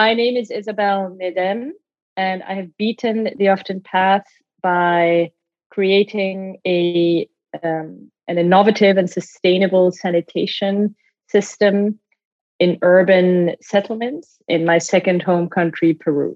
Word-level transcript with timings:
my 0.00 0.14
name 0.14 0.34
is 0.34 0.50
Isabel 0.50 1.14
Medem, 1.20 1.72
and 2.16 2.42
I 2.44 2.54
have 2.54 2.74
beaten 2.78 3.28
the 3.36 3.48
often 3.48 3.82
path 3.82 4.24
by 4.62 5.30
creating 5.70 6.56
a 6.66 7.28
um, 7.62 8.10
an 8.26 8.38
innovative 8.38 8.96
and 8.96 9.10
sustainable 9.10 9.92
sanitation 9.92 10.96
system 11.28 11.98
in 12.58 12.78
urban 12.80 13.56
settlements 13.60 14.38
in 14.48 14.64
my 14.64 14.78
second 14.78 15.20
home 15.20 15.50
country, 15.50 15.92
Peru. 15.92 16.34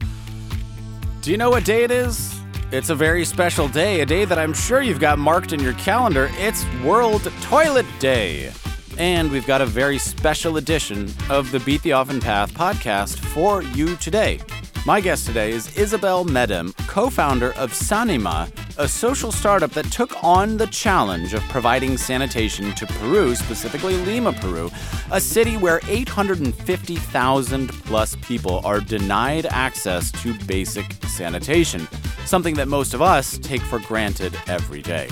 Do 1.22 1.30
you 1.30 1.38
know 1.38 1.48
what 1.48 1.64
day 1.64 1.84
it 1.84 1.90
is? 1.90 2.38
It's 2.70 2.90
a 2.90 2.94
very 2.94 3.24
special 3.24 3.66
day, 3.68 4.02
a 4.02 4.06
day 4.06 4.26
that 4.26 4.38
I'm 4.38 4.52
sure 4.52 4.82
you've 4.82 5.00
got 5.00 5.18
marked 5.18 5.54
in 5.54 5.60
your 5.60 5.76
calendar. 5.88 6.28
It's 6.32 6.66
World 6.84 7.32
Toilet 7.40 7.86
Day. 7.98 8.52
And 8.98 9.30
we've 9.30 9.46
got 9.46 9.60
a 9.60 9.66
very 9.66 9.98
special 9.98 10.56
edition 10.56 11.12
of 11.28 11.50
the 11.50 11.58
Beat 11.60 11.82
the 11.82 11.92
Often 11.92 12.20
Path 12.20 12.54
podcast 12.54 13.18
for 13.18 13.62
you 13.62 13.96
today. 13.96 14.40
My 14.86 15.00
guest 15.00 15.26
today 15.26 15.50
is 15.50 15.76
Isabel 15.76 16.24
Medem, 16.24 16.76
co 16.86 17.10
founder 17.10 17.52
of 17.54 17.72
Sanima, 17.72 18.48
a 18.78 18.86
social 18.86 19.32
startup 19.32 19.72
that 19.72 19.90
took 19.90 20.22
on 20.22 20.58
the 20.58 20.66
challenge 20.66 21.34
of 21.34 21.42
providing 21.44 21.96
sanitation 21.96 22.72
to 22.74 22.86
Peru, 22.86 23.34
specifically 23.34 23.96
Lima, 24.04 24.32
Peru, 24.32 24.70
a 25.10 25.20
city 25.20 25.56
where 25.56 25.80
850,000 25.88 27.68
plus 27.68 28.14
people 28.16 28.60
are 28.64 28.80
denied 28.80 29.46
access 29.46 30.12
to 30.22 30.34
basic 30.44 30.92
sanitation, 31.04 31.88
something 32.26 32.54
that 32.54 32.68
most 32.68 32.94
of 32.94 33.02
us 33.02 33.38
take 33.38 33.62
for 33.62 33.80
granted 33.80 34.36
every 34.46 34.82
day. 34.82 35.08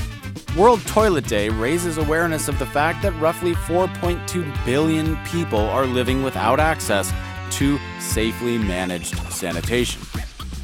World 0.56 0.86
Toilet 0.86 1.26
Day 1.26 1.48
raises 1.48 1.96
awareness 1.96 2.46
of 2.46 2.58
the 2.58 2.66
fact 2.66 3.00
that 3.02 3.12
roughly 3.12 3.54
4.2 3.54 4.66
billion 4.66 5.16
people 5.24 5.58
are 5.58 5.86
living 5.86 6.22
without 6.22 6.60
access 6.60 7.10
to 7.52 7.78
safely 7.98 8.58
managed 8.58 9.16
sanitation. 9.32 10.02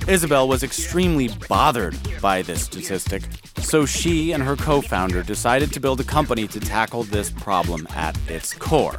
Isabel 0.06 0.46
was 0.46 0.62
extremely 0.62 1.28
bothered 1.48 1.96
by 2.20 2.42
this 2.42 2.64
statistic, 2.64 3.22
so 3.60 3.86
she 3.86 4.32
and 4.32 4.42
her 4.42 4.56
co 4.56 4.82
founder 4.82 5.22
decided 5.22 5.72
to 5.72 5.80
build 5.80 6.00
a 6.00 6.04
company 6.04 6.46
to 6.48 6.60
tackle 6.60 7.04
this 7.04 7.30
problem 7.30 7.88
at 7.94 8.14
its 8.28 8.52
core. 8.52 8.98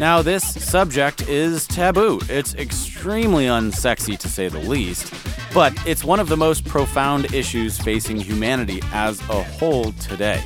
Now, 0.00 0.22
this 0.22 0.44
subject 0.64 1.28
is 1.28 1.66
taboo. 1.66 2.20
It's 2.28 2.54
extremely 2.54 3.46
unsexy 3.46 4.16
to 4.18 4.28
say 4.28 4.48
the 4.48 4.60
least, 4.60 5.12
but 5.52 5.74
it's 5.88 6.04
one 6.04 6.20
of 6.20 6.28
the 6.28 6.36
most 6.36 6.64
profound 6.64 7.34
issues 7.34 7.78
facing 7.78 8.16
humanity 8.16 8.80
as 8.92 9.20
a 9.22 9.42
whole 9.42 9.90
today. 9.92 10.40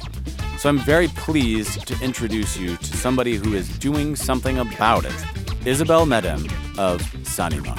So 0.56 0.70
I'm 0.70 0.78
very 0.78 1.08
pleased 1.08 1.86
to 1.86 2.02
introduce 2.02 2.56
you 2.56 2.78
to 2.78 2.96
somebody 2.96 3.36
who 3.36 3.52
is 3.52 3.68
doing 3.78 4.16
something 4.16 4.58
about 4.58 5.04
it. 5.04 5.66
Isabel 5.66 6.06
Medem 6.06 6.46
of 6.78 7.02
Sanima. 7.24 7.78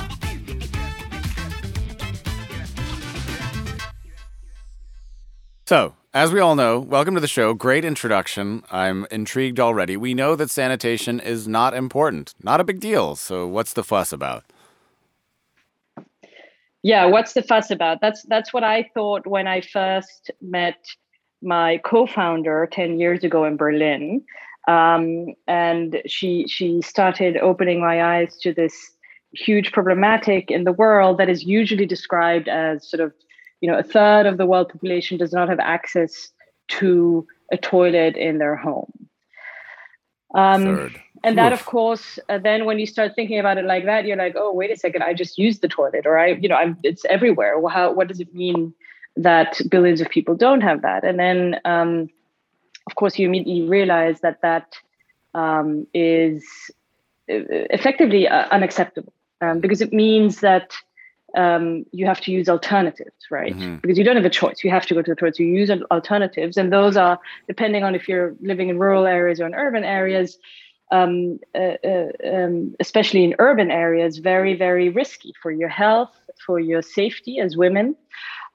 So, 5.65 5.95
as 6.13 6.31
we 6.31 6.39
all 6.39 6.55
know, 6.55 6.79
welcome 6.79 7.15
to 7.15 7.21
the 7.21 7.27
show. 7.27 7.53
Great 7.53 7.83
introduction. 7.83 8.63
I'm 8.71 9.07
intrigued 9.09 9.59
already. 9.59 9.97
We 9.97 10.13
know 10.13 10.35
that 10.35 10.51
sanitation 10.51 11.19
is 11.19 11.47
not 11.47 11.73
important, 11.73 12.33
not 12.41 12.61
a 12.61 12.63
big 12.63 12.79
deal. 12.79 13.15
So, 13.15 13.47
what's 13.47 13.73
the 13.73 13.83
fuss 13.83 14.13
about? 14.13 14.43
Yeah, 16.83 17.05
what's 17.05 17.33
the 17.33 17.41
fuss 17.41 17.71
about? 17.71 18.01
That's 18.01 18.23
that's 18.23 18.53
what 18.53 18.63
I 18.63 18.89
thought 18.93 19.25
when 19.25 19.47
I 19.47 19.61
first 19.61 20.31
met 20.41 20.77
my 21.41 21.77
co-founder 21.83 22.69
10 22.71 22.99
years 22.99 23.23
ago 23.23 23.43
in 23.43 23.57
Berlin 23.57 24.23
um, 24.67 25.33
and 25.47 26.01
she 26.05 26.47
she 26.47 26.81
started 26.81 27.37
opening 27.37 27.81
my 27.81 28.19
eyes 28.19 28.37
to 28.37 28.53
this 28.53 28.91
huge 29.33 29.71
problematic 29.71 30.51
in 30.51 30.63
the 30.63 30.71
world 30.71 31.17
that 31.17 31.27
is 31.27 31.43
usually 31.43 31.85
described 31.85 32.47
as 32.47 32.87
sort 32.89 33.01
of 33.01 33.13
you 33.63 33.71
know 33.71 33.79
a 33.79 33.83
third 33.83 34.25
of 34.25 34.37
the 34.37 34.45
world 34.45 34.67
population 34.67 35.17
does 35.17 35.31
not 35.31 35.47
have 35.47 35.59
access 35.59 36.29
to 36.79 37.25
a 37.49 37.57
toilet 37.57 38.17
in 38.17 38.37
their 38.37 38.57
home. 38.57 38.91
Um, 40.35 40.91
and 41.23 41.37
that 41.37 41.53
Oof. 41.53 41.61
of 41.61 41.65
course 41.65 42.19
uh, 42.27 42.39
then 42.39 42.65
when 42.65 42.77
you 42.77 42.85
start 42.85 43.13
thinking 43.15 43.39
about 43.39 43.57
it 43.57 43.65
like 43.65 43.85
that 43.85 44.05
you're 44.05 44.17
like 44.17 44.35
oh 44.35 44.51
wait 44.51 44.71
a 44.71 44.75
second 44.75 45.03
i 45.03 45.13
just 45.13 45.37
used 45.37 45.61
the 45.61 45.67
toilet 45.67 46.07
or 46.07 46.17
i 46.17 46.29
you 46.43 46.49
know 46.49 46.55
i'm 46.55 46.75
it's 46.83 47.05
everywhere. 47.05 47.57
Well, 47.59 47.73
how 47.73 47.93
what 47.93 48.09
does 48.09 48.19
it 48.19 48.33
mean 48.33 48.73
that 49.15 49.61
billions 49.69 50.01
of 50.01 50.09
people 50.09 50.35
don't 50.35 50.61
have 50.61 50.81
that? 50.81 51.05
And 51.05 51.17
then 51.19 51.61
um, 51.63 52.09
of 52.87 52.95
course, 52.95 53.17
you 53.17 53.27
immediately 53.27 53.63
realize 53.67 54.19
that 54.21 54.41
that 54.41 54.75
um, 55.33 55.87
is 55.93 56.43
uh, 57.31 57.47
effectively 57.77 58.27
uh, 58.27 58.47
unacceptable 58.51 59.13
um, 59.41 59.59
because 59.59 59.81
it 59.81 59.93
means 59.93 60.41
that 60.41 60.73
um, 61.35 61.85
you 61.91 62.05
have 62.05 62.21
to 62.21 62.31
use 62.31 62.47
alternatives, 62.49 63.15
right? 63.31 63.55
Mm-hmm. 63.55 63.77
Because 63.77 63.97
you 63.97 64.03
don't 64.03 64.15
have 64.15 64.25
a 64.25 64.29
choice. 64.29 64.63
You 64.63 64.69
have 64.69 64.85
to 64.87 64.93
go 64.93 65.01
to 65.01 65.11
the 65.11 65.15
toilet. 65.15 65.37
So 65.37 65.43
you 65.43 65.53
use 65.53 65.71
alternatives. 65.91 66.57
And 66.57 66.71
those 66.71 66.95
are, 66.97 67.19
depending 67.47 67.83
on 67.83 67.95
if 67.95 68.07
you're 68.07 68.35
living 68.41 68.69
in 68.69 68.79
rural 68.79 69.05
areas 69.05 69.39
or 69.39 69.47
in 69.47 69.55
urban 69.55 69.83
areas, 69.83 70.37
um, 70.91 71.39
uh, 71.55 71.77
uh, 71.83 72.11
um, 72.31 72.75
especially 72.79 73.23
in 73.23 73.35
urban 73.39 73.71
areas, 73.71 74.19
very, 74.19 74.53
very 74.53 74.89
risky 74.89 75.33
for 75.41 75.51
your 75.51 75.69
health, 75.69 76.11
for 76.45 76.59
your 76.59 76.81
safety 76.81 77.39
as 77.39 77.57
women. 77.57 77.95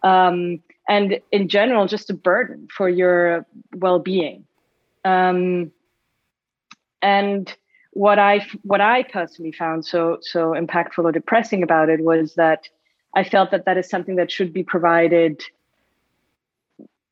Um, 0.03 0.60
and 0.89 1.21
in 1.33 1.49
general 1.49 1.87
just 1.87 2.09
a 2.09 2.15
burden 2.15 2.69
for 2.75 2.89
your 2.89 3.45
well-being 3.75 4.45
um, 5.05 5.72
and 7.03 7.56
what 7.93 8.19
i 8.19 8.47
what 8.62 8.81
i 8.81 9.03
personally 9.03 9.53
found 9.53 9.84
so 9.84 10.19
so 10.21 10.53
impactful 10.53 11.04
or 11.04 11.12
depressing 11.12 11.62
about 11.62 11.88
it 11.88 12.00
was 12.00 12.34
that 12.34 12.69
i 13.15 13.25
felt 13.25 13.50
that 13.50 13.65
that 13.65 13.76
is 13.78 13.88
something 13.88 14.16
that 14.16 14.31
should 14.31 14.53
be 14.53 14.62
provided 14.62 15.43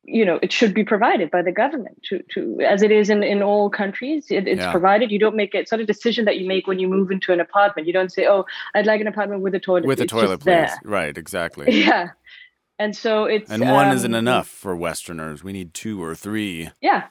you 0.07 0.23
know 0.23 0.39
it 0.41 0.51
should 0.51 0.73
be 0.73 0.83
provided 0.83 1.29
by 1.29 1.41
the 1.41 1.51
government 1.51 2.01
to, 2.01 2.23
to 2.33 2.59
as 2.61 2.81
it 2.81 2.91
is 2.91 3.09
in, 3.09 3.21
in 3.21 3.43
all 3.43 3.69
countries 3.69 4.27
it, 4.29 4.47
it's 4.47 4.61
yeah. 4.61 4.71
provided. 4.71 5.11
You 5.11 5.19
don't 5.19 5.35
make 5.35 5.53
it 5.53 5.59
it's 5.59 5.71
not 5.71 5.81
a 5.81 5.85
decision 5.85 6.25
that 6.25 6.37
you 6.37 6.47
make 6.47 6.65
when 6.65 6.79
you 6.79 6.87
move 6.87 7.11
into 7.11 7.33
an 7.33 7.41
apartment. 7.41 7.87
You 7.87 7.93
don't 7.93 8.11
say 8.11 8.25
oh 8.25 8.45
i'd 8.73 8.85
like 8.85 9.01
an 9.01 9.07
apartment 9.07 9.41
with 9.41 9.53
a 9.53 9.59
toilet 9.59 9.85
with 9.85 9.99
it's 9.99 10.11
a 10.11 10.15
toilet 10.15 10.39
please. 10.39 10.45
there. 10.45 10.79
right 10.85 11.15
exactly. 11.15 11.83
Yeah. 11.87 12.11
And 12.79 12.95
so 12.95 13.25
it's 13.25 13.49
and 13.49 13.63
one 13.63 13.87
um, 13.87 13.95
isn't 13.95 14.13
enough 14.13 14.47
for 14.47 14.75
westerners. 14.75 15.43
We 15.43 15.51
need 15.51 15.73
two 15.73 16.03
or 16.03 16.13
three. 16.13 16.69
Yeah. 16.79 17.07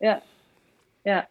Yeah. 0.00 0.20
Yeah 1.04 1.24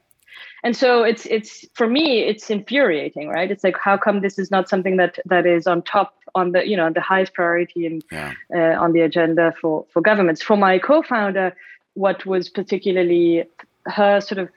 and 0.63 0.75
so 0.75 1.03
it's 1.03 1.25
it's 1.27 1.65
for 1.73 1.87
me 1.87 2.21
it's 2.21 2.49
infuriating 2.49 3.27
right? 3.29 3.51
It's 3.51 3.63
like 3.63 3.77
how 3.77 3.97
come 3.97 4.21
this 4.21 4.39
is 4.39 4.51
not 4.51 4.69
something 4.69 4.97
that 4.97 5.19
that 5.25 5.45
is 5.45 5.67
on 5.67 5.81
top 5.83 6.15
on 6.35 6.51
the 6.51 6.67
you 6.67 6.77
know 6.77 6.91
the 6.91 7.01
highest 7.01 7.33
priority 7.33 7.85
and 7.85 8.03
yeah. 8.11 8.33
uh, 8.55 8.81
on 8.81 8.93
the 8.93 9.01
agenda 9.01 9.53
for 9.59 9.85
for 9.91 10.01
governments. 10.01 10.41
For 10.41 10.57
my 10.57 10.79
co-founder 10.79 11.55
what 11.93 12.25
was 12.25 12.47
particularly 12.49 13.43
her 13.85 14.21
sort 14.21 14.37
of 14.37 14.49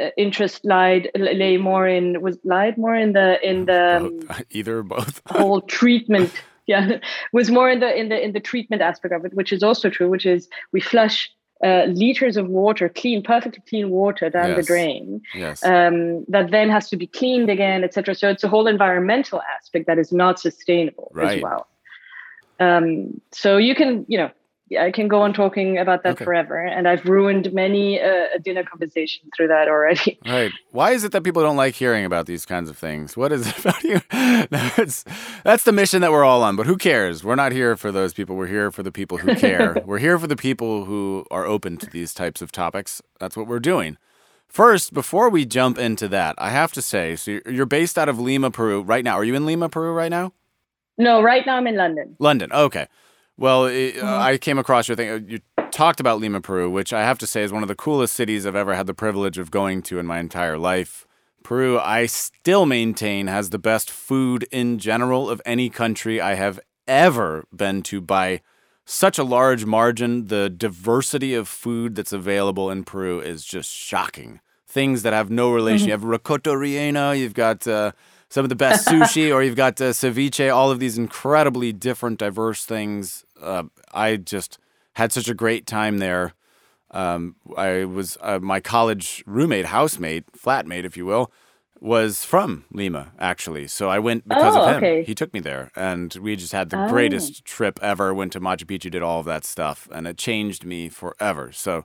uh, 0.00 0.10
interest 0.16 0.64
lied 0.64 1.10
lay 1.14 1.56
more 1.56 1.86
in 1.86 2.20
was 2.20 2.38
lied 2.44 2.76
more 2.76 2.94
in 2.94 3.12
the 3.12 3.38
in 3.48 3.66
the 3.66 3.96
um, 3.96 4.20
either 4.50 4.78
or 4.78 4.82
both. 4.82 5.22
whole 5.28 5.60
treatment 5.60 6.32
yeah 6.66 6.98
was 7.32 7.50
more 7.50 7.70
in 7.70 7.80
the 7.80 7.96
in 7.96 8.08
the 8.08 8.22
in 8.22 8.32
the 8.32 8.40
treatment 8.40 8.82
aspect 8.82 9.14
of 9.14 9.24
it 9.24 9.32
which 9.34 9.52
is 9.52 9.62
also 9.62 9.88
true 9.88 10.08
which 10.08 10.26
is 10.26 10.48
we 10.72 10.80
flush 10.80 11.30
uh, 11.64 11.84
liters 11.88 12.36
of 12.36 12.48
water 12.48 12.88
clean 12.88 13.22
perfectly 13.22 13.62
clean 13.68 13.90
water 13.90 14.28
down 14.28 14.48
yes. 14.48 14.56
the 14.56 14.62
drain 14.62 15.22
yes. 15.34 15.64
um, 15.64 16.24
that 16.28 16.50
then 16.50 16.68
has 16.68 16.88
to 16.88 16.96
be 16.96 17.06
cleaned 17.06 17.48
again 17.48 17.82
etc 17.82 18.14
so 18.14 18.28
it's 18.28 18.44
a 18.44 18.48
whole 18.48 18.66
environmental 18.66 19.40
aspect 19.56 19.86
that 19.86 19.98
is 19.98 20.12
not 20.12 20.38
sustainable 20.38 21.10
right. 21.14 21.38
as 21.38 21.42
well 21.42 21.66
um, 22.60 23.20
so 23.32 23.56
you 23.56 23.74
can 23.74 24.04
you 24.08 24.18
know 24.18 24.30
I 24.80 24.90
can 24.90 25.06
go 25.06 25.22
on 25.22 25.32
talking 25.32 25.78
about 25.78 26.02
that 26.02 26.14
okay. 26.14 26.24
forever, 26.24 26.58
and 26.58 26.88
I've 26.88 27.04
ruined 27.04 27.52
many 27.52 28.00
uh, 28.00 28.34
a 28.34 28.38
dinner 28.40 28.64
conversation 28.64 29.30
through 29.36 29.48
that 29.48 29.68
already. 29.68 30.18
Right? 30.26 30.50
Why 30.72 30.90
is 30.90 31.04
it 31.04 31.12
that 31.12 31.22
people 31.22 31.42
don't 31.42 31.56
like 31.56 31.74
hearing 31.74 32.04
about 32.04 32.26
these 32.26 32.44
kinds 32.44 32.68
of 32.68 32.76
things? 32.76 33.16
What 33.16 33.32
is 33.32 33.46
it 33.46 33.58
about 33.58 33.84
you? 33.84 34.00
that's 34.50 35.04
that's 35.44 35.62
the 35.62 35.72
mission 35.72 36.00
that 36.02 36.10
we're 36.10 36.24
all 36.24 36.42
on. 36.42 36.56
But 36.56 36.66
who 36.66 36.76
cares? 36.76 37.22
We're 37.22 37.36
not 37.36 37.52
here 37.52 37.76
for 37.76 37.92
those 37.92 38.12
people. 38.12 38.34
We're 38.34 38.48
here 38.48 38.72
for 38.72 38.82
the 38.82 38.90
people 38.90 39.18
who 39.18 39.36
care. 39.36 39.82
we're 39.86 39.98
here 39.98 40.18
for 40.18 40.26
the 40.26 40.36
people 40.36 40.84
who 40.84 41.24
are 41.30 41.46
open 41.46 41.76
to 41.78 41.86
these 41.86 42.12
types 42.12 42.42
of 42.42 42.50
topics. 42.50 43.00
That's 43.20 43.36
what 43.36 43.46
we're 43.46 43.60
doing. 43.60 43.98
First, 44.48 44.94
before 44.94 45.28
we 45.28 45.44
jump 45.44 45.78
into 45.78 46.08
that, 46.08 46.34
I 46.38 46.50
have 46.50 46.72
to 46.72 46.82
say, 46.82 47.16
so 47.16 47.40
you're 47.46 47.66
based 47.66 47.98
out 47.98 48.08
of 48.08 48.18
Lima, 48.18 48.50
Peru, 48.50 48.82
right 48.82 49.04
now. 49.04 49.14
Are 49.14 49.24
you 49.24 49.34
in 49.34 49.46
Lima, 49.46 49.68
Peru, 49.68 49.92
right 49.92 50.10
now? 50.10 50.32
No, 50.98 51.22
right 51.22 51.44
now 51.44 51.56
I'm 51.56 51.66
in 51.66 51.76
London. 51.76 52.16
London. 52.18 52.52
Okay. 52.52 52.86
Well, 53.38 53.66
it, 53.66 53.98
uh, 54.02 54.18
I 54.18 54.38
came 54.38 54.58
across 54.58 54.88
your 54.88 54.96
thing. 54.96 55.10
Uh, 55.10 55.20
you 55.26 55.40
talked 55.70 56.00
about 56.00 56.20
Lima, 56.20 56.40
Peru, 56.40 56.70
which 56.70 56.92
I 56.92 57.02
have 57.02 57.18
to 57.18 57.26
say 57.26 57.42
is 57.42 57.52
one 57.52 57.62
of 57.62 57.68
the 57.68 57.74
coolest 57.74 58.14
cities 58.14 58.46
I've 58.46 58.56
ever 58.56 58.74
had 58.74 58.86
the 58.86 58.94
privilege 58.94 59.36
of 59.36 59.50
going 59.50 59.82
to 59.82 59.98
in 59.98 60.06
my 60.06 60.18
entire 60.18 60.58
life. 60.58 61.06
Peru, 61.42 61.78
I 61.78 62.06
still 62.06 62.66
maintain, 62.66 63.26
has 63.26 63.50
the 63.50 63.58
best 63.58 63.90
food 63.90 64.48
in 64.50 64.78
general 64.78 65.28
of 65.30 65.42
any 65.44 65.68
country 65.68 66.20
I 66.20 66.34
have 66.34 66.58
ever 66.88 67.44
been 67.54 67.82
to 67.84 68.00
by 68.00 68.40
such 68.84 69.18
a 69.18 69.24
large 69.24 69.64
margin. 69.64 70.26
The 70.28 70.48
diversity 70.48 71.34
of 71.34 71.46
food 71.46 71.94
that's 71.94 72.12
available 72.12 72.70
in 72.70 72.84
Peru 72.84 73.20
is 73.20 73.44
just 73.44 73.70
shocking. 73.70 74.40
Things 74.66 75.02
that 75.02 75.12
have 75.12 75.30
no 75.30 75.52
relation. 75.52 75.88
Mm-hmm. 75.88 76.02
You 76.02 76.10
have 76.10 76.20
rocoto 76.20 76.54
relleno, 76.54 77.16
you've 77.16 77.34
got 77.34 77.66
uh, 77.68 77.92
some 78.28 78.44
of 78.44 78.48
the 78.48 78.56
best 78.56 78.88
sushi, 78.88 79.32
or 79.34 79.42
you've 79.42 79.56
got 79.56 79.80
uh, 79.80 79.90
ceviche, 79.90 80.52
all 80.52 80.70
of 80.70 80.80
these 80.80 80.96
incredibly 80.98 81.72
different, 81.72 82.18
diverse 82.18 82.64
things. 82.64 83.25
Uh, 83.40 83.64
I 83.92 84.16
just 84.16 84.58
had 84.94 85.12
such 85.12 85.28
a 85.28 85.34
great 85.34 85.66
time 85.66 85.98
there. 85.98 86.32
Um, 86.90 87.36
I 87.56 87.84
was 87.84 88.16
uh, 88.20 88.38
my 88.38 88.60
college 88.60 89.22
roommate, 89.26 89.66
housemate, 89.66 90.24
flatmate, 90.32 90.84
if 90.84 90.96
you 90.96 91.04
will, 91.04 91.30
was 91.80 92.24
from 92.24 92.64
Lima, 92.72 93.12
actually. 93.18 93.66
So 93.66 93.88
I 93.90 93.98
went 93.98 94.26
because 94.26 94.56
Oh, 94.56 94.62
of 94.62 94.68
him. 94.68 94.76
okay. 94.84 95.04
He 95.04 95.14
took 95.14 95.34
me 95.34 95.40
there, 95.40 95.70
and 95.76 96.14
we 96.14 96.36
just 96.36 96.52
had 96.52 96.70
the 96.70 96.76
Oh. 96.76 96.88
greatest 96.88 97.44
trip 97.44 97.78
ever. 97.82 98.14
Went 98.14 98.32
to 98.32 98.40
Machu 98.40 98.64
Picchu, 98.64 98.90
did 98.90 99.02
all 99.02 99.20
of 99.20 99.26
that 99.26 99.44
stuff, 99.44 99.88
and 99.92 100.06
it 100.06 100.16
changed 100.16 100.64
me 100.64 100.88
forever. 100.88 101.52
So 101.52 101.84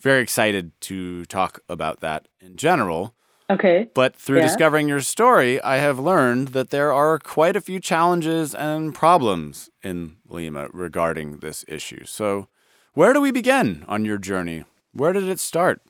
very 0.00 0.22
excited 0.22 0.72
to 0.82 1.24
talk 1.26 1.60
about 1.68 2.00
that 2.00 2.26
in 2.40 2.56
general. 2.56 3.14
Okay. 3.50 3.88
But 3.94 4.14
through 4.14 4.38
Yeah. 4.38 4.46
discovering 4.46 4.88
your 4.88 5.00
story, 5.00 5.60
I 5.60 5.78
have 5.78 5.98
learned 5.98 6.48
that 6.48 6.70
there 6.70 6.92
are 6.92 7.18
quite 7.18 7.56
a 7.56 7.60
few 7.60 7.80
challenges 7.80 8.54
and 8.54 8.94
problems 8.94 9.68
in 9.82 10.16
Lima 10.28 10.68
regarding 10.72 11.38
this 11.38 11.64
issue. 11.66 12.04
So, 12.04 12.46
where 12.94 13.12
do 13.12 13.20
we 13.20 13.32
begin 13.32 13.84
on 13.88 14.04
your 14.04 14.18
journey? 14.18 14.64
Where 14.92 15.12
did 15.12 15.28
it 15.28 15.40
start? 15.40 15.82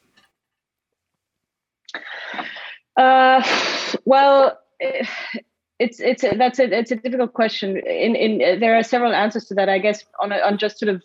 Uh, 2.96 3.42
well, 4.04 4.58
it's 5.78 6.00
it's 6.00 6.24
a, 6.24 6.36
that's 6.36 6.58
a 6.58 6.64
it's 6.64 6.90
a 6.90 6.96
difficult 6.96 7.32
question. 7.34 7.76
In 7.76 8.14
in 8.16 8.60
there 8.60 8.76
are 8.76 8.82
several 8.82 9.12
answers 9.12 9.46
to 9.46 9.54
that. 9.54 9.68
I 9.68 9.78
guess 9.78 10.04
on 10.20 10.32
a, 10.32 10.36
on 10.38 10.58
just 10.58 10.78
sort 10.78 10.94
of 10.94 11.02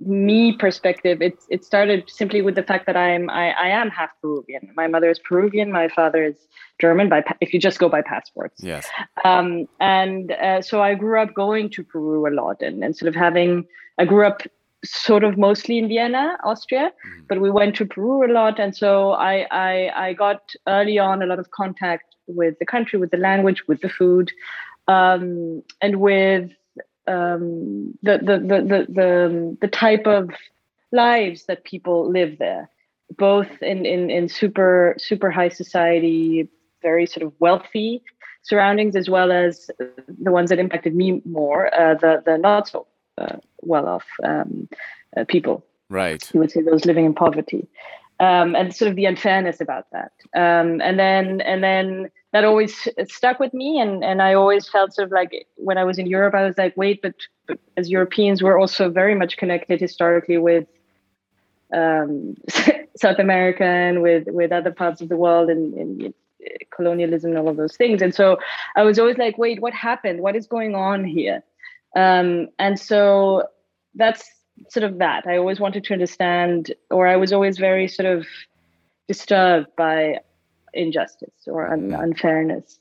me 0.00 0.52
perspective, 0.52 1.20
it 1.20 1.38
it 1.48 1.64
started 1.64 2.08
simply 2.08 2.40
with 2.42 2.54
the 2.54 2.62
fact 2.62 2.86
that 2.86 2.96
I'm 2.96 3.28
I, 3.30 3.50
I 3.50 3.68
am 3.68 3.90
half 3.90 4.10
Peruvian. 4.22 4.70
My 4.76 4.86
mother 4.86 5.10
is 5.10 5.18
Peruvian. 5.18 5.72
My 5.72 5.88
father 5.88 6.22
is 6.24 6.36
German. 6.80 7.08
By 7.08 7.24
if 7.40 7.52
you 7.52 7.60
just 7.60 7.78
go 7.78 7.88
by 7.88 8.02
passports. 8.02 8.62
Yes. 8.62 8.88
um, 9.24 9.68
and 9.80 10.32
uh, 10.32 10.62
so 10.62 10.82
I 10.82 10.94
grew 10.94 11.20
up 11.20 11.34
going 11.34 11.70
to 11.70 11.82
Peru 11.82 12.28
a 12.28 12.32
lot 12.32 12.62
and, 12.62 12.84
and 12.84 12.96
sort 12.96 13.08
of 13.08 13.14
having 13.14 13.66
I 13.98 14.04
grew 14.04 14.24
up 14.24 14.42
sort 14.84 15.24
of 15.24 15.36
mostly 15.36 15.78
in 15.78 15.88
Vienna, 15.88 16.38
Austria, 16.44 16.92
but 17.28 17.40
we 17.40 17.50
went 17.50 17.74
to 17.76 17.84
Peru 17.84 18.24
a 18.24 18.30
lot, 18.32 18.60
and 18.60 18.76
so 18.76 19.12
I, 19.12 19.46
I 19.50 19.90
I 20.08 20.12
got 20.12 20.40
early 20.68 20.98
on 20.98 21.22
a 21.22 21.26
lot 21.26 21.40
of 21.40 21.50
contact 21.50 22.14
with 22.28 22.58
the 22.60 22.66
country, 22.66 22.98
with 22.98 23.10
the 23.10 23.16
language, 23.16 23.66
with 23.66 23.80
the 23.80 23.88
food, 23.88 24.30
um, 24.86 25.62
and 25.82 25.96
with 25.96 26.50
um, 27.08 27.98
the, 28.02 28.18
the, 28.18 28.38
the 28.38 28.86
the 28.88 29.56
the 29.60 29.68
type 29.68 30.06
of 30.06 30.30
lives 30.92 31.44
that 31.46 31.64
people 31.64 32.10
live 32.10 32.38
there, 32.38 32.70
both 33.16 33.48
in 33.62 33.86
in 33.86 34.10
in 34.10 34.28
super 34.28 34.94
super 34.98 35.30
high 35.30 35.48
society, 35.48 36.48
very 36.82 37.06
sort 37.06 37.24
of 37.26 37.32
wealthy 37.38 38.02
surroundings, 38.42 38.96
as 38.96 39.08
well 39.10 39.32
as 39.32 39.70
the 40.22 40.32
ones 40.32 40.50
that 40.50 40.58
impacted 40.58 40.94
me 40.94 41.22
more, 41.24 41.74
uh, 41.74 41.94
the 41.94 42.22
the 42.24 42.38
not 42.38 42.68
so 42.68 42.86
uh, 43.18 43.36
well 43.62 43.86
off 43.88 44.06
um, 44.24 44.68
uh, 45.16 45.24
people. 45.26 45.64
Right. 45.90 46.22
You 46.34 46.40
would 46.40 46.50
say 46.50 46.62
those 46.62 46.84
living 46.84 47.06
in 47.06 47.14
poverty, 47.14 47.66
um, 48.20 48.54
and 48.56 48.74
sort 48.74 48.88
of 48.90 48.96
the 48.96 49.04
unfairness 49.04 49.60
about 49.60 49.86
that. 49.92 50.12
Um, 50.34 50.80
and 50.80 50.98
then 50.98 51.40
and 51.40 51.62
then 51.62 52.10
that 52.32 52.44
always 52.44 52.88
stuck 53.06 53.38
with 53.40 53.54
me, 53.54 53.80
and 53.80 54.04
and 54.04 54.20
I 54.20 54.34
always 54.34 54.68
felt 54.68 54.94
sort 54.94 55.06
of 55.06 55.12
like 55.12 55.46
when 55.56 55.78
I 55.78 55.84
was 55.84 55.98
in 55.98 56.06
Europe, 56.06 56.34
I 56.34 56.44
was 56.44 56.58
like, 56.58 56.76
wait, 56.76 57.00
but, 57.02 57.14
but 57.46 57.58
as 57.76 57.90
Europeans, 57.90 58.42
we're 58.42 58.58
also 58.58 58.90
very 58.90 59.14
much 59.14 59.36
connected 59.36 59.80
historically 59.80 60.38
with 60.38 60.66
um, 61.72 62.36
South 62.96 63.18
America 63.18 63.64
and 63.64 64.02
with 64.02 64.26
with 64.28 64.52
other 64.52 64.72
parts 64.72 65.00
of 65.00 65.08
the 65.08 65.16
world 65.16 65.48
and, 65.48 65.74
and 65.74 66.14
colonialism 66.70 67.30
and 67.30 67.38
all 67.38 67.48
of 67.48 67.56
those 67.56 67.76
things. 67.76 68.02
And 68.02 68.14
so 68.14 68.38
I 68.76 68.82
was 68.82 68.98
always 68.98 69.18
like, 69.18 69.38
wait, 69.38 69.60
what 69.60 69.74
happened? 69.74 70.20
What 70.20 70.36
is 70.36 70.46
going 70.46 70.74
on 70.74 71.04
here? 71.04 71.42
Um, 71.96 72.48
and 72.58 72.78
so 72.78 73.44
that's 73.94 74.30
sort 74.68 74.84
of 74.84 74.98
that. 74.98 75.26
I 75.26 75.36
always 75.36 75.60
wanted 75.60 75.84
to 75.84 75.92
understand, 75.92 76.74
or 76.90 77.06
I 77.06 77.16
was 77.16 77.32
always 77.32 77.58
very 77.58 77.88
sort 77.88 78.06
of 78.06 78.26
disturbed 79.06 79.68
by 79.76 80.18
injustice 80.74 81.46
or 81.46 81.72
un- 81.72 81.94
unfairness. 81.94 82.78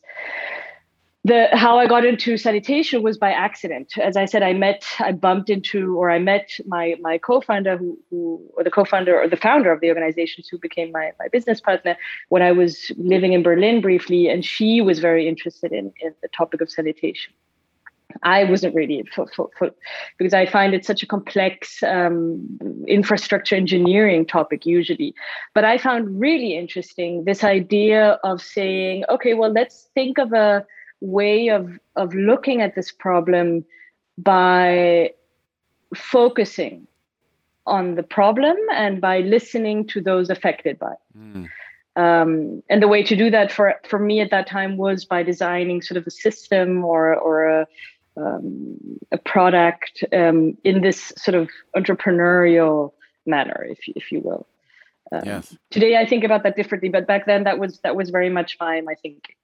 The 1.24 1.50
how 1.51 1.77
I 1.77 1.88
got 1.88 2.06
into 2.06 2.38
sanitation 2.38 3.03
was 3.03 3.18
by 3.18 3.31
accident. 3.31 3.97
As 3.97 4.15
I 4.15 4.25
said, 4.25 4.44
I 4.44 4.53
met, 4.53 4.85
I 5.00 5.12
bumped 5.12 5.50
into, 5.50 5.97
or 5.97 6.09
I 6.09 6.19
met 6.19 6.50
my 6.65 6.95
my 7.01 7.18
co-founder, 7.18 7.75
who, 7.75 8.00
who 8.09 8.41
or 8.56 8.63
the 8.63 8.71
co-founder 8.71 9.19
or 9.19 9.27
the 9.27 9.35
founder 9.35 9.71
of 9.71 9.81
the 9.81 9.89
organization, 9.89 10.44
who 10.50 10.57
became 10.57 10.91
my 10.91 11.12
my 11.19 11.27
business 11.27 11.59
partner 11.59 11.97
when 12.29 12.41
I 12.41 12.53
was 12.53 12.91
living 12.97 13.33
in 13.33 13.44
Berlin 13.44 13.81
briefly, 13.81 14.29
and 14.29 14.45
she 14.45 14.79
was 14.79 15.00
very 15.00 15.27
interested 15.27 15.74
in 15.74 15.91
in 16.00 16.13
the 16.21 16.29
topic 16.29 16.62
of 16.62 16.69
sanitation. 16.69 17.33
I 18.24 18.44
wasn't 18.44 18.75
really 18.75 19.04
for, 19.14 19.28
for, 19.36 19.50
for, 19.58 19.72
because 20.18 20.34
I 20.34 20.46
find 20.46 20.74
it 20.74 20.86
such 20.86 21.04
a 21.04 21.08
complex 21.08 21.84
um, 21.84 22.86
infrastructure 22.88 23.56
engineering 23.56 24.25
topic 24.25 24.66
usually. 24.66 25.14
But 25.54 25.66
I 25.66 25.78
found 25.78 26.19
really 26.19 26.58
interesting 26.58 27.25
this 27.25 27.44
idea 27.44 28.19
of 28.24 28.42
saying, 28.42 29.04
okay, 29.10 29.34
well, 29.34 29.52
let's 29.52 29.90
think 29.94 30.18
of 30.18 30.34
a 30.34 30.66
way 31.00 31.50
of 31.50 31.80
of 31.96 32.14
looking 32.14 32.62
at 32.62 32.75
this 32.75 32.92
problem 32.92 33.64
by 34.18 35.12
focusing 35.96 36.88
on 37.66 37.96
the 37.96 38.04
problem 38.04 38.56
and 38.74 39.02
by 39.02 39.20
listening 39.20 39.86
to 39.88 40.02
those 40.02 40.30
affected 40.30 40.80
by 40.80 40.92
it. 40.92 41.18
Mm. 41.18 41.50
Um, 41.98 42.63
and 42.70 42.81
the 42.81 42.88
way 42.88 43.02
to 43.04 43.16
do 43.16 43.31
that 43.31 43.52
for 43.52 43.75
for 43.88 44.00
me 44.00 44.22
at 44.22 44.30
that 44.30 44.48
time 44.48 44.78
was 44.78 45.04
by 45.04 45.24
designing 45.24 45.81
sort 45.81 45.98
of 45.98 46.06
a 46.06 46.12
system 46.12 46.86
or 46.86 47.16
or 47.16 47.46
a 47.46 47.68
um, 48.18 48.78
a 49.12 49.18
product 49.18 50.04
um, 50.12 50.58
in 50.64 50.81
this 50.81 51.14
sort 51.18 51.36
of 51.36 51.50
entrepreneurial 51.75 52.94
manner, 53.25 53.66
if 53.69 53.88
you, 53.88 53.94
if 53.96 54.12
you 54.12 54.19
will. 54.22 54.48
Um, 55.12 55.22
Yes. 55.25 55.56
Today, 55.69 55.98
I 55.98 56.06
think 56.06 56.24
about 56.24 56.44
that 56.44 56.56
differently, 56.56 56.90
but 56.90 57.08
back 57.08 57.25
then, 57.25 57.44
that 57.46 57.60
was 57.60 57.80
that 57.80 57.96
was 57.96 58.10
very 58.10 58.30
much 58.30 58.58
my 58.60 58.81
my 58.81 58.96
thinking. 58.96 59.36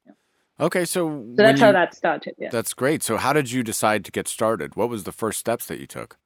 Okay, 0.60 0.86
so, 0.86 1.10
So 1.10 1.26
that's 1.36 1.60
how 1.60 1.72
that 1.72 1.96
started. 1.96 2.36
Yeah. 2.38 2.50
That's 2.52 2.74
great. 2.74 3.02
So, 3.02 3.18
how 3.18 3.34
did 3.34 3.52
you 3.52 3.64
decide 3.64 4.06
to 4.06 4.12
get 4.12 4.28
started? 4.28 4.76
What 4.76 4.90
was 4.90 5.04
the 5.04 5.12
first 5.12 5.40
steps 5.40 5.66
that 5.66 5.80
you 5.80 5.88
took? 5.88 6.18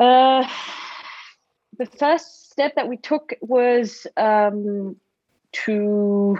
Uh, 0.00 0.46
the 1.78 1.86
first 1.86 2.50
step 2.50 2.74
that 2.74 2.88
we 2.88 2.96
took 2.96 3.34
was 3.40 4.06
um, 4.16 4.96
to 5.52 6.38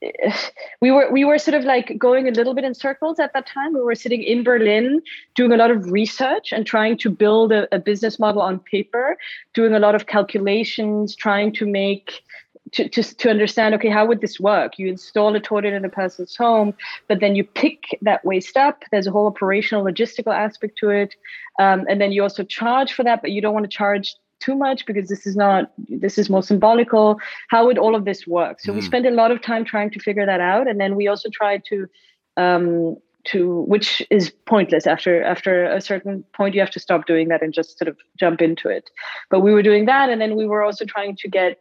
we 0.80 0.90
were 0.90 1.10
we 1.10 1.24
were 1.24 1.38
sort 1.38 1.54
of 1.54 1.64
like 1.64 1.96
going 1.98 2.28
a 2.28 2.30
little 2.30 2.54
bit 2.54 2.64
in 2.64 2.74
circles 2.74 3.18
at 3.18 3.32
that 3.32 3.46
time. 3.46 3.74
We 3.74 3.80
were 3.80 3.94
sitting 3.94 4.22
in 4.22 4.42
Berlin 4.42 5.02
doing 5.34 5.52
a 5.52 5.56
lot 5.56 5.70
of 5.70 5.90
research 5.90 6.52
and 6.52 6.66
trying 6.66 6.96
to 6.98 7.10
build 7.10 7.52
a, 7.52 7.74
a 7.74 7.78
business 7.78 8.18
model 8.18 8.42
on 8.42 8.60
paper, 8.60 9.16
doing 9.54 9.74
a 9.74 9.78
lot 9.78 9.94
of 9.94 10.06
calculations, 10.06 11.14
trying 11.14 11.52
to 11.54 11.66
make 11.66 12.22
to, 12.72 12.88
to, 12.88 13.02
to 13.02 13.30
understand 13.30 13.74
okay 13.74 13.88
how 13.88 14.06
would 14.06 14.20
this 14.20 14.38
work? 14.38 14.78
You 14.78 14.88
install 14.88 15.34
a 15.34 15.40
toilet 15.40 15.72
in 15.72 15.84
a 15.84 15.88
person's 15.88 16.36
home 16.36 16.74
but 17.08 17.20
then 17.20 17.34
you 17.34 17.44
pick 17.44 17.98
that 18.02 18.24
waste 18.24 18.56
up. 18.56 18.84
There's 18.90 19.06
a 19.06 19.10
whole 19.10 19.26
operational 19.26 19.84
logistical 19.84 20.34
aspect 20.34 20.78
to 20.78 20.90
it. 20.90 21.16
Um, 21.58 21.84
and 21.88 22.00
then 22.00 22.12
you 22.12 22.22
also 22.22 22.44
charge 22.44 22.92
for 22.92 23.02
that 23.04 23.22
but 23.22 23.32
you 23.32 23.42
don't 23.42 23.54
want 23.54 23.64
to 23.64 23.76
charge 23.76 24.14
too 24.40 24.54
much 24.56 24.86
because 24.86 25.08
this 25.08 25.26
is 25.26 25.36
not 25.36 25.70
this 25.88 26.18
is 26.18 26.28
more 26.30 26.42
symbolical. 26.42 27.18
How 27.48 27.66
would 27.66 27.78
all 27.78 27.94
of 27.94 28.04
this 28.04 28.26
work? 28.26 28.60
So 28.60 28.72
we 28.72 28.80
Mm. 28.80 28.84
spent 28.84 29.06
a 29.06 29.10
lot 29.10 29.30
of 29.30 29.40
time 29.42 29.64
trying 29.64 29.90
to 29.90 30.00
figure 30.00 30.26
that 30.26 30.40
out. 30.40 30.66
And 30.68 30.80
then 30.80 30.96
we 30.96 31.08
also 31.08 31.28
tried 31.30 31.62
to 31.70 31.86
um, 32.36 32.96
to 33.32 33.60
which 33.72 34.02
is 34.10 34.30
pointless. 34.46 34.86
After 34.86 35.22
after 35.22 35.64
a 35.64 35.80
certain 35.80 36.24
point 36.32 36.54
you 36.54 36.60
have 36.60 36.70
to 36.70 36.80
stop 36.80 37.06
doing 37.06 37.28
that 37.28 37.42
and 37.42 37.52
just 37.52 37.78
sort 37.78 37.88
of 37.88 37.96
jump 38.18 38.40
into 38.40 38.68
it. 38.68 38.90
But 39.30 39.40
we 39.40 39.52
were 39.52 39.62
doing 39.62 39.86
that. 39.86 40.08
And 40.10 40.20
then 40.20 40.36
we 40.36 40.46
were 40.46 40.62
also 40.62 40.84
trying 40.84 41.16
to 41.16 41.28
get 41.28 41.58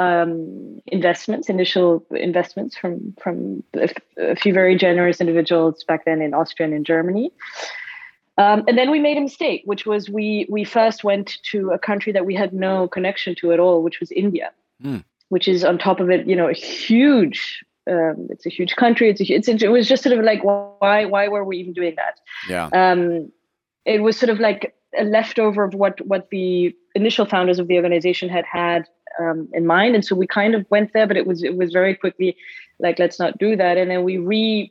um, 0.00 0.80
investments, 0.86 1.48
initial 1.48 2.04
investments 2.10 2.76
from 2.76 3.14
from 3.22 3.62
a, 3.74 3.88
a 4.18 4.36
few 4.36 4.52
very 4.52 4.76
generous 4.76 5.20
individuals 5.20 5.84
back 5.88 6.04
then 6.04 6.22
in 6.22 6.34
Austria 6.34 6.66
and 6.66 6.74
in 6.74 6.84
Germany. 6.84 7.32
Um, 8.38 8.64
and 8.68 8.78
then 8.78 8.90
we 8.90 9.00
made 9.00 9.16
a 9.18 9.20
mistake, 9.20 9.62
which 9.64 9.84
was 9.84 10.08
we 10.08 10.46
we 10.48 10.64
first 10.64 11.02
went 11.04 11.38
to 11.50 11.70
a 11.70 11.78
country 11.78 12.12
that 12.12 12.24
we 12.24 12.34
had 12.34 12.52
no 12.52 12.88
connection 12.88 13.34
to 13.40 13.52
at 13.52 13.60
all, 13.60 13.82
which 13.82 14.00
was 14.00 14.10
India, 14.12 14.52
Hmm. 14.80 14.98
which 15.28 15.48
is 15.48 15.64
on 15.64 15.76
top 15.78 15.98
of 16.00 16.08
it, 16.10 16.26
you 16.26 16.36
know, 16.36 16.48
a 16.48 16.52
huge. 16.54 17.64
Um, 17.90 18.28
it's 18.30 18.46
a 18.46 18.50
huge 18.50 18.76
country. 18.76 19.08
It's, 19.10 19.20
a, 19.20 19.24
it's 19.32 19.48
it 19.48 19.72
was 19.72 19.88
just 19.88 20.02
sort 20.02 20.16
of 20.16 20.24
like 20.24 20.44
why 20.44 21.04
why 21.06 21.28
were 21.28 21.44
we 21.44 21.56
even 21.58 21.72
doing 21.72 21.96
that? 21.96 22.20
Yeah. 22.48 22.68
um, 22.72 23.32
it 23.84 24.02
was 24.02 24.18
sort 24.18 24.30
of 24.30 24.38
like 24.38 24.74
a 24.96 25.04
leftover 25.04 25.64
of 25.64 25.74
what 25.74 26.00
what 26.06 26.28
the 26.30 26.76
initial 26.94 27.26
founders 27.26 27.58
of 27.58 27.66
the 27.66 27.76
organization 27.76 28.28
had 28.28 28.44
had 28.44 28.86
um, 29.18 29.48
in 29.52 29.66
mind, 29.66 29.94
and 29.94 30.04
so 30.04 30.14
we 30.14 30.26
kind 30.26 30.54
of 30.54 30.66
went 30.70 30.92
there, 30.92 31.06
but 31.06 31.16
it 31.16 31.26
was 31.26 31.42
it 31.42 31.56
was 31.56 31.72
very 31.72 31.94
quickly 31.94 32.36
like 32.78 32.98
let's 32.98 33.18
not 33.18 33.38
do 33.38 33.56
that, 33.56 33.78
and 33.78 33.90
then 33.90 34.04
we 34.04 34.18
re 34.18 34.70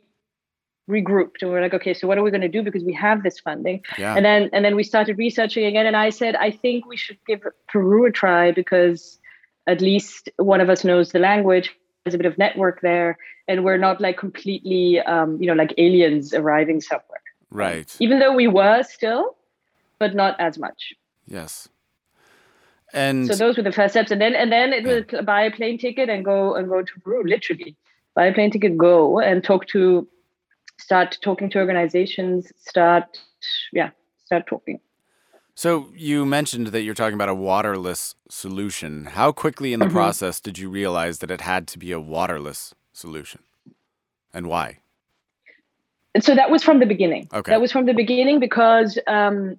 regrouped 0.88 1.42
and 1.42 1.50
we 1.50 1.56
are 1.56 1.60
like 1.60 1.74
okay 1.74 1.92
so 1.92 2.08
what 2.08 2.16
are 2.16 2.22
we 2.22 2.30
going 2.30 2.40
to 2.40 2.48
do 2.48 2.62
because 2.62 2.82
we 2.82 2.94
have 2.94 3.22
this 3.22 3.38
funding 3.38 3.82
Yeah. 3.98 4.16
and 4.16 4.24
then 4.24 4.48
and 4.52 4.64
then 4.64 4.74
we 4.74 4.82
started 4.82 5.18
researching 5.18 5.64
again 5.66 5.86
and 5.86 5.94
i 5.96 6.08
said 6.08 6.34
i 6.36 6.50
think 6.50 6.86
we 6.86 6.96
should 6.96 7.18
give 7.26 7.42
peru 7.68 8.06
a 8.06 8.10
try 8.10 8.52
because 8.52 9.18
at 9.68 9.80
least 9.82 10.30
one 10.38 10.60
of 10.60 10.70
us 10.70 10.82
knows 10.82 11.12
the 11.12 11.18
language, 11.18 11.76
there's 12.04 12.14
a 12.14 12.18
bit 12.18 12.26
of 12.26 12.38
network 12.38 12.80
there, 12.80 13.18
and 13.46 13.64
we're 13.64 13.76
not 13.76 14.00
like 14.00 14.16
completely, 14.16 14.98
um, 15.00 15.40
you 15.40 15.46
know, 15.46 15.52
like 15.52 15.74
aliens 15.76 16.32
arriving 16.32 16.80
somewhere. 16.80 17.20
Right. 17.50 17.94
Even 18.00 18.18
though 18.18 18.34
we 18.34 18.48
were 18.48 18.82
still, 18.82 19.36
but 19.98 20.14
not 20.14 20.40
as 20.40 20.58
much. 20.58 20.94
Yes. 21.26 21.68
And 22.94 23.26
so 23.26 23.34
those 23.34 23.58
were 23.58 23.62
the 23.62 23.72
first 23.72 23.92
steps, 23.92 24.10
and 24.10 24.20
then 24.20 24.34
and 24.34 24.50
then 24.50 24.72
it 24.72 24.84
was 24.86 25.04
buy 25.26 25.42
a 25.42 25.50
plane 25.50 25.76
ticket 25.76 26.08
and 26.08 26.24
go 26.24 26.54
and 26.54 26.66
go 26.68 26.80
to 26.80 27.00
Peru, 27.04 27.22
literally 27.22 27.76
buy 28.14 28.24
a 28.26 28.32
plane 28.32 28.50
ticket, 28.50 28.78
go 28.78 29.20
and 29.20 29.44
talk 29.44 29.66
to, 29.68 30.08
start 30.78 31.18
talking 31.22 31.50
to 31.50 31.58
organizations, 31.58 32.52
start, 32.58 33.20
yeah, 33.72 33.90
start 34.24 34.46
talking. 34.46 34.80
So 35.54 35.88
you 35.96 36.24
mentioned 36.24 36.68
that 36.68 36.82
you're 36.82 36.94
talking 36.94 37.14
about 37.14 37.28
a 37.28 37.34
waterless 37.34 38.14
solution. 38.28 39.06
How 39.06 39.32
quickly 39.32 39.72
in 39.72 39.80
the 39.80 39.86
mm-hmm. 39.86 39.94
process 39.94 40.38
did 40.40 40.56
you 40.56 40.70
realize 40.70 41.18
that 41.18 41.30
it 41.30 41.40
had 41.40 41.66
to 41.68 41.78
be 41.78 41.90
a 41.90 42.00
waterless 42.00 42.74
solution, 42.92 43.42
and 44.32 44.46
why? 44.46 44.78
So 46.20 46.34
that 46.34 46.50
was 46.50 46.62
from 46.62 46.78
the 46.78 46.86
beginning. 46.86 47.28
Okay. 47.32 47.50
That 47.50 47.60
was 47.60 47.72
from 47.72 47.86
the 47.86 47.92
beginning 47.92 48.38
because 48.40 48.98
um, 49.06 49.58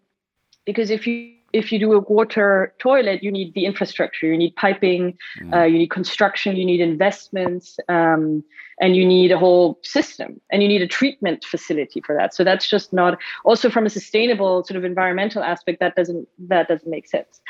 because 0.65 0.89
if 0.89 1.05
you 1.05 1.35
if 1.53 1.71
you 1.71 1.79
do 1.79 1.93
a 1.93 1.99
water 1.99 2.73
toilet, 2.79 3.23
you 3.23 3.31
need 3.31 3.53
the 3.53 3.65
infrastructure, 3.65 4.27
you 4.27 4.37
need 4.37 4.55
piping, 4.55 5.17
mm. 5.39 5.53
uh, 5.53 5.63
you 5.63 5.77
need 5.77 5.89
construction, 5.89 6.55
you 6.55 6.65
need 6.65 6.81
investments, 6.81 7.79
um, 7.89 8.43
and 8.81 8.95
you 8.95 9.05
need 9.05 9.31
a 9.31 9.37
whole 9.37 9.77
system, 9.83 10.39
and 10.51 10.61
you 10.61 10.67
need 10.67 10.81
a 10.81 10.87
treatment 10.87 11.43
facility 11.43 12.01
for 12.01 12.15
that. 12.15 12.33
So 12.33 12.43
that's 12.43 12.69
just 12.69 12.93
not. 12.93 13.17
Also, 13.43 13.69
from 13.69 13.85
a 13.85 13.89
sustainable 13.89 14.63
sort 14.63 14.77
of 14.77 14.85
environmental 14.85 15.43
aspect, 15.43 15.79
that 15.79 15.95
doesn't 15.95 16.27
that 16.47 16.67
doesn't 16.67 16.89
make 16.89 17.07
sense. 17.07 17.41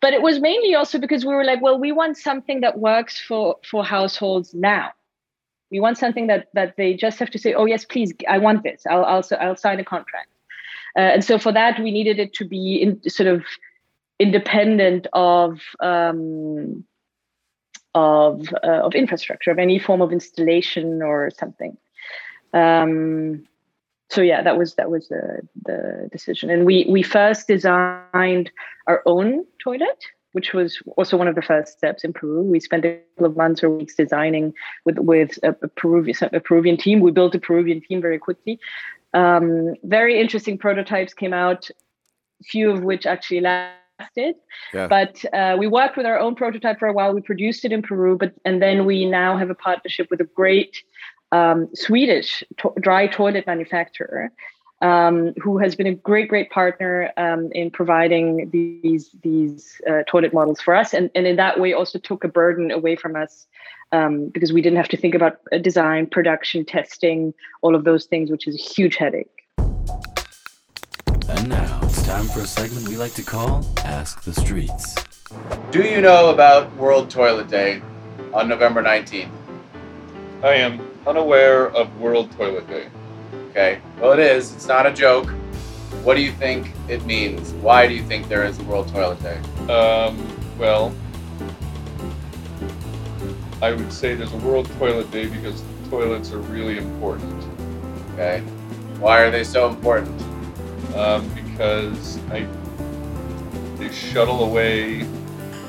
But 0.00 0.12
it 0.12 0.22
was 0.22 0.40
mainly 0.40 0.74
also 0.74 0.98
because 0.98 1.24
we 1.24 1.34
were 1.34 1.44
like, 1.44 1.62
well, 1.62 1.78
we 1.78 1.92
want 1.92 2.16
something 2.16 2.60
that 2.60 2.78
works 2.78 3.18
for 3.18 3.56
for 3.68 3.84
households 3.84 4.52
now. 4.52 4.90
We 5.70 5.80
want 5.80 5.96
something 5.98 6.26
that 6.26 6.48
that 6.54 6.76
they 6.76 6.94
just 6.94 7.18
have 7.18 7.30
to 7.30 7.38
say, 7.38 7.54
oh 7.54 7.64
yes, 7.64 7.84
please, 7.84 8.12
I 8.28 8.38
want 8.38 8.62
this. 8.62 8.82
I'll 8.88 9.04
also 9.04 9.36
I'll 9.36 9.56
sign 9.56 9.80
a 9.80 9.84
contract. 9.84 10.28
Uh, 10.96 11.00
and 11.00 11.24
so 11.24 11.38
for 11.38 11.52
that, 11.52 11.80
we 11.80 11.90
needed 11.90 12.18
it 12.18 12.32
to 12.34 12.44
be 12.44 12.76
in, 12.80 13.10
sort 13.10 13.26
of 13.26 13.44
independent 14.18 15.06
of 15.12 15.60
um, 15.80 16.84
of 17.94 18.52
uh, 18.62 18.80
of 18.82 18.94
infrastructure, 18.94 19.50
of 19.50 19.58
any 19.58 19.78
form 19.78 20.00
of 20.02 20.12
installation 20.12 21.02
or 21.02 21.30
something. 21.30 21.76
Um, 22.52 23.46
so 24.10 24.20
yeah, 24.20 24.42
that 24.42 24.56
was 24.56 24.74
that 24.74 24.90
was 24.90 25.08
the 25.08 25.40
the 25.64 26.08
decision, 26.12 26.50
and 26.50 26.64
we 26.64 26.86
we 26.88 27.02
first 27.02 27.48
designed 27.48 28.50
our 28.86 29.02
own 29.06 29.44
toilet, 29.62 30.04
which 30.32 30.52
was 30.52 30.80
also 30.96 31.16
one 31.16 31.26
of 31.26 31.34
the 31.34 31.42
first 31.42 31.78
steps 31.78 32.04
in 32.04 32.12
Peru. 32.12 32.42
We 32.42 32.60
spent 32.60 32.84
a 32.84 33.00
couple 33.16 33.26
of 33.26 33.36
months 33.36 33.64
or 33.64 33.70
weeks 33.70 33.94
designing 33.94 34.52
with 34.84 34.98
with 34.98 35.38
a, 35.42 35.56
a 35.62 35.68
Peruvian 35.68 36.16
a 36.32 36.40
Peruvian 36.40 36.76
team. 36.76 37.00
We 37.00 37.10
built 37.10 37.34
a 37.34 37.40
Peruvian 37.40 37.80
team 37.80 38.00
very 38.00 38.18
quickly, 38.18 38.60
um, 39.14 39.74
very 39.84 40.20
interesting 40.20 40.58
prototypes 40.58 41.14
came 41.14 41.32
out, 41.32 41.70
few 42.44 42.70
of 42.70 42.82
which 42.82 43.06
actually 43.06 43.40
lasted. 43.40 44.34
Yeah. 44.72 44.88
But 44.88 45.24
uh, 45.32 45.56
we 45.58 45.68
worked 45.68 45.96
with 45.96 46.04
our 46.04 46.18
own 46.18 46.34
prototype 46.34 46.78
for 46.78 46.88
a 46.88 46.92
while. 46.92 47.14
We 47.14 47.22
produced 47.22 47.64
it 47.64 47.72
in 47.72 47.80
Peru, 47.80 48.18
but 48.18 48.34
and 48.44 48.60
then 48.60 48.84
we 48.84 49.04
now 49.04 49.36
have 49.36 49.50
a 49.50 49.54
partnership 49.54 50.08
with 50.10 50.20
a 50.20 50.24
great 50.24 50.82
um, 51.32 51.68
Swedish 51.74 52.42
to- 52.58 52.74
dry 52.80 53.06
toilet 53.06 53.46
manufacturer. 53.46 54.32
Um, 54.82 55.32
who 55.42 55.56
has 55.58 55.74
been 55.76 55.86
a 55.86 55.94
great, 55.94 56.28
great 56.28 56.50
partner 56.50 57.10
um, 57.16 57.50
in 57.52 57.70
providing 57.70 58.50
these 58.50 59.10
these 59.22 59.80
uh, 59.88 60.02
toilet 60.06 60.34
models 60.34 60.60
for 60.60 60.74
us, 60.74 60.92
and, 60.92 61.10
and 61.14 61.26
in 61.26 61.36
that 61.36 61.58
way 61.58 61.72
also 61.72 61.98
took 61.98 62.22
a 62.22 62.28
burden 62.28 62.70
away 62.70 62.96
from 62.96 63.16
us 63.16 63.46
um, 63.92 64.28
because 64.28 64.52
we 64.52 64.60
didn't 64.60 64.76
have 64.76 64.88
to 64.88 64.96
think 64.96 65.14
about 65.14 65.38
design, 65.62 66.06
production, 66.06 66.64
testing, 66.64 67.32
all 67.62 67.74
of 67.74 67.84
those 67.84 68.06
things, 68.06 68.30
which 68.30 68.46
is 68.46 68.54
a 68.54 68.58
huge 68.58 68.96
headache. 68.96 69.30
And 71.28 71.48
now 71.48 71.80
it's 71.84 72.02
time 72.06 72.26
for 72.26 72.40
a 72.40 72.46
segment 72.46 72.88
we 72.88 72.96
like 72.96 73.14
to 73.14 73.22
call 73.22 73.64
Ask 73.78 74.22
the 74.24 74.34
Streets. 74.34 74.94
Do 75.70 75.82
you 75.82 76.00
know 76.00 76.30
about 76.30 76.74
World 76.76 77.10
Toilet 77.10 77.48
Day 77.48 77.80
on 78.32 78.48
November 78.48 78.82
19th? 78.82 79.30
I 80.42 80.54
am 80.54 80.86
unaware 81.06 81.70
of 81.70 81.98
World 81.98 82.30
Toilet 82.32 82.68
Day. 82.68 82.88
Okay, 83.54 83.80
well, 84.00 84.10
it 84.10 84.18
is. 84.18 84.52
It's 84.52 84.66
not 84.66 84.84
a 84.84 84.92
joke. 84.92 85.30
What 86.02 86.16
do 86.16 86.22
you 86.22 86.32
think 86.32 86.72
it 86.88 87.06
means? 87.06 87.52
Why 87.52 87.86
do 87.86 87.94
you 87.94 88.02
think 88.02 88.26
there 88.26 88.44
is 88.44 88.58
a 88.58 88.64
World 88.64 88.88
Toilet 88.88 89.22
Day? 89.22 89.38
Um, 89.72 90.18
well, 90.58 90.92
I 93.62 93.72
would 93.72 93.92
say 93.92 94.16
there's 94.16 94.32
a 94.32 94.38
World 94.38 94.68
Toilet 94.76 95.08
Day 95.12 95.26
because 95.26 95.62
toilets 95.88 96.32
are 96.32 96.40
really 96.40 96.78
important. 96.78 97.44
Okay. 98.14 98.40
Why 98.98 99.20
are 99.20 99.30
they 99.30 99.44
so 99.44 99.68
important? 99.68 100.20
Um, 100.96 101.28
because 101.28 102.18
I, 102.32 102.48
they 103.76 103.92
shuttle 103.92 104.42
away 104.42 105.06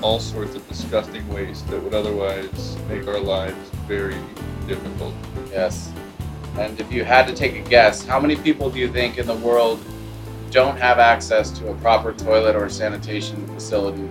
all 0.01 0.19
sorts 0.19 0.55
of 0.55 0.67
disgusting 0.67 1.31
waste 1.31 1.67
that 1.67 1.83
would 1.83 1.93
otherwise 1.93 2.77
make 2.89 3.07
our 3.07 3.19
lives 3.19 3.69
very 3.87 4.17
difficult. 4.65 5.13
Yes. 5.51 5.91
And 6.57 6.79
if 6.79 6.91
you 6.91 7.03
had 7.03 7.27
to 7.27 7.33
take 7.33 7.55
a 7.55 7.69
guess, 7.69 8.05
how 8.05 8.19
many 8.19 8.35
people 8.35 8.69
do 8.69 8.79
you 8.79 8.87
think 8.87 9.17
in 9.17 9.27
the 9.27 9.35
world 9.35 9.83
don't 10.51 10.77
have 10.77 10.99
access 10.99 11.51
to 11.59 11.69
a 11.69 11.75
proper 11.75 12.13
toilet 12.13 12.55
or 12.55 12.69
sanitation 12.69 13.45
facility? 13.47 14.07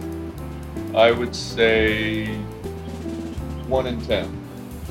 I 0.94 1.10
would 1.10 1.34
say 1.34 2.26
one 3.66 3.86
in 3.86 4.00
ten. 4.02 4.26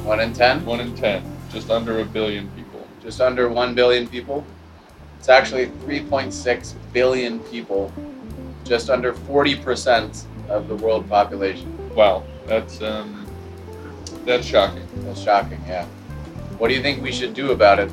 One 0.04 0.20
in 0.20 0.34
ten? 0.34 0.66
One 0.66 0.80
in 0.80 0.96
ten. 0.96 1.24
Just 1.52 1.70
under 1.70 2.00
a 2.00 2.06
billion 2.06 2.50
people. 2.52 2.86
Just 3.02 3.22
under 3.22 3.50
one 3.50 3.76
billion 3.76 4.08
people? 4.08 4.44
It's 5.24 5.30
actually 5.30 5.68
3.6 5.86 6.74
billion 6.92 7.40
people, 7.40 7.94
just 8.66 8.90
under 8.90 9.14
40% 9.14 10.26
of 10.50 10.68
the 10.68 10.76
world 10.76 11.08
population. 11.08 11.74
Wow, 11.96 12.24
that's 12.46 12.82
um, 12.82 13.26
that's 14.26 14.46
shocking. 14.46 14.86
That's 15.06 15.22
shocking, 15.22 15.62
yeah. 15.66 15.88
What 16.58 16.70
do 16.70 16.76
you 16.76 16.82
think 16.82 17.02
we 17.02 17.12
should 17.12 17.34
do 17.34 17.52
about 17.52 17.80
it? 17.80 17.92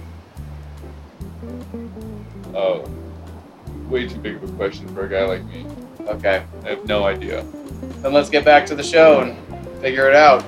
Oh, 2.54 2.84
way 3.88 4.06
too 4.06 4.18
big 4.18 4.36
of 4.36 4.44
a 4.44 4.52
question 4.54 4.88
for 4.94 5.06
a 5.06 5.08
guy 5.08 5.24
like 5.24 5.44
me. 5.44 5.66
Okay. 6.06 6.44
I 6.64 6.68
have 6.68 6.84
no 6.86 7.04
idea. 7.04 7.44
Then 8.02 8.12
let's 8.12 8.30
get 8.30 8.44
back 8.44 8.66
to 8.66 8.74
the 8.74 8.82
show 8.82 9.20
and 9.20 9.80
figure 9.80 10.08
it 10.08 10.14
out. 10.14 10.44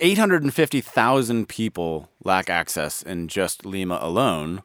850,000 0.00 1.48
people 1.48 2.08
lack 2.22 2.48
access 2.48 3.02
in 3.02 3.28
just 3.28 3.66
Lima 3.66 3.98
alone 4.00 4.62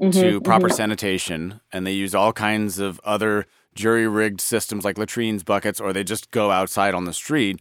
mm-hmm, 0.00 0.10
to 0.10 0.40
proper 0.40 0.68
mm-hmm. 0.68 0.76
sanitation, 0.76 1.60
and 1.72 1.86
they 1.86 1.92
use 1.92 2.14
all 2.14 2.32
kinds 2.32 2.78
of 2.78 3.00
other 3.04 3.46
jury 3.74 4.08
rigged 4.08 4.40
systems 4.40 4.84
like 4.84 4.98
latrines, 4.98 5.42
buckets, 5.42 5.80
or 5.80 5.92
they 5.92 6.04
just 6.04 6.30
go 6.30 6.50
outside 6.50 6.94
on 6.94 7.04
the 7.04 7.12
street. 7.12 7.60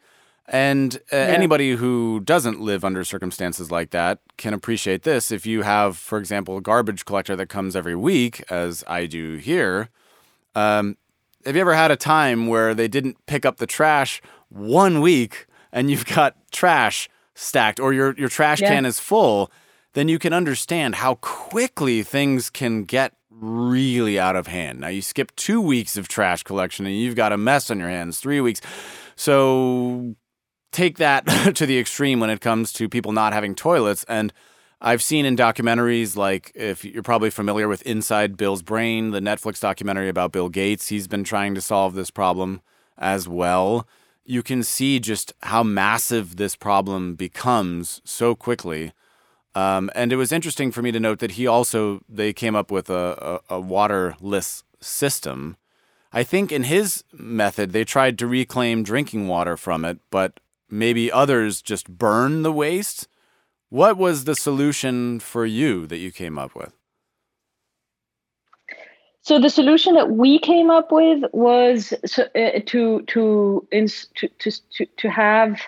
And 0.51 0.95
uh, 1.13 1.15
yeah. 1.15 1.25
anybody 1.25 1.75
who 1.75 2.21
doesn't 2.21 2.59
live 2.59 2.83
under 2.83 3.03
circumstances 3.03 3.69
like 3.69 3.91
that 3.91 4.19
can 4.37 4.53
appreciate 4.53 5.03
this. 5.03 5.31
If 5.31 5.45
you 5.45 5.61
have, 5.61 5.95
for 5.95 6.17
example, 6.17 6.57
a 6.57 6.61
garbage 6.61 7.05
collector 7.05 7.35
that 7.35 7.49
comes 7.49 7.75
every 7.75 7.95
week, 7.95 8.43
as 8.49 8.83
I 8.87 9.05
do 9.05 9.35
here, 9.35 9.89
um, 10.55 10.97
have 11.45 11.55
you 11.55 11.61
ever 11.61 11.75
had 11.75 11.91
a 11.91 11.95
time 11.95 12.47
where 12.47 12.73
they 12.73 12.87
didn't 12.87 13.23
pick 13.27 13.45
up 13.45 13.57
the 13.57 13.67
trash 13.67 14.23
one 14.49 15.01
week 15.01 15.45
and 15.71 15.91
you've 15.91 16.05
got 16.05 16.35
trash 16.51 17.07
stacked 17.35 17.79
or 17.79 17.93
your, 17.93 18.15
your 18.17 18.29
trash 18.29 18.59
yeah. 18.59 18.69
can 18.69 18.85
is 18.85 18.99
full, 18.99 19.51
then 19.93 20.07
you 20.07 20.17
can 20.17 20.33
understand 20.33 20.95
how 20.95 21.15
quickly 21.15 22.01
things 22.01 22.49
can 22.49 22.85
get 22.85 23.13
really 23.29 24.19
out 24.19 24.35
of 24.35 24.47
hand. 24.47 24.79
Now, 24.79 24.87
you 24.87 25.03
skip 25.03 25.35
two 25.35 25.61
weeks 25.61 25.95
of 25.95 26.07
trash 26.07 26.41
collection 26.41 26.87
and 26.87 26.95
you've 26.95 27.15
got 27.15 27.31
a 27.31 27.37
mess 27.37 27.69
on 27.69 27.79
your 27.79 27.89
hands, 27.89 28.19
three 28.19 28.41
weeks. 28.41 28.61
So 29.15 30.15
take 30.71 30.97
that 30.97 31.25
to 31.55 31.65
the 31.65 31.79
extreme 31.79 32.19
when 32.19 32.29
it 32.29 32.41
comes 32.41 32.71
to 32.73 32.89
people 32.89 33.11
not 33.11 33.33
having 33.33 33.55
toilets. 33.55 34.03
And 34.07 34.33
I've 34.81 35.01
seen 35.01 35.25
in 35.25 35.35
documentaries 35.35 36.15
like 36.15 36.51
if 36.55 36.85
you're 36.85 37.03
probably 37.03 37.29
familiar 37.29 37.67
with 37.67 37.81
Inside 37.83 38.37
Bill's 38.37 38.61
Brain, 38.61 39.11
the 39.11 39.19
Netflix 39.19 39.59
documentary 39.59 40.09
about 40.09 40.31
Bill 40.31 40.49
Gates, 40.49 40.87
he's 40.87 41.07
been 41.07 41.23
trying 41.23 41.55
to 41.55 41.61
solve 41.61 41.95
this 41.95 42.11
problem 42.11 42.61
as 42.97 43.27
well 43.27 43.87
you 44.29 44.43
can 44.43 44.61
see 44.61 44.99
just 44.99 45.33
how 45.41 45.63
massive 45.63 46.35
this 46.35 46.55
problem 46.55 47.15
becomes 47.15 47.99
so 48.05 48.35
quickly. 48.35 48.91
Um, 49.55 49.89
and 49.95 50.13
it 50.13 50.17
was 50.17 50.31
interesting 50.31 50.71
for 50.71 50.83
me 50.83 50.91
to 50.91 50.99
note 50.99 51.17
that 51.17 51.31
he 51.31 51.47
also 51.47 52.01
they 52.07 52.31
came 52.31 52.55
up 52.55 52.69
with 52.69 52.91
a, 52.91 53.41
a, 53.49 53.55
a 53.55 53.59
waterless 53.59 54.63
system. 54.79 55.57
I 56.13 56.21
think 56.21 56.51
in 56.51 56.61
his 56.61 57.03
method 57.11 57.71
they 57.71 57.83
tried 57.83 58.19
to 58.19 58.27
reclaim 58.27 58.83
drinking 58.83 59.27
water 59.27 59.57
from 59.57 59.83
it, 59.83 59.97
but 60.11 60.39
maybe 60.69 61.11
others 61.11 61.61
just 61.61 61.89
burn 61.89 62.43
the 62.43 62.51
waste. 62.51 63.07
What 63.69 63.97
was 63.97 64.23
the 64.25 64.35
solution 64.35 65.19
for 65.19 65.45
you 65.45 65.85
that 65.87 65.97
you 65.97 66.11
came 66.11 66.39
up 66.39 66.55
with? 66.55 66.73
So 69.21 69.39
the 69.39 69.49
solution 69.49 69.93
that 69.93 70.09
we 70.11 70.39
came 70.39 70.71
up 70.71 70.91
with 70.91 71.23
was 71.33 71.93
uh, 71.93 72.25
to 72.65 73.01
to, 73.01 73.67
to 73.71 74.27
to 74.39 74.85
to 74.97 75.09
have 75.09 75.59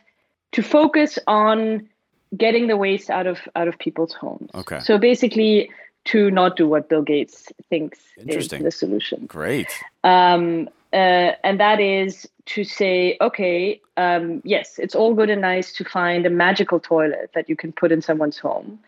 to 0.54 0.64
focus 0.64 1.20
on 1.28 1.88
getting 2.36 2.68
the 2.68 2.78
waste 2.78 3.10
out 3.10 3.28
of 3.28 3.40
out 3.56 3.68
of 3.68 3.78
people's 3.78 4.14
homes. 4.14 4.50
Okay. 4.56 4.80
So 4.80 4.98
basically, 4.98 5.70
to 6.06 6.32
not 6.32 6.56
do 6.56 6.68
what 6.68 6.90
Bill 6.90 7.04
Gates 7.04 7.50
thinks 7.70 8.00
is 8.18 8.24
Interesting. 8.24 8.64
the 8.64 8.72
solution. 8.72 9.26
Great. 9.28 9.68
Um, 10.04 10.70
uh, 10.94 11.34
and 11.44 11.60
that 11.60 11.80
is 11.80 12.28
to 12.48 12.64
say, 12.64 13.18
okay, 13.22 13.80
um, 13.98 14.42
yes, 14.44 14.78
it's 14.78 14.96
all 14.96 15.14
good 15.14 15.30
and 15.30 15.42
nice 15.42 15.72
to 15.74 15.86
find 15.86 16.26
a 16.26 16.30
magical 16.30 16.80
toilet 16.80 17.32
that 17.34 17.48
you 17.48 17.56
can 17.56 17.72
put 17.72 17.92
in 17.92 18.02
someone's 18.02 18.38
home. 18.38 18.80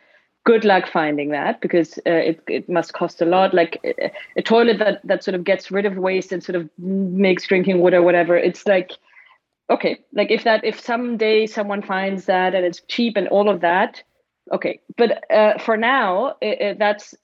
Good 0.43 0.65
luck 0.65 0.87
finding 0.91 1.29
that 1.29 1.61
because 1.61 1.97
uh, 1.99 2.11
it, 2.11 2.43
it 2.47 2.67
must 2.67 2.91
cost 2.91 3.21
a 3.21 3.25
lot. 3.25 3.53
Like 3.53 3.79
a, 3.85 4.11
a 4.35 4.41
toilet 4.41 4.79
that, 4.79 4.99
that 5.05 5.23
sort 5.23 5.35
of 5.35 5.45
gets 5.45 5.71
rid 5.71 5.85
of 5.85 5.95
waste 5.95 6.33
and 6.33 6.43
sort 6.43 6.57
of 6.57 6.69
makes 6.77 7.47
drinking 7.47 7.79
water, 7.79 8.01
whatever. 8.01 8.35
It's 8.35 8.67
like, 8.67 8.91
okay, 9.69 9.99
like 10.11 10.31
if 10.31 10.43
that, 10.43 10.65
if 10.65 10.77
someday 10.77 11.47
someone 11.47 11.81
finds 11.81 12.25
that 12.25 12.53
and 12.53 12.65
it's 12.65 12.81
cheap 12.89 13.15
and 13.15 13.29
all 13.29 13.49
of 13.49 13.61
that, 13.61 14.03
okay. 14.51 14.81
But 14.97 15.31
uh, 15.31 15.57
for 15.59 15.77
now, 15.77 16.35
it, 16.41 16.61
it, 16.61 16.79
that's 16.79 17.15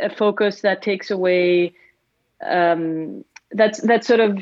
a 0.00 0.14
focus 0.14 0.60
that 0.60 0.82
takes 0.82 1.10
away 1.10 1.72
um, 2.46 3.24
that's 3.52 3.80
that 3.82 4.04
sort 4.04 4.20
of 4.20 4.38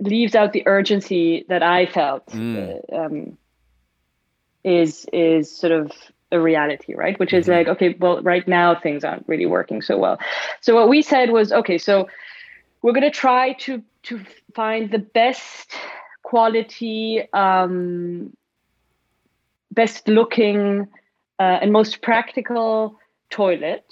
leaves 0.00 0.34
out 0.34 0.52
the 0.52 0.62
urgency 0.66 1.44
that 1.48 1.62
I 1.62 1.86
felt 1.86 2.26
Mm. 2.28 2.80
uh, 2.92 2.96
um, 2.96 3.38
is 4.64 5.06
is 5.12 5.54
sort 5.56 5.72
of 5.72 5.92
a 6.30 6.38
reality, 6.38 6.94
right? 6.94 7.18
Which 7.18 7.32
is 7.32 7.48
like, 7.48 7.68
okay, 7.68 7.96
well, 7.98 8.22
right 8.22 8.46
now 8.46 8.74
things 8.78 9.02
aren't 9.02 9.26
really 9.26 9.46
working 9.46 9.80
so 9.80 9.96
well. 9.96 10.18
So 10.60 10.74
what 10.74 10.88
we 10.88 11.00
said 11.00 11.30
was, 11.30 11.52
okay, 11.52 11.78
so 11.78 12.08
we're 12.82 12.92
going 12.92 13.10
to 13.10 13.10
try 13.10 13.54
to 13.64 13.82
to 14.04 14.20
find 14.54 14.90
the 14.90 14.98
best 14.98 15.74
quality, 16.22 17.22
um, 17.32 18.36
best 19.72 20.06
looking, 20.06 20.86
uh, 21.38 21.58
and 21.62 21.72
most 21.72 22.02
practical 22.02 22.98
toilet 23.30 23.84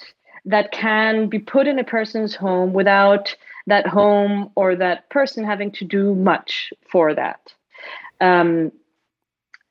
that 0.45 0.71
can 0.73 1.29
be 1.29 1.39
put 1.39 1.67
in 1.67 1.79
a 1.79 1.85
person's 1.85 2.35
home 2.35 2.73
without 2.73 3.35
that 3.67 3.87
home 3.87 4.51
or 4.55 4.77
that 4.77 5.09
person 5.11 5.45
having 5.45 5.71
to 5.73 5.85
do 5.85 6.15
much 6.15 6.73
for 6.91 7.15
that. 7.15 7.53
Um, 8.21 8.73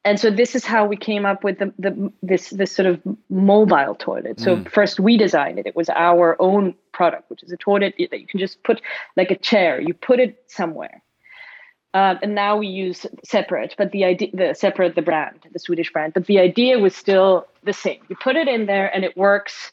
and 0.03 0.19
so 0.19 0.29
this 0.29 0.53
is 0.55 0.63
how 0.63 0.85
we 0.85 0.97
came 0.97 1.25
up 1.25 1.43
with 1.43 1.57
the, 1.57 1.73
the 1.79 2.11
this 2.21 2.51
this 2.51 2.71
sort 2.71 2.85
of 2.85 3.01
mobile 3.29 3.95
toilet. 3.95 4.39
So 4.39 4.57
Mm. 4.57 4.69
first 4.69 4.99
we 4.99 5.17
designed 5.17 5.57
it. 5.57 5.65
It 5.65 5.75
was 5.75 5.89
our 5.89 6.35
own 6.39 6.75
product, 6.91 7.29
which 7.29 7.41
is 7.41 7.51
a 7.51 7.57
toilet 7.57 7.95
that 7.97 8.19
you 8.19 8.27
can 8.27 8.39
just 8.39 8.61
put 8.63 8.81
like 9.17 9.31
a 9.31 9.35
chair. 9.35 9.81
You 9.81 9.93
put 9.95 10.19
it 10.19 10.43
somewhere. 10.47 11.01
Um, 11.95 12.19
and 12.21 12.35
now 12.35 12.57
we 12.57 12.67
use 12.67 13.05
Separett, 13.25 13.75
but 13.77 13.91
the 13.91 14.03
idea, 14.03 14.29
the 14.33 14.53
Separett, 14.53 14.95
the 14.95 15.01
brand, 15.01 15.39
the 15.53 15.59
Swedish 15.59 15.91
brand, 15.93 16.13
but 16.13 16.25
the 16.25 16.39
idea 16.39 16.77
was 16.77 16.93
still 16.93 17.47
the 17.63 17.71
same. 17.71 18.01
You 18.09 18.17
put 18.17 18.35
it 18.35 18.49
in 18.49 18.65
there, 18.65 18.93
and 18.93 19.05
it 19.05 19.15
works 19.15 19.71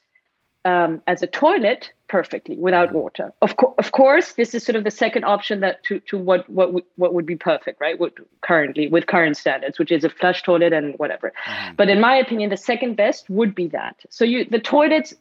um, 0.65 1.03
as 1.09 1.23
a 1.23 1.27
toilet 1.27 1.91
perfectly 2.13 2.57
without 2.59 2.93
water. 2.93 3.33
Of, 3.41 3.57
co- 3.57 3.75
of 3.79 3.91
course, 3.93 4.35
this 4.35 4.55
is 4.55 4.63
sort 4.63 4.77
of 4.77 4.85
the 4.85 4.91
second 5.05 5.25
option 5.25 5.61
that 5.61 5.83
to, 5.87 5.99
to 6.11 6.19
what 6.19 6.41
what 6.59 6.67
w- 6.67 6.87
what 6.97 7.15
would 7.15 7.25
be 7.35 7.37
perfect, 7.37 7.81
right? 7.81 7.99
What 7.99 8.13
currently 8.43 8.87
with 8.95 9.05
current 9.07 9.37
standards, 9.39 9.79
which 9.81 9.91
is 9.91 10.05
a 10.05 10.11
flush 10.11 10.43
toilet 10.43 10.73
and 10.75 10.87
whatever. 10.99 11.33
But 11.79 11.89
in 11.89 11.99
my 12.01 12.15
opinion, 12.25 12.51
the 12.51 12.57
second 12.73 12.97
best 12.97 13.31
would 13.39 13.55
be 13.55 13.67
that. 13.69 13.97
So 14.11 14.25
you 14.33 14.45
the 14.45 14.59
toilets 14.77 15.15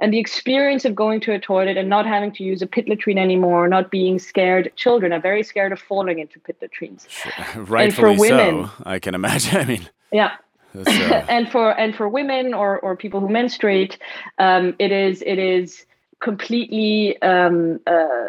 and 0.00 0.12
the 0.14 0.18
experience 0.26 0.84
of 0.88 0.94
going 0.94 1.20
to 1.26 1.30
a 1.34 1.40
toilet 1.52 1.76
and 1.76 1.88
not 1.96 2.06
having 2.06 2.32
to 2.38 2.42
use 2.44 2.62
a 2.62 2.66
pit 2.66 2.88
latrine 2.88 3.18
anymore, 3.18 3.68
not 3.68 3.90
being 3.90 4.18
scared. 4.18 4.72
Children 4.76 5.12
are 5.12 5.20
very 5.20 5.42
scared 5.42 5.72
of 5.72 5.80
falling 5.80 6.18
into 6.20 6.40
pit 6.40 6.56
latrines. 6.62 7.06
Rightfully 7.56 8.16
women- 8.16 8.64
so. 8.64 8.70
I 8.94 8.98
can 9.00 9.14
imagine. 9.14 9.56
I 9.62 9.64
mean, 9.64 9.88
Yeah. 10.12 10.32
uh, 10.76 11.24
and 11.36 11.50
for 11.50 11.66
and 11.82 11.94
for 11.94 12.08
women 12.08 12.54
or 12.54 12.78
or 12.80 12.96
people 12.96 13.20
who 13.20 13.28
menstruate, 13.28 13.98
um, 14.38 14.74
it 14.78 14.92
is 14.92 15.22
it 15.22 15.38
is 15.38 15.84
completely 16.20 17.20
um, 17.22 17.80
uh, 17.86 18.28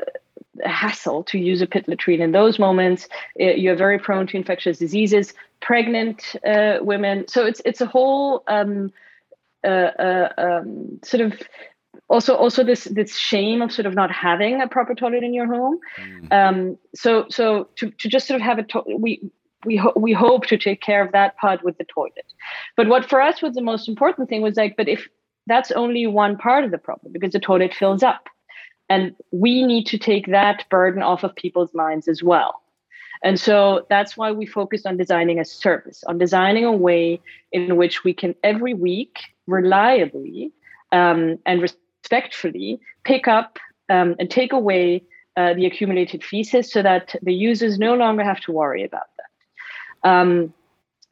a 0.63 0.69
hassle 0.69 1.23
to 1.23 1.37
use 1.39 1.61
a 1.61 1.67
pit 1.67 1.87
latrine 1.87 2.21
in 2.21 2.31
those 2.31 2.59
moments. 2.59 3.07
Uh, 3.39 3.45
you're 3.45 3.75
very 3.75 3.99
prone 3.99 4.27
to 4.27 4.37
infectious 4.37 4.77
diseases. 4.77 5.33
Pregnant 5.61 6.35
uh, 6.47 6.77
women, 6.81 7.27
so 7.27 7.45
it's 7.45 7.61
it's 7.65 7.81
a 7.81 7.85
whole 7.85 8.43
um, 8.47 8.91
uh, 9.63 9.67
uh, 9.67 10.29
um, 10.37 10.99
sort 11.03 11.21
of 11.21 11.39
also 12.07 12.33
also 12.33 12.63
this 12.63 12.85
this 12.85 13.17
shame 13.17 13.61
of 13.61 13.71
sort 13.71 13.85
of 13.85 13.93
not 13.93 14.09
having 14.09 14.61
a 14.61 14.67
proper 14.67 14.95
toilet 14.95 15.23
in 15.23 15.33
your 15.33 15.47
home. 15.47 15.79
Um, 16.31 16.77
so 16.95 17.25
so 17.29 17.67
to, 17.75 17.91
to 17.91 18.07
just 18.07 18.25
sort 18.25 18.39
of 18.39 18.45
have 18.45 18.57
a 18.57 18.63
to- 18.63 18.83
we 18.97 19.29
we 19.65 19.75
ho- 19.75 19.93
we 19.97 20.13
hope 20.13 20.45
to 20.47 20.57
take 20.57 20.81
care 20.81 21.03
of 21.03 21.11
that 21.11 21.35
part 21.37 21.61
with 21.63 21.77
the 21.77 21.83
toilet. 21.83 22.25
But 22.77 22.87
what 22.87 23.09
for 23.09 23.21
us 23.21 23.41
was 23.41 23.53
the 23.53 23.61
most 23.61 23.89
important 23.89 24.29
thing 24.29 24.41
was 24.41 24.55
like, 24.55 24.77
but 24.77 24.87
if 24.87 25.09
that's 25.49 25.71
only 25.71 26.07
one 26.07 26.37
part 26.37 26.63
of 26.63 26.71
the 26.71 26.77
problem 26.77 27.11
because 27.11 27.33
the 27.33 27.39
toilet 27.39 27.73
fills 27.73 28.03
up, 28.03 28.27
and 28.89 29.15
we 29.31 29.63
need 29.63 29.85
to 29.87 29.97
take 29.97 30.27
that 30.27 30.65
burden 30.69 31.03
off 31.03 31.23
of 31.23 31.35
people's 31.35 31.73
minds 31.73 32.07
as 32.07 32.23
well. 32.23 32.61
And 33.21 33.39
so 33.39 33.85
that's 33.89 34.15
why 34.15 34.31
we 34.31 34.45
focused 34.45 34.85
on 34.85 34.95
designing 34.95 35.39
a 35.39 35.45
service, 35.45 36.03
on 36.05 36.17
designing 36.17 36.63
a 36.63 36.71
way 36.71 37.19
in 37.51 37.75
which 37.75 38.03
we 38.03 38.13
can 38.13 38.33
every 38.43 38.73
week 38.73 39.19
reliably 39.45 40.53
um, 40.91 41.37
and 41.45 41.61
respectfully 41.61 42.79
pick 43.03 43.27
up 43.27 43.59
um, 43.89 44.15
and 44.19 44.29
take 44.31 44.53
away 44.53 45.03
uh, 45.35 45.53
the 45.53 45.65
accumulated 45.65 46.23
feces 46.23 46.71
so 46.71 46.81
that 46.81 47.15
the 47.21 47.33
users 47.33 47.77
no 47.77 47.95
longer 47.95 48.23
have 48.23 48.39
to 48.41 48.51
worry 48.51 48.83
about 48.83 49.07
that. 49.17 50.09
Um, 50.09 50.53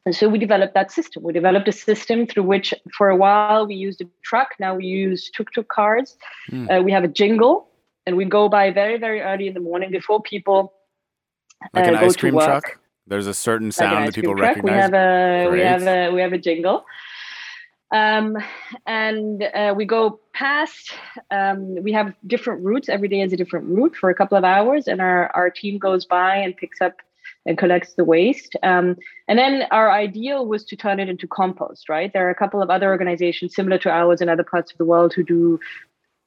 and 0.06 0.14
so 0.14 0.28
we 0.28 0.38
developed 0.38 0.74
that 0.74 0.90
system. 0.90 1.22
We 1.22 1.32
developed 1.32 1.68
a 1.68 1.72
system 1.72 2.26
through 2.26 2.44
which, 2.44 2.72
for 2.96 3.10
a 3.10 3.16
while, 3.16 3.66
we 3.66 3.74
used 3.74 4.00
a 4.00 4.06
truck. 4.22 4.50
Now 4.58 4.74
we 4.74 4.86
use 4.86 5.30
tuk-tuk 5.36 5.68
cars. 5.68 6.16
Hmm. 6.48 6.70
Uh, 6.70 6.80
we 6.80 6.92
have 6.92 7.04
a 7.04 7.08
jingle, 7.08 7.68
and 8.06 8.16
we 8.16 8.24
go 8.24 8.48
by 8.48 8.70
very, 8.70 8.98
very 8.98 9.20
early 9.20 9.48
in 9.48 9.54
the 9.54 9.60
morning 9.60 9.90
before 9.90 10.22
people 10.22 10.72
like 11.74 11.84
uh, 11.84 11.88
an 11.88 11.94
go 12.00 12.06
ice 12.06 12.16
cream 12.16 12.34
truck. 12.34 12.78
There's 13.06 13.26
a 13.26 13.34
certain 13.34 13.72
sound 13.72 13.98
ice 13.98 14.06
that 14.06 14.14
people 14.14 14.34
truck. 14.36 14.56
We 14.62 14.70
recognize. 14.70 14.82
have 14.82 14.94
a 14.94 15.50
we 15.50 15.60
have 15.60 15.82
a 15.82 16.10
we 16.14 16.20
have 16.20 16.32
a 16.32 16.38
jingle, 16.38 16.84
um, 17.90 18.36
and 18.86 19.42
uh, 19.42 19.74
we 19.76 19.84
go 19.84 20.20
past. 20.32 20.92
Um, 21.30 21.82
we 21.82 21.92
have 21.92 22.14
different 22.26 22.64
routes. 22.64 22.88
Every 22.88 23.08
day 23.08 23.20
is 23.20 23.32
a 23.32 23.36
different 23.36 23.66
route 23.66 23.96
for 23.96 24.10
a 24.10 24.14
couple 24.14 24.38
of 24.38 24.44
hours, 24.44 24.88
and 24.88 25.00
our 25.00 25.30
our 25.34 25.50
team 25.50 25.78
goes 25.78 26.04
by 26.04 26.36
and 26.36 26.56
picks 26.56 26.80
up 26.80 26.96
and 27.48 27.58
collects 27.58 27.94
the 27.94 28.04
waste. 28.04 28.54
Um, 28.62 28.96
and 29.26 29.38
then 29.38 29.64
our 29.72 29.90
ideal 29.90 30.46
was 30.46 30.64
to 30.66 30.76
turn 30.76 31.00
it 31.00 31.08
into 31.08 31.26
compost. 31.26 31.88
Right? 31.88 32.12
There 32.12 32.26
are 32.28 32.30
a 32.30 32.34
couple 32.42 32.62
of 32.62 32.70
other 32.70 32.88
organizations 32.90 33.54
similar 33.54 33.78
to 33.78 33.90
ours 33.90 34.20
in 34.20 34.28
other 34.28 34.44
parts 34.44 34.70
of 34.70 34.78
the 34.78 34.84
world 34.84 35.12
who 35.14 35.24
do 35.24 35.58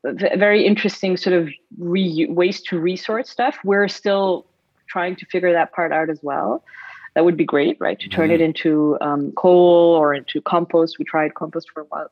very 0.04 0.66
interesting 0.66 1.16
sort 1.16 1.36
of 1.36 1.50
re- 1.78 2.28
waste 2.30 2.66
to 2.66 2.80
resource 2.80 3.30
stuff. 3.30 3.58
We're 3.64 3.88
still 3.88 4.46
trying 4.88 5.16
to 5.18 5.26
figure 5.28 5.54
that 5.54 5.72
part 5.72 5.92
out 5.92 6.10
as 6.10 6.20
well. 6.22 6.64
That 7.14 7.26
would 7.26 7.38
be 7.38 7.46
great, 7.46 7.78
right? 7.80 8.00
To 8.00 8.10
turn 8.10 8.32
it 8.32 8.40
into 8.40 8.98
um, 9.02 9.34
coal 9.34 9.96
or 9.96 10.14
into 10.14 10.42
compost. 10.42 10.98
We 10.98 11.06
tried 11.06 11.36
compost 11.36 11.70
for 11.74 11.82
a 11.82 11.86
while, 11.86 12.10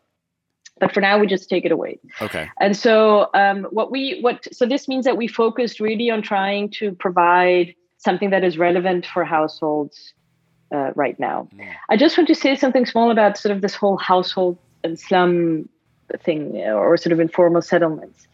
but 0.79 0.93
for 0.93 0.99
now 0.99 1.17
we 1.17 1.25
just 1.25 1.49
take 1.49 1.65
it 1.65 1.71
away. 1.71 1.99
Okay. 2.21 2.49
And 2.59 2.75
so 2.75 3.29
um, 3.33 3.63
what 3.71 3.91
we 3.91 4.19
what 4.21 4.45
so 4.53 4.65
this 4.65 4.87
means 4.89 5.05
that 5.05 5.15
we 5.15 5.27
focused 5.27 5.79
really 5.79 6.09
on 6.11 6.21
trying 6.21 6.69
to 6.79 6.91
provide 6.91 7.75
something 7.99 8.31
that 8.31 8.43
is 8.43 8.57
relevant 8.57 9.05
for 9.05 9.23
households 9.23 10.13
uh, 10.73 10.91
right 10.95 11.19
now. 11.19 11.47
I 11.89 11.97
just 11.97 12.17
want 12.17 12.27
to 12.27 12.35
say 12.35 12.55
something 12.55 12.85
small 12.85 13.11
about 13.11 13.37
sort 13.37 13.55
of 13.55 13.61
this 13.61 13.75
whole 13.75 13.97
household 13.97 14.57
and 14.83 14.99
slum 14.99 15.69
thing 16.23 16.57
or 16.57 16.97
sort 16.97 17.13
of 17.13 17.19
informal 17.19 17.61
settlements. 17.61 18.27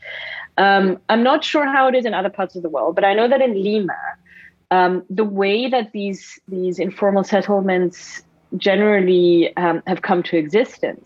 Um, 0.58 1.00
I'm 1.10 1.24
not 1.24 1.44
sure 1.44 1.66
how 1.66 1.88
it 1.88 1.96
is 1.96 2.06
in 2.06 2.14
other 2.14 2.30
parts 2.30 2.56
of 2.56 2.64
the 2.64 2.70
world, 2.70 2.96
but 2.96 3.04
I 3.04 3.14
know 3.14 3.28
that 3.28 3.42
in 3.42 3.62
Lima, 3.62 3.98
um, 4.72 5.04
the 5.10 5.26
way 5.26 5.70
that 5.70 5.92
these 5.92 6.40
these 6.48 6.80
informal 6.80 7.24
settlements 7.24 8.24
generally 8.58 9.56
um, 9.58 9.84
have 9.88 10.02
come 10.02 10.24
to 10.24 10.38
existence 10.38 11.06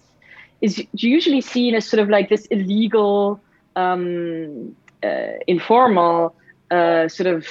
is 0.62 0.84
usually 0.94 1.42
seen 1.42 1.74
as 1.74 1.86
sort 1.86 2.02
of 2.02 2.10
like 2.10 2.30
this 2.30 2.46
illegal, 2.48 3.40
um, 3.76 4.76
uh, 5.04 5.40
informal 5.48 6.36
uh, 6.70 7.08
sort 7.08 7.28
of 7.28 7.48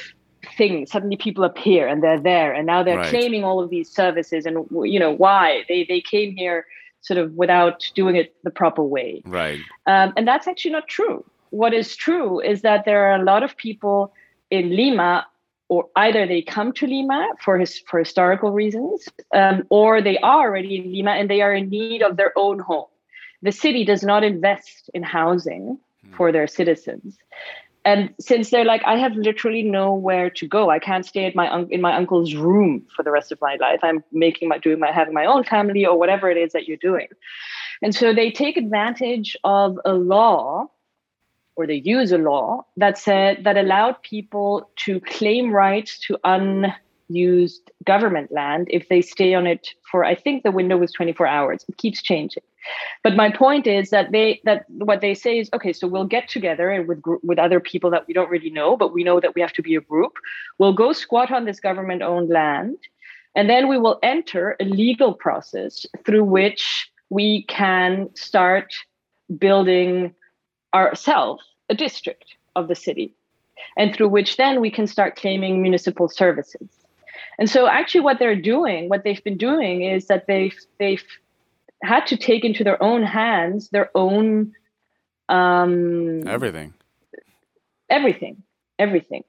thing. 0.57 0.87
Suddenly, 0.87 1.16
people 1.16 1.44
appear 1.44 1.87
and 1.87 2.03
they're 2.03 2.20
there, 2.20 2.53
and 2.53 2.66
now 2.66 2.83
they're 2.83 2.98
Right. 2.98 3.09
claiming 3.09 3.44
all 3.44 3.61
of 3.61 3.70
these 3.70 3.90
services. 3.90 4.46
And 4.46 4.66
you 4.85 4.98
know 4.98 5.12
why 5.12 5.64
they 5.68 5.85
they 5.85 6.01
came 6.01 6.37
here 6.37 6.66
sort 7.01 7.18
of 7.18 7.33
without 7.35 7.90
doing 7.94 8.16
it 8.16 8.35
the 8.42 8.51
proper 8.51 8.83
way. 8.83 9.22
Right. 9.24 9.61
Um, 9.87 10.12
and 10.16 10.27
that's 10.27 10.48
actually 10.48 10.72
not 10.72 10.88
true. 10.88 11.24
What 11.51 11.72
is 11.72 11.96
true 11.96 12.40
is 12.40 12.62
that 12.62 12.85
there 12.85 13.07
are 13.07 13.16
a 13.20 13.24
lot 13.24 13.42
of 13.42 13.57
people 13.57 14.12
in 14.51 14.74
Lima, 14.74 15.27
or 15.68 15.88
either 15.96 16.27
they 16.27 16.42
come 16.42 16.72
to 16.72 16.87
Lima 16.87 17.29
for 17.44 17.59
his 17.59 17.79
for 17.79 17.98
historical 17.98 18.51
reasons, 18.51 19.09
um, 19.33 19.64
or 19.70 20.03
they 20.03 20.18
are 20.18 20.48
already 20.48 20.77
in 20.79 20.92
Lima 20.92 21.12
and 21.12 21.31
they 21.31 21.40
are 21.40 21.55
in 21.55 21.68
need 21.68 22.03
of 22.03 22.16
their 22.16 22.33
own 22.37 22.59
home. 22.59 22.87
The 23.42 23.53
city 23.53 23.85
does 23.85 24.03
not 24.03 24.24
invest 24.24 24.90
in 24.94 25.03
housing 25.03 25.79
for 26.16 26.33
their 26.33 26.46
citizens. 26.46 27.18
And 27.88 28.14
since 28.20 28.51
they're 28.51 28.66
like, 28.66 28.83
I 28.85 28.96
have 28.98 29.14
literally 29.14 29.62
nowhere 29.62 30.29
to 30.31 30.46
go. 30.46 30.68
I 30.68 30.79
can't 30.79 31.07
stay 31.07 31.24
at 31.24 31.35
my 31.35 31.51
un- 31.51 31.68
in 31.70 31.81
my 31.81 31.94
uncle's 31.96 32.35
room 32.35 32.87
for 32.94 33.03
the 33.03 33.11
rest 33.11 33.33
of 33.33 33.40
my 33.40 33.57
life. 33.59 33.81
I'm 33.83 34.05
making 34.12 34.51
my 34.51 34.59
doing 34.59 34.79
my 34.79 34.92
having 34.92 35.14
my 35.14 35.24
own 35.24 35.44
family 35.44 35.87
or 35.87 35.98
whatever 35.98 36.31
it 36.31 36.37
is 36.37 36.53
that 36.53 36.68
you're 36.68 36.77
doing. 36.90 37.09
And 37.81 37.94
so 37.94 38.12
they 38.12 38.31
take 38.31 38.59
advantage 38.59 39.38
of 39.42 39.79
a 39.87 39.94
law 39.94 40.66
or 41.57 41.66
they 41.66 41.81
use 41.96 42.12
a 42.12 42.18
law 42.18 42.66
that 42.77 42.98
said 42.98 43.44
that 43.44 43.57
allowed 43.57 44.03
people 44.03 44.70
to 44.85 45.01
claim 45.01 45.51
rights 45.51 45.98
to 46.01 46.18
unused 47.09 47.71
government 47.85 48.31
land 48.33 48.68
if 48.71 48.88
they 48.88 49.01
stay 49.01 49.35
on 49.35 49.47
it 49.47 49.68
for 49.90 50.05
I 50.05 50.14
think 50.14 50.42
the 50.42 50.51
window 50.51 50.77
was 50.77 50.92
24 50.92 51.27
hours. 51.27 51.64
It 51.68 51.77
keeps 51.77 52.03
changing. 52.03 52.42
But 53.03 53.16
my 53.16 53.31
point 53.31 53.66
is 53.66 53.90
that 53.90 54.12
they 54.12 54.40
that 54.44 54.64
what 54.68 55.01
they 55.01 55.14
say 55.14 55.38
is 55.38 55.49
okay. 55.55 55.73
So 55.73 55.87
we'll 55.87 56.05
get 56.05 56.29
together 56.29 56.71
and 56.71 56.87
with 56.87 57.03
with 57.23 57.38
other 57.38 57.61
people 57.61 57.90
that 57.90 58.07
we 58.07 58.14
don't 58.14 58.31
really 58.31 58.51
know, 58.51 58.77
but 58.77 58.92
we 58.92 59.05
know 59.05 59.21
that 59.21 59.35
we 59.35 59.40
have 59.40 59.53
to 59.55 59.62
be 59.62 59.75
a 59.77 59.81
group. 59.81 60.12
We'll 60.59 60.75
go 60.75 60.92
squat 60.92 61.31
on 61.31 61.44
this 61.44 61.61
government-owned 61.61 62.29
land, 62.29 62.77
and 63.35 63.49
then 63.49 63.68
we 63.68 63.79
will 63.79 63.99
enter 64.03 64.57
a 64.61 64.64
legal 64.64 65.14
process 65.14 65.87
through 66.05 66.25
which 66.25 66.90
we 67.11 67.44
can 67.44 68.11
start 68.14 68.75
building 69.38 70.14
ourselves 70.75 71.42
a 71.71 71.75
district 71.75 72.37
of 72.55 72.68
the 72.68 72.75
city, 72.75 73.14
and 73.79 73.94
through 73.94 74.09
which 74.09 74.37
then 74.37 74.61
we 74.61 74.71
can 74.71 74.87
start 74.87 75.16
claiming 75.16 75.62
municipal 75.62 76.09
services. 76.09 76.78
And 77.38 77.48
so, 77.48 77.68
actually, 77.68 78.01
what 78.01 78.18
they're 78.18 78.40
doing, 78.40 78.88
what 78.88 79.05
they've 79.05 79.22
been 79.22 79.37
doing, 79.37 79.83
is 79.83 80.07
that 80.07 80.27
they've 80.27 80.57
they've 80.79 81.05
had 81.83 82.07
to 82.07 82.16
take 82.16 82.44
into 82.44 82.64
their 82.64 82.83
own 82.83 83.03
hands 83.05 83.68
their 83.70 83.90
own 83.94 84.53
um, 85.29 86.27
everything, 86.27 86.74
everything, 87.88 88.42
everything. 88.79 89.24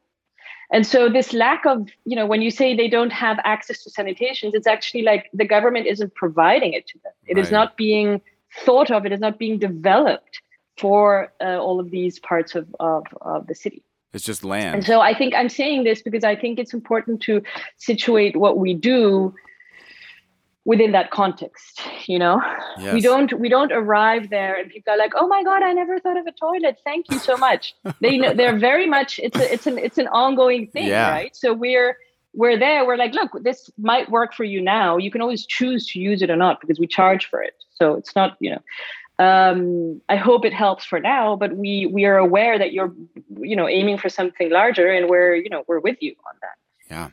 And 0.71 0.85
so 0.85 1.09
this 1.09 1.33
lack 1.33 1.65
of, 1.65 1.89
you 2.05 2.15
know, 2.15 2.27
when 2.27 2.41
you 2.41 2.51
say 2.51 2.75
they 2.75 2.87
don't 2.87 3.11
have 3.11 3.39
access 3.43 3.83
to 3.83 3.89
sanitations, 3.89 4.51
it's 4.53 4.67
actually 4.67 5.01
like 5.01 5.29
the 5.33 5.45
government 5.45 5.87
isn't 5.87 6.13
providing 6.13 6.73
it 6.73 6.87
to 6.87 6.99
them. 7.03 7.11
It 7.25 7.35
right. 7.35 7.45
is 7.45 7.51
not 7.51 7.75
being 7.75 8.21
thought 8.65 8.91
of. 8.91 9.05
It 9.05 9.11
is 9.11 9.19
not 9.19 9.39
being 9.39 9.57
developed 9.57 10.41
for 10.77 11.33
uh, 11.41 11.57
all 11.57 11.79
of 11.79 11.89
these 11.89 12.19
parts 12.19 12.53
of, 12.55 12.73
of, 12.79 13.03
of 13.21 13.47
the 13.47 13.55
city. 13.55 13.83
It's 14.13 14.25
just 14.25 14.43
land. 14.43 14.75
And 14.75 14.85
so 14.85 15.01
I 15.01 15.13
think 15.17 15.33
I'm 15.35 15.49
saying 15.49 15.83
this 15.83 16.01
because 16.01 16.23
I 16.23 16.35
think 16.35 16.59
it's 16.59 16.73
important 16.73 17.21
to 17.23 17.41
situate 17.77 18.35
what 18.35 18.57
we 18.57 18.73
do 18.73 19.33
within 20.65 20.91
that 20.91 21.09
context 21.11 21.81
you 22.09 22.17
know? 22.17 22.41
Yes. 22.79 22.93
we 22.93 23.01
don't 23.01 23.39
we 23.39 23.49
don't 23.49 23.71
arrive 23.71 24.29
there 24.29 24.55
and 24.59 24.69
people 24.69 24.93
are 24.93 24.97
like 24.97 25.13
oh 25.15 25.27
my 25.27 25.43
god 25.43 25.61
i 25.63 25.71
never 25.73 25.99
thought 25.99 26.17
of 26.17 26.25
a 26.25 26.31
toilet. 26.31 26.77
Thank 26.83 27.11
you 27.11 27.19
so 27.19 27.37
much. 27.37 27.75
They 28.01 28.17
know 28.17 28.33
they're 28.33 28.57
very 28.57 28.87
much 28.87 29.19
it's 29.21 29.37
a, 29.37 29.53
it's 29.53 29.67
an 29.67 29.77
it's 29.77 29.97
an 29.97 30.07
ongoing 30.07 30.67
thing 30.67 30.87
yeah. 30.87 31.11
right? 31.11 31.35
So 31.35 31.53
we're 31.53 31.97
we're 32.33 32.57
there. 32.57 32.85
We're 32.85 32.97
like 32.97 33.13
look 33.13 33.31
this 33.43 33.69
might 33.77 34.09
work 34.09 34.33
for 34.33 34.43
you 34.43 34.61
now. 34.61 34.97
You 34.97 35.11
can 35.11 35.21
always 35.21 35.45
choose 35.45 35.87
to 35.91 35.99
use 35.99 36.21
it 36.21 36.29
or 36.29 36.35
not 36.35 36.61
because 36.61 36.79
we 36.79 36.87
charge 36.87 37.25
for 37.29 37.41
it. 37.41 37.53
So 37.69 37.95
it's 37.95 38.15
not 38.15 38.37
you 38.39 38.51
know 38.51 38.61
um, 39.19 40.01
I 40.07 40.15
hope 40.15 40.45
it 40.45 40.53
helps 40.53 40.85
for 40.85 40.99
now, 40.99 41.35
but 41.35 41.55
we 41.55 41.85
we 41.85 42.05
are 42.05 42.17
aware 42.17 42.57
that 42.57 42.71
you're, 42.71 42.93
you 43.37 43.55
know, 43.55 43.67
aiming 43.67 43.97
for 43.97 44.07
something 44.07 44.49
larger, 44.49 44.89
and 44.89 45.09
we're 45.09 45.35
you 45.35 45.49
know 45.49 45.63
we're 45.67 45.81
with 45.81 45.97
you 46.01 46.15
on 46.25 46.35
that. 46.41 46.55
Yeah. 46.89 47.09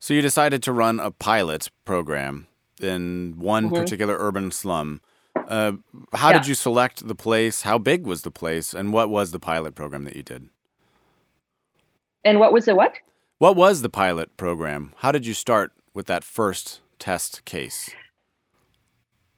So 0.00 0.12
you 0.12 0.20
decided 0.20 0.62
to 0.64 0.72
run 0.72 0.98
a 0.98 1.12
pilot 1.12 1.70
program 1.84 2.48
in 2.80 3.34
one 3.38 3.66
mm-hmm. 3.66 3.76
particular 3.76 4.16
urban 4.18 4.50
slum. 4.50 5.00
Uh, 5.36 5.72
how 6.12 6.30
yeah. 6.30 6.38
did 6.38 6.48
you 6.48 6.54
select 6.54 7.06
the 7.06 7.14
place? 7.14 7.62
How 7.62 7.78
big 7.78 8.06
was 8.06 8.22
the 8.22 8.30
place? 8.30 8.74
And 8.74 8.92
what 8.92 9.08
was 9.08 9.30
the 9.30 9.40
pilot 9.40 9.74
program 9.74 10.04
that 10.04 10.16
you 10.16 10.22
did? 10.22 10.48
And 12.24 12.40
what 12.40 12.52
was 12.52 12.64
the 12.64 12.74
what? 12.74 12.96
What 13.38 13.54
was 13.54 13.82
the 13.82 13.88
pilot 13.88 14.36
program? 14.36 14.92
How 14.96 15.12
did 15.12 15.26
you 15.26 15.34
start 15.34 15.72
with 15.92 16.06
that 16.06 16.24
first 16.24 16.80
test 16.98 17.44
case? 17.44 17.90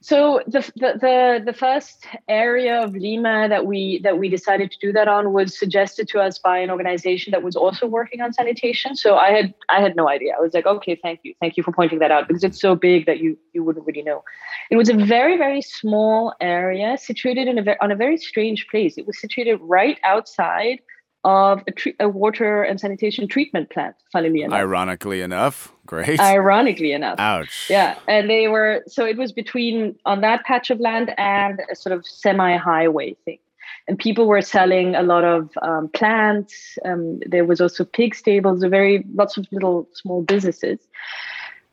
So 0.07 0.41
the, 0.47 0.61
the, 0.77 0.89
the 1.01 1.41
the 1.47 1.51
first 1.51 2.07
area 2.29 2.81
of 2.81 2.95
Lima 2.95 3.49
that 3.49 3.65
we 3.65 3.99
that 4.05 4.17
we 4.17 4.29
decided 4.29 4.71
to 4.71 4.77
do 4.79 4.93
that 4.93 5.09
on 5.09 5.33
was 5.33 5.59
suggested 5.59 6.07
to 6.13 6.21
us 6.21 6.39
by 6.39 6.59
an 6.59 6.71
organization 6.71 7.31
that 7.31 7.43
was 7.43 7.57
also 7.57 7.85
working 7.87 8.21
on 8.21 8.31
sanitation. 8.31 8.95
So 8.95 9.17
I 9.17 9.31
had 9.31 9.53
I 9.67 9.81
had 9.81 9.97
no 9.97 10.07
idea. 10.07 10.33
I 10.37 10.41
was 10.41 10.53
like, 10.53 10.65
okay, 10.65 10.95
thank 10.95 11.19
you, 11.23 11.33
thank 11.41 11.57
you 11.57 11.63
for 11.63 11.73
pointing 11.73 11.99
that 11.99 12.09
out 12.09 12.29
because 12.29 12.45
it's 12.45 12.61
so 12.61 12.73
big 12.73 13.05
that 13.05 13.19
you 13.19 13.37
you 13.51 13.65
wouldn't 13.65 13.85
really 13.85 14.01
know. 14.01 14.23
It 14.71 14.77
was 14.77 14.87
a 14.87 14.93
very 14.93 15.37
very 15.37 15.61
small 15.61 16.33
area 16.39 16.97
situated 16.97 17.49
in 17.49 17.57
a 17.59 17.75
on 17.81 17.91
a 17.91 17.95
very 17.97 18.15
strange 18.15 18.65
place. 18.71 18.97
It 18.97 19.05
was 19.05 19.19
situated 19.19 19.59
right 19.61 19.99
outside 20.05 20.79
of 21.23 21.61
a, 21.67 21.71
tre- 21.71 21.95
a, 21.99 22.07
water 22.07 22.63
and 22.63 22.79
sanitation 22.79 23.27
treatment 23.27 23.69
plant, 23.69 23.95
funnily 24.11 24.41
enough. 24.41 24.57
Ironically 24.57 25.21
enough, 25.21 25.73
great. 25.85 26.19
Ironically 26.19 26.91
enough. 26.91 27.19
Ouch. 27.19 27.67
Yeah. 27.69 27.97
And 28.07 28.29
they 28.29 28.47
were, 28.47 28.83
so 28.87 29.05
it 29.05 29.17
was 29.17 29.31
between 29.31 29.97
on 30.05 30.21
that 30.21 30.45
patch 30.45 30.69
of 30.69 30.79
land 30.79 31.13
and 31.17 31.61
a 31.71 31.75
sort 31.75 31.93
of 31.93 32.05
semi 32.05 32.57
highway 32.57 33.15
thing. 33.25 33.39
And 33.87 33.97
people 33.97 34.27
were 34.27 34.41
selling 34.41 34.95
a 34.95 35.03
lot 35.03 35.23
of 35.23 35.49
um, 35.61 35.89
plants. 35.89 36.77
Um, 36.83 37.19
there 37.25 37.45
was 37.45 37.61
also 37.61 37.85
pig 37.85 38.15
stables, 38.15 38.61
a 38.63 38.69
very 38.69 39.05
lots 39.13 39.37
of 39.37 39.45
little 39.51 39.87
small 39.93 40.21
businesses. 40.21 40.79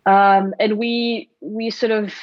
Um, 0.07 0.55
and 0.61 0.79
we 0.79 1.31
we 1.41 1.71
sort 1.71 1.93
of 1.93 2.15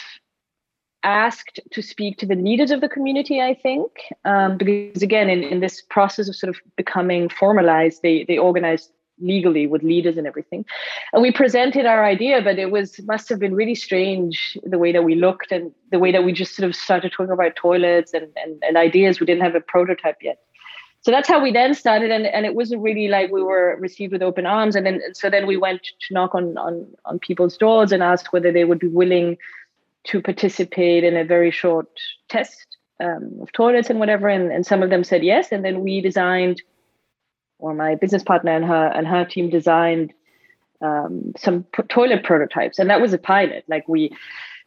asked 1.03 1.59
to 1.71 1.81
speak 1.81 2.17
to 2.19 2.25
the 2.25 2.35
leaders 2.35 2.71
of 2.71 2.81
the 2.81 2.89
community, 2.89 3.41
I 3.41 3.53
think, 3.53 3.91
um, 4.25 4.57
because 4.57 5.01
again, 5.01 5.29
in, 5.29 5.43
in 5.43 5.59
this 5.59 5.81
process 5.81 6.29
of 6.29 6.35
sort 6.35 6.49
of 6.49 6.57
becoming 6.75 7.29
formalized, 7.29 8.01
they 8.01 8.25
they 8.27 8.37
organized 8.37 8.91
legally 9.19 9.67
with 9.67 9.83
leaders 9.83 10.17
and 10.17 10.25
everything, 10.25 10.65
and 11.13 11.21
we 11.21 11.31
presented 11.31 11.85
our 11.85 12.03
idea, 12.05 12.41
but 12.41 12.57
it 12.57 12.71
was 12.71 12.99
must 13.03 13.29
have 13.29 13.39
been 13.39 13.55
really 13.55 13.75
strange 13.75 14.57
the 14.63 14.77
way 14.77 14.91
that 14.91 15.03
we 15.03 15.15
looked 15.15 15.51
and 15.51 15.71
the 15.91 15.99
way 15.99 16.11
that 16.11 16.23
we 16.23 16.31
just 16.31 16.55
sort 16.55 16.69
of 16.69 16.75
started 16.75 17.11
talking 17.11 17.31
about 17.31 17.55
toilets 17.55 18.13
and 18.13 18.27
and, 18.43 18.63
and 18.63 18.77
ideas. 18.77 19.19
We 19.19 19.25
didn't 19.25 19.43
have 19.43 19.55
a 19.55 19.61
prototype 19.61 20.17
yet. 20.21 20.39
So 21.03 21.09
that's 21.09 21.27
how 21.27 21.41
we 21.41 21.51
then 21.51 21.73
started, 21.73 22.11
and, 22.11 22.27
and 22.27 22.45
it 22.45 22.53
wasn't 22.53 22.83
really 22.83 23.07
like 23.07 23.31
we 23.31 23.41
were 23.41 23.75
received 23.79 24.13
with 24.13 24.21
open 24.21 24.45
arms. 24.45 24.75
And 24.75 24.85
then 24.85 25.01
so 25.13 25.31
then 25.31 25.47
we 25.47 25.57
went 25.57 25.81
to 25.83 26.13
knock 26.13 26.35
on 26.35 26.57
on 26.59 26.85
on 27.05 27.17
people's 27.17 27.57
doors 27.57 27.91
and 27.91 28.03
asked 28.03 28.31
whether 28.31 28.51
they 28.51 28.65
would 28.65 28.77
be 28.77 28.87
willing 28.87 29.37
to 30.05 30.21
participate 30.21 31.03
in 31.03 31.15
a 31.15 31.23
very 31.23 31.51
short 31.51 31.87
test 32.29 32.77
um, 32.99 33.39
of 33.41 33.51
toilets 33.51 33.89
and 33.89 33.99
whatever, 33.99 34.27
and, 34.27 34.51
and 34.51 34.65
some 34.65 34.83
of 34.83 34.89
them 34.89 35.03
said 35.03 35.23
yes. 35.23 35.51
And 35.51 35.63
then 35.63 35.81
we 35.81 36.01
designed, 36.01 36.61
or 37.59 37.73
my 37.73 37.95
business 37.95 38.23
partner 38.23 38.51
and 38.51 38.65
her 38.65 38.87
and 38.87 39.07
her 39.07 39.25
team 39.25 39.49
designed 39.49 40.13
um, 40.81 41.33
some 41.37 41.63
p- 41.75 41.83
toilet 41.83 42.23
prototypes, 42.23 42.79
and 42.79 42.89
that 42.89 43.01
was 43.01 43.13
a 43.13 43.17
pilot. 43.17 43.63
Like 43.67 43.87
we 43.87 44.11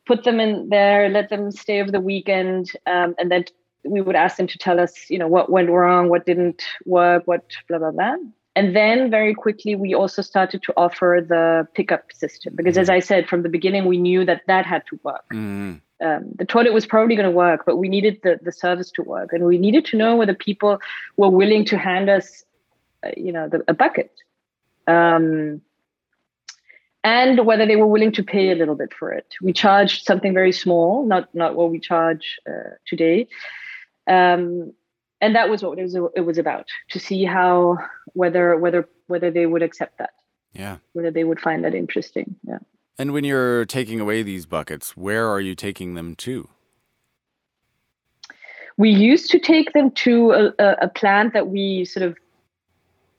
put 0.06 0.24
them 0.24 0.38
in 0.38 0.68
there, 0.68 1.08
let 1.08 1.30
them 1.30 1.50
stay 1.50 1.80
over 1.80 1.90
the 1.90 2.00
weekend, 2.00 2.70
um, 2.86 3.14
and 3.18 3.30
then 3.30 3.44
we 3.84 4.00
would 4.00 4.16
ask 4.16 4.36
them 4.36 4.46
to 4.46 4.58
tell 4.58 4.80
us, 4.80 5.10
you 5.10 5.18
know, 5.18 5.28
what 5.28 5.50
went 5.50 5.70
wrong, 5.70 6.08
what 6.08 6.26
didn't 6.26 6.62
work, 6.86 7.24
what 7.26 7.44
blah 7.68 7.78
blah 7.78 7.90
blah. 7.90 8.16
And 8.56 8.74
then 8.74 9.10
very 9.10 9.34
quickly, 9.34 9.74
we 9.74 9.94
also 9.94 10.22
started 10.22 10.62
to 10.62 10.72
offer 10.76 11.24
the 11.26 11.66
pickup 11.74 12.12
system 12.12 12.54
because, 12.54 12.78
as 12.78 12.86
mm-hmm. 12.86 12.96
I 12.96 13.00
said 13.00 13.28
from 13.28 13.42
the 13.42 13.48
beginning, 13.48 13.86
we 13.86 13.98
knew 13.98 14.24
that 14.24 14.42
that 14.46 14.64
had 14.64 14.84
to 14.90 15.00
work. 15.02 15.24
Mm. 15.32 15.80
Um, 16.00 16.24
the 16.36 16.44
toilet 16.44 16.72
was 16.72 16.86
probably 16.86 17.16
going 17.16 17.28
to 17.28 17.34
work, 17.34 17.64
but 17.66 17.76
we 17.76 17.88
needed 17.88 18.20
the, 18.22 18.38
the 18.42 18.52
service 18.52 18.90
to 18.92 19.02
work, 19.02 19.32
and 19.32 19.44
we 19.44 19.58
needed 19.58 19.84
to 19.86 19.96
know 19.96 20.14
whether 20.16 20.34
people 20.34 20.78
were 21.16 21.30
willing 21.30 21.64
to 21.66 21.78
hand 21.78 22.08
us, 22.08 22.44
uh, 23.04 23.10
you 23.16 23.32
know, 23.32 23.48
the, 23.48 23.64
a 23.66 23.74
bucket, 23.74 24.12
um, 24.86 25.60
and 27.02 27.46
whether 27.46 27.66
they 27.66 27.76
were 27.76 27.86
willing 27.86 28.12
to 28.12 28.22
pay 28.22 28.50
a 28.50 28.54
little 28.54 28.74
bit 28.76 28.92
for 28.92 29.12
it. 29.12 29.26
We 29.42 29.52
charged 29.52 30.04
something 30.04 30.32
very 30.32 30.52
small, 30.52 31.04
not 31.06 31.34
not 31.34 31.56
what 31.56 31.70
we 31.70 31.80
charge 31.80 32.38
uh, 32.48 32.74
today. 32.86 33.26
Um, 34.06 34.72
and 35.24 35.34
that 35.34 35.48
was 35.48 35.62
what 35.62 35.78
it 35.78 35.82
was 35.82 35.96
it 36.14 36.20
was 36.20 36.38
about 36.38 36.66
to 36.90 37.00
see 37.00 37.24
how 37.24 37.78
whether 38.12 38.56
whether 38.56 38.88
whether 39.06 39.30
they 39.30 39.46
would 39.46 39.62
accept 39.62 39.98
that. 39.98 40.10
Yeah. 40.52 40.76
Whether 40.92 41.10
they 41.10 41.24
would 41.24 41.40
find 41.40 41.64
that 41.64 41.74
interesting 41.74 42.36
yeah. 42.46 42.58
And 42.98 43.12
when 43.12 43.24
you're 43.24 43.64
taking 43.64 44.00
away 44.00 44.22
these 44.22 44.46
buckets 44.46 44.96
where 44.96 45.26
are 45.28 45.40
you 45.40 45.54
taking 45.54 45.94
them 45.94 46.14
to? 46.16 46.48
We 48.76 48.90
used 48.90 49.30
to 49.30 49.38
take 49.38 49.72
them 49.72 49.90
to 49.92 50.52
a, 50.58 50.64
a 50.82 50.88
plant 50.88 51.32
that 51.32 51.48
we 51.48 51.84
sort 51.84 52.04
of 52.04 52.16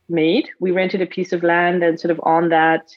made. 0.10 0.50
We 0.60 0.72
rented 0.72 1.02
a 1.02 1.06
piece 1.06 1.32
of 1.34 1.44
land 1.44 1.82
and 1.82 2.00
sort 2.00 2.12
of 2.12 2.20
on 2.24 2.50
that 2.50 2.96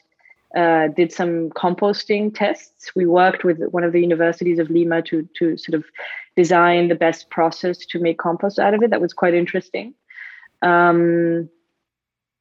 uh, 0.55 0.87
did 0.87 1.11
some 1.11 1.49
composting 1.51 2.33
tests. 2.33 2.91
We 2.95 3.05
worked 3.05 3.43
with 3.43 3.59
one 3.71 3.83
of 3.83 3.93
the 3.93 4.01
universities 4.01 4.59
of 4.59 4.69
Lima 4.69 5.01
to 5.03 5.27
to 5.37 5.57
sort 5.57 5.75
of 5.75 5.85
design 6.43 6.87
the 6.87 6.99
best 7.05 7.29
process 7.29 7.77
to 7.91 7.99
make 7.99 8.17
compost 8.17 8.59
out 8.59 8.73
of 8.73 8.81
it. 8.83 8.89
That 8.91 9.01
was 9.01 9.13
quite 9.21 9.33
interesting, 9.33 9.93
um, 10.61 11.49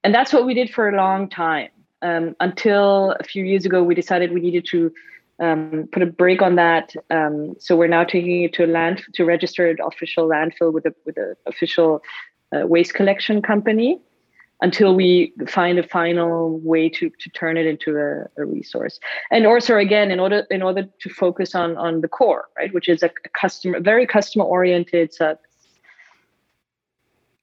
and 0.04 0.14
that's 0.16 0.32
what 0.32 0.46
we 0.46 0.54
did 0.54 0.70
for 0.70 0.88
a 0.88 0.96
long 0.96 1.28
time 1.28 1.70
um, 2.02 2.36
until 2.40 3.16
a 3.20 3.24
few 3.32 3.44
years 3.44 3.64
ago. 3.66 3.82
We 3.82 3.94
decided 3.94 4.32
we 4.32 4.40
needed 4.48 4.66
to 4.70 4.92
um, 5.40 5.88
put 5.92 6.02
a 6.02 6.06
break 6.06 6.42
on 6.42 6.56
that. 6.56 6.94
Um, 7.10 7.54
so 7.58 7.76
we're 7.76 7.94
now 7.98 8.04
taking 8.04 8.42
it 8.42 8.52
to 8.54 8.64
a 8.64 8.70
land 8.78 9.02
to 9.14 9.24
register 9.24 9.68
an 9.68 9.78
official 9.90 10.28
landfill 10.28 10.72
with 10.72 10.86
a 10.86 10.94
with 11.06 11.16
an 11.16 11.34
official 11.46 12.00
a 12.52 12.66
waste 12.66 12.94
collection 12.94 13.42
company 13.42 14.00
until 14.60 14.94
we 14.94 15.32
find 15.46 15.78
a 15.78 15.82
final 15.82 16.58
way 16.60 16.88
to 16.88 17.10
to 17.10 17.30
turn 17.30 17.56
it 17.56 17.66
into 17.66 17.96
a, 17.96 18.40
a, 18.40 18.44
resource. 18.44 18.98
And 19.30 19.46
also 19.46 19.76
again 19.76 20.10
in 20.10 20.20
order 20.20 20.46
in 20.50 20.62
order 20.62 20.88
to 21.00 21.08
focus 21.10 21.54
on 21.54 21.76
on 21.76 22.00
the 22.00 22.08
core 22.08 22.48
right 22.56 22.72
which 22.74 22.88
is 22.88 23.02
a, 23.02 23.10
customer 23.38 23.80
very 23.80 24.06
customer 24.06 24.44
oriented 24.44 25.14
service 25.14 25.42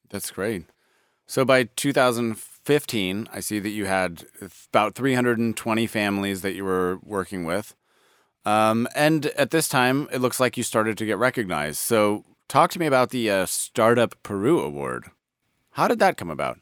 that's 0.09 0.31
great. 0.31 0.65
So 1.27 1.43
by 1.43 1.63
2015 1.75 3.29
i 3.31 3.39
see 3.39 3.59
that 3.59 3.69
you 3.69 3.85
had 3.85 4.25
about 4.69 4.95
320 4.95 5.87
families 5.87 6.41
that 6.41 6.53
you 6.53 6.63
were 6.63 6.99
working 7.03 7.45
with. 7.45 7.75
Um, 8.45 8.87
and 8.95 9.27
at 9.37 9.51
this 9.51 9.67
time 9.67 10.07
it 10.11 10.21
looks 10.21 10.39
like 10.39 10.57
you 10.57 10.63
started 10.63 10.97
to 10.97 11.05
get 11.05 11.17
recognized. 11.17 11.77
So 11.77 12.25
talk 12.47 12.71
to 12.71 12.79
me 12.79 12.85
about 12.85 13.09
the 13.09 13.29
uh, 13.29 13.45
startup 13.45 14.15
peru 14.21 14.59
award. 14.59 15.05
How 15.71 15.87
did 15.87 15.99
that 15.99 16.17
come 16.17 16.29
about 16.29 16.59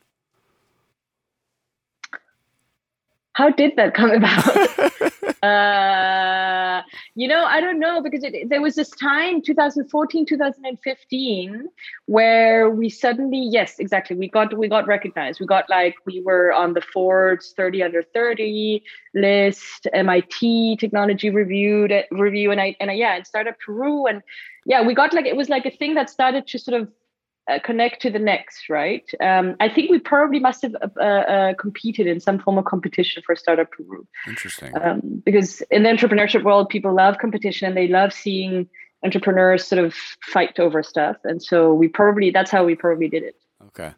how 3.33 3.49
did 3.49 3.75
that 3.75 3.93
come 3.93 4.11
about? 4.19 5.43
uh, 5.43 6.81
you 7.15 7.27
know, 7.27 7.43
I 7.45 7.59
don't 7.59 7.79
know 7.79 8.01
because 8.01 8.23
it, 8.23 8.49
there 8.49 8.61
was 8.61 8.75
this 8.75 8.89
time, 8.89 9.41
2014, 9.41 10.25
2015, 10.25 11.67
where 12.05 12.69
we 12.69 12.89
suddenly, 12.89 13.39
yes, 13.39 13.79
exactly, 13.79 14.15
we 14.15 14.29
got 14.29 14.57
we 14.57 14.67
got 14.67 14.87
recognized. 14.87 15.39
We 15.39 15.45
got 15.45 15.69
like 15.69 15.95
we 16.05 16.21
were 16.21 16.53
on 16.53 16.73
the 16.73 16.81
Forbes 16.81 17.53
30 17.57 17.83
under 17.83 18.03
30 18.03 18.83
list, 19.15 19.87
MIT 19.93 20.77
Technology 20.77 21.29
Reviewed 21.29 21.93
review, 22.11 22.51
and 22.51 22.61
I 22.61 22.75
and 22.79 22.91
I, 22.91 22.93
yeah, 22.93 23.15
and 23.15 23.27
Startup 23.27 23.55
Peru, 23.59 24.05
and 24.05 24.21
yeah, 24.65 24.85
we 24.85 24.93
got 24.93 25.13
like 25.13 25.25
it 25.25 25.35
was 25.35 25.49
like 25.49 25.65
a 25.65 25.71
thing 25.71 25.95
that 25.95 26.09
started 26.09 26.47
to 26.47 26.59
sort 26.59 26.81
of 26.81 26.87
uh, 27.49 27.59
connect 27.63 28.01
to 28.01 28.09
the 28.09 28.19
next, 28.19 28.69
right? 28.69 29.09
Um, 29.21 29.55
I 29.59 29.69
think 29.69 29.91
we 29.91 29.99
probably 29.99 30.39
must 30.39 30.61
have 30.61 30.75
uh, 30.97 31.03
uh, 31.03 31.53
competed 31.55 32.07
in 32.07 32.19
some 32.19 32.39
form 32.39 32.57
of 32.57 32.65
competition 32.65 33.21
for 33.25 33.35
Startup 33.35 33.69
Peru. 33.69 34.07
Interesting. 34.27 34.71
Um, 34.81 35.21
because 35.25 35.61
in 35.69 35.83
the 35.83 35.89
entrepreneurship 35.89 36.43
world, 36.43 36.69
people 36.69 36.93
love 36.93 37.17
competition 37.19 37.67
and 37.67 37.75
they 37.75 37.87
love 37.87 38.13
seeing 38.13 38.69
entrepreneurs 39.03 39.67
sort 39.67 39.83
of 39.83 39.93
fight 40.21 40.59
over 40.59 40.81
stuff. 40.81 41.17
And 41.23 41.43
so 41.43 41.73
we 41.73 41.87
probably, 41.89 42.31
that's 42.31 42.51
how 42.51 42.63
we 42.63 42.75
probably 42.75 43.09
did 43.09 43.23
it. 43.23 43.35
Okay. 43.67 43.93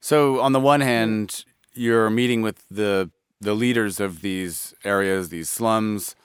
So 0.00 0.40
on 0.40 0.52
the 0.52 0.60
one 0.60 0.80
hand, 0.80 1.44
you're 1.72 2.10
meeting 2.10 2.42
with 2.42 2.64
the 2.70 3.10
the 3.40 3.54
leaders 3.54 4.00
of 4.00 4.22
these 4.22 4.74
areas, 4.84 5.28
these 5.28 5.50
slums, 5.50 6.16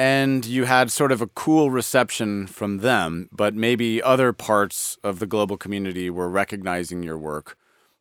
and 0.00 0.46
you 0.46 0.64
had 0.64 0.90
sort 0.90 1.12
of 1.12 1.20
a 1.20 1.26
cool 1.26 1.70
reception 1.70 2.46
from 2.46 2.78
them, 2.78 3.28
but 3.30 3.54
maybe 3.54 4.02
other 4.02 4.32
parts 4.32 4.96
of 5.04 5.18
the 5.18 5.26
global 5.26 5.58
community 5.58 6.08
were 6.08 6.30
recognizing 6.30 7.02
your 7.02 7.18
work. 7.18 7.58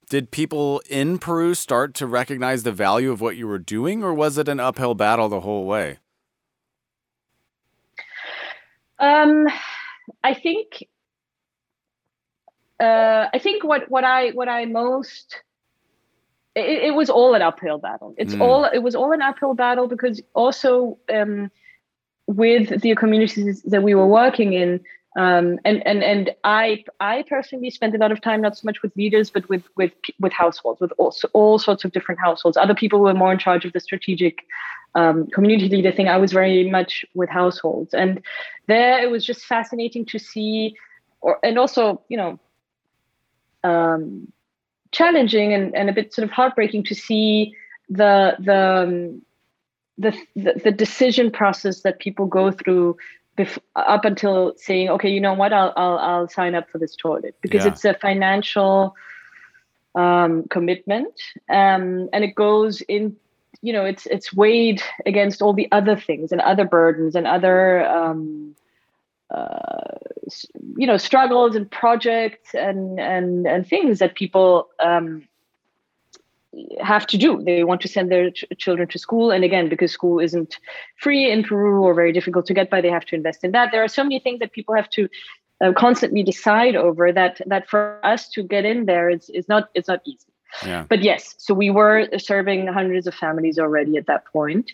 Did 0.10 0.32
people 0.32 0.82
in 0.90 1.20
Peru 1.20 1.54
start 1.54 1.94
to 1.96 2.08
recognize 2.08 2.64
the 2.64 2.72
value 2.72 3.12
of 3.12 3.20
what 3.20 3.36
you 3.36 3.50
were 3.50 3.60
doing, 3.60 4.02
or 4.02 4.14
was 4.14 4.38
it 4.38 4.48
an 4.48 4.62
uphill 4.62 4.96
battle 4.96 5.28
the 5.28 5.42
whole 5.42 5.66
way? 5.66 5.98
Um, 8.98 9.48
I 10.24 10.36
think 10.36 10.88
uh, 12.80 13.28
I 13.34 13.40
think 13.40 13.66
what 13.66 13.92
what 13.92 14.06
I 14.06 14.30
what 14.30 14.48
I 14.48 14.64
most 14.64 15.44
it, 16.56 16.84
it 16.84 16.96
was 16.96 17.10
all 17.10 17.34
an 17.36 17.42
uphill 17.42 17.78
battle. 17.78 18.16
It's 18.18 18.36
mm. 18.36 18.42
all 18.42 18.64
it 18.64 18.80
was 18.80 18.96
all 18.96 19.12
an 19.12 19.22
uphill 19.22 19.54
battle 19.54 19.90
because 19.90 20.22
also 20.34 20.98
um, 21.14 21.52
with 22.30 22.82
the 22.82 22.96
communities 22.96 23.64
that 23.64 23.82
we 23.82 23.96
were 23.96 24.06
working 24.06 24.54
in 24.54 24.80
um, 25.18 25.60
and 25.66 25.86
and 25.88 26.04
and 26.04 26.36
I 26.44 26.84
I 27.00 27.24
personally 27.28 27.72
spent 27.72 27.96
a 27.96 27.98
lot 27.98 28.12
of 28.12 28.22
time 28.22 28.42
not 28.42 28.56
so 28.56 28.66
much 28.66 28.84
with 28.84 28.96
leaders 28.96 29.32
but 29.32 29.50
with 29.50 29.64
with 29.76 29.92
with 30.20 30.32
households 30.32 30.80
with 30.80 30.92
all, 31.00 31.14
all 31.34 31.58
sorts 31.58 31.84
of 31.84 31.92
different 31.92 32.22
households. 32.22 32.56
Other 32.56 32.76
people 32.76 33.00
were 33.00 33.16
more 33.16 33.32
in 33.32 33.40
charge 33.40 33.66
of 33.66 33.74
the 33.74 33.80
strategic 33.80 34.46
um, 34.94 35.26
community 35.28 35.68
leader 35.68 35.92
thing. 35.92 36.08
I 36.08 36.18
was 36.18 36.32
very 36.32 36.70
much 36.70 37.04
with 37.16 37.30
households, 37.30 37.96
and 37.96 38.22
there 38.68 39.02
it 39.04 39.10
was 39.10 39.26
just 39.26 39.46
fascinating 39.46 40.06
to 40.06 40.20
see, 40.20 40.76
or 41.22 41.40
and 41.42 41.58
also 41.58 42.04
you 42.08 42.18
know, 42.18 42.40
um, 43.64 44.32
challenging 44.92 45.54
and 45.54 45.76
and 45.76 45.90
a 45.90 45.94
bit 45.94 46.14
sort 46.14 46.28
of 46.28 46.32
heartbreaking 46.32 46.84
to 46.84 46.94
see 46.94 47.56
the 47.90 48.36
the 48.38 48.84
um, 48.88 49.22
the, 50.00 50.18
the, 50.36 50.60
the 50.64 50.72
decision 50.72 51.30
process 51.30 51.82
that 51.82 52.00
people 52.00 52.26
go 52.26 52.52
through 52.52 52.98
bef- 53.38 53.60
up 53.76 54.06
until 54.06 54.54
saying, 54.58 54.90
okay, 54.90 55.10
you 55.10 55.20
know 55.20 55.34
what, 55.34 55.54
I'll 55.54 55.74
I'll, 55.76 56.00
I'll 56.00 56.28
sign 56.28 56.56
up 56.56 56.70
for 56.70 56.78
this 56.78 56.96
toilet 56.96 57.36
because 57.42 57.66
yeah. 57.66 57.72
it's 57.72 57.86
a 57.86 57.94
financial 57.94 58.96
um, 59.96 60.46
commitment, 60.50 61.14
um, 61.50 62.10
and 62.14 62.24
it 62.24 62.36
goes 62.36 62.82
in. 62.82 63.16
You 63.62 63.74
know, 63.74 63.84
it's 63.84 64.06
it's 64.06 64.34
weighed 64.34 64.82
against 65.06 65.42
all 65.42 65.54
the 65.54 65.68
other 65.74 65.98
things 65.98 66.32
and 66.32 66.40
other 66.40 66.64
burdens 66.64 67.14
and 67.14 67.28
other 67.28 67.86
um, 67.86 68.56
uh, 69.32 69.98
you 70.78 70.88
know 70.88 70.96
struggles 70.96 71.56
and 71.58 71.70
projects 71.70 72.56
and 72.56 73.00
and 73.00 73.46
and 73.46 73.68
things 73.68 74.00
that 74.00 74.16
people 74.16 74.70
um, 74.80 75.28
have 76.82 77.06
to 77.08 77.18
do. 77.18 77.42
They 77.44 77.64
want 77.64 77.82
to 77.82 77.88
send 77.88 78.12
their 78.12 78.32
ch- 78.32 78.46
children 78.58 78.88
to 78.90 79.00
school. 79.00 79.32
And 79.32 79.44
again, 79.44 79.70
because 79.70 79.92
school 79.92 80.20
isn't 80.20 80.58
free 80.98 81.32
in 81.32 81.44
Peru 81.44 81.84
or 81.84 81.94
very 81.94 82.12
difficult 82.12 82.46
to 82.48 82.54
get 82.54 82.70
by, 82.70 82.82
they 82.82 82.90
have 82.90 83.06
to 83.06 83.16
invest 83.16 83.44
in 83.44 83.52
that. 83.52 83.72
There 83.72 83.84
are 83.84 83.88
so 83.88 84.04
many 84.04 84.20
things 84.20 84.40
that 84.40 84.52
people 84.52 84.76
have 84.76 84.90
to 84.92 85.08
uh, 85.62 85.74
constantly 85.74 86.24
decide 86.24 86.76
over 86.76 87.12
that 87.12 87.42
that 87.46 87.70
for 87.70 88.00
us 88.04 88.30
to 88.30 88.44
get 88.44 88.66
in 88.66 88.86
there 88.86 89.10
is, 89.10 89.30
is 89.30 89.48
not 89.48 89.70
it's 89.74 89.88
not 89.88 90.02
easy. 90.06 90.26
Yeah. 90.66 90.86
But 90.90 91.04
yes, 91.04 91.36
so 91.38 91.54
we 91.54 91.70
were 91.70 92.08
serving 92.18 92.66
hundreds 92.68 93.06
of 93.06 93.14
families 93.14 93.60
already 93.60 93.98
at 93.98 94.08
that 94.08 94.26
point. 94.26 94.72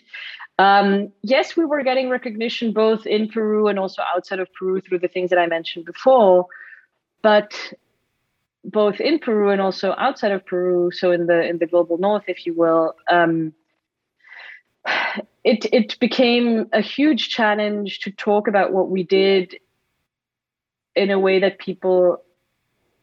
Um, 0.58 1.12
yes, 1.22 1.54
we 1.54 1.66
were 1.66 1.82
getting 1.82 2.08
recognition 2.08 2.72
both 2.72 3.04
in 3.04 3.28
Peru 3.28 3.68
and 3.68 3.78
also 3.78 4.00
outside 4.14 4.38
of 4.38 4.48
Peru 4.54 4.80
through 4.80 5.00
the 5.00 5.08
things 5.08 5.28
that 5.30 5.38
I 5.38 5.46
mentioned 5.46 5.84
before. 5.84 6.46
But 7.20 7.52
both 8.66 9.00
in 9.00 9.18
Peru 9.18 9.50
and 9.50 9.60
also 9.60 9.94
outside 9.96 10.32
of 10.32 10.44
Peru, 10.44 10.90
so 10.90 11.12
in 11.12 11.26
the 11.26 11.42
in 11.42 11.58
the 11.58 11.66
global 11.66 11.98
north, 11.98 12.24
if 12.26 12.44
you 12.46 12.52
will, 12.52 12.94
um, 13.10 13.54
it 15.44 15.64
it 15.72 15.98
became 16.00 16.66
a 16.72 16.80
huge 16.80 17.28
challenge 17.28 18.00
to 18.00 18.10
talk 18.10 18.48
about 18.48 18.72
what 18.72 18.90
we 18.90 19.02
did 19.02 19.56
in 20.94 21.10
a 21.10 21.18
way 21.18 21.38
that 21.40 21.58
people 21.58 22.22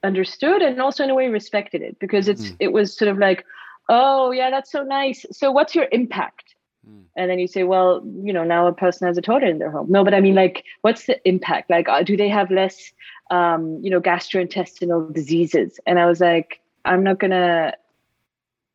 understood 0.03 0.61
and 0.61 0.81
also 0.81 1.03
in 1.03 1.09
a 1.09 1.15
way 1.15 1.29
respected 1.29 1.81
it 1.81 1.97
because 1.99 2.27
it's 2.27 2.49
mm. 2.49 2.55
it 2.59 2.73
was 2.73 2.95
sort 2.95 3.09
of 3.09 3.17
like 3.17 3.45
oh 3.87 4.31
yeah 4.31 4.49
that's 4.49 4.71
so 4.71 4.83
nice 4.83 5.25
so 5.31 5.51
what's 5.51 5.73
your 5.73 5.87
impact 5.93 6.52
mm. 6.87 7.03
and 7.15 7.29
then 7.29 7.39
you 7.39 7.47
say 7.47 7.63
well 7.63 8.01
you 8.21 8.33
know 8.33 8.43
now 8.43 8.67
a 8.67 8.73
person 8.73 9.07
has 9.07 9.17
a 9.17 9.21
toilet 9.21 9.43
in 9.43 9.59
their 9.59 9.71
home 9.71 9.87
no 9.89 10.03
but 10.03 10.13
i 10.13 10.21
mean 10.21 10.35
like 10.35 10.63
what's 10.81 11.05
the 11.05 11.27
impact 11.27 11.69
like 11.69 11.87
uh, 11.89 12.03
do 12.03 12.15
they 12.17 12.29
have 12.29 12.49
less 12.51 12.91
um, 13.33 13.79
you 13.81 13.89
know, 13.89 14.01
gastrointestinal 14.01 15.13
diseases. 15.13 15.79
And 15.85 15.99
I 15.99 16.05
was 16.05 16.19
like, 16.19 16.61
I'm 16.85 17.03
not 17.03 17.19
going 17.19 17.31
to 17.31 17.73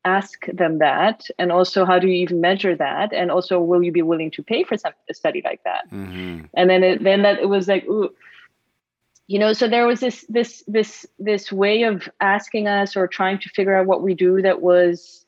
ask 0.05 0.45
them 0.47 0.79
that. 0.79 1.27
And 1.37 1.51
also, 1.51 1.85
how 1.85 1.99
do 1.99 2.07
you 2.07 2.13
even 2.13 2.41
measure 2.41 2.75
that? 2.75 3.13
And 3.13 3.31
also, 3.31 3.59
will 3.59 3.83
you 3.83 3.91
be 3.91 4.01
willing 4.01 4.31
to 4.31 4.43
pay 4.43 4.63
for 4.63 4.77
some, 4.77 4.93
a 5.09 5.13
study 5.13 5.41
like 5.43 5.63
that? 5.63 5.89
Mm-hmm. 5.91 6.45
And 6.53 6.69
then, 6.69 6.83
it, 6.83 7.03
then 7.03 7.21
that 7.21 7.39
it 7.39 7.47
was 7.47 7.67
like, 7.67 7.85
ooh, 7.85 8.09
you 9.27 9.37
know, 9.37 9.53
so 9.53 9.67
there 9.67 9.85
was 9.85 9.99
this, 9.99 10.25
this, 10.27 10.63
this, 10.67 11.05
this 11.19 11.51
way 11.51 11.83
of 11.83 12.09
asking 12.19 12.67
us 12.67 12.97
or 12.97 13.07
trying 13.07 13.39
to 13.39 13.49
figure 13.49 13.75
out 13.75 13.85
what 13.85 14.01
we 14.01 14.15
do 14.15 14.41
that 14.41 14.61
was 14.61 15.25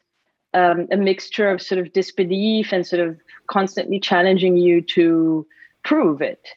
um, 0.54 0.88
a 0.92 0.98
mixture 0.98 1.50
of 1.50 1.62
sort 1.62 1.80
of 1.80 1.94
disbelief 1.94 2.72
and 2.74 2.86
sort 2.86 3.08
of 3.08 3.18
constantly 3.48 4.00
challenging 4.00 4.58
you 4.58 4.82
to 4.82 5.46
prove 5.84 6.22
it. 6.22 6.48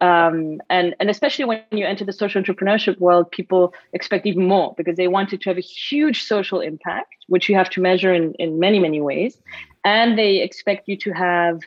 Um, 0.00 0.60
and 0.68 0.96
and 0.98 1.08
especially 1.08 1.44
when 1.44 1.62
you 1.70 1.86
enter 1.86 2.04
the 2.04 2.12
social 2.12 2.42
entrepreneurship 2.42 2.98
world, 2.98 3.30
people 3.30 3.72
expect 3.92 4.26
even 4.26 4.48
more 4.48 4.74
because 4.76 4.96
they 4.96 5.06
want 5.06 5.32
it 5.32 5.40
to 5.42 5.50
have 5.50 5.58
a 5.58 5.60
huge 5.60 6.24
social 6.24 6.60
impact, 6.60 7.14
which 7.28 7.48
you 7.48 7.54
have 7.54 7.70
to 7.70 7.80
measure 7.80 8.12
in 8.12 8.34
in 8.34 8.58
many 8.58 8.80
many 8.80 9.00
ways, 9.00 9.38
and 9.84 10.18
they 10.18 10.42
expect 10.42 10.88
you 10.88 10.96
to 10.96 11.12
have 11.12 11.60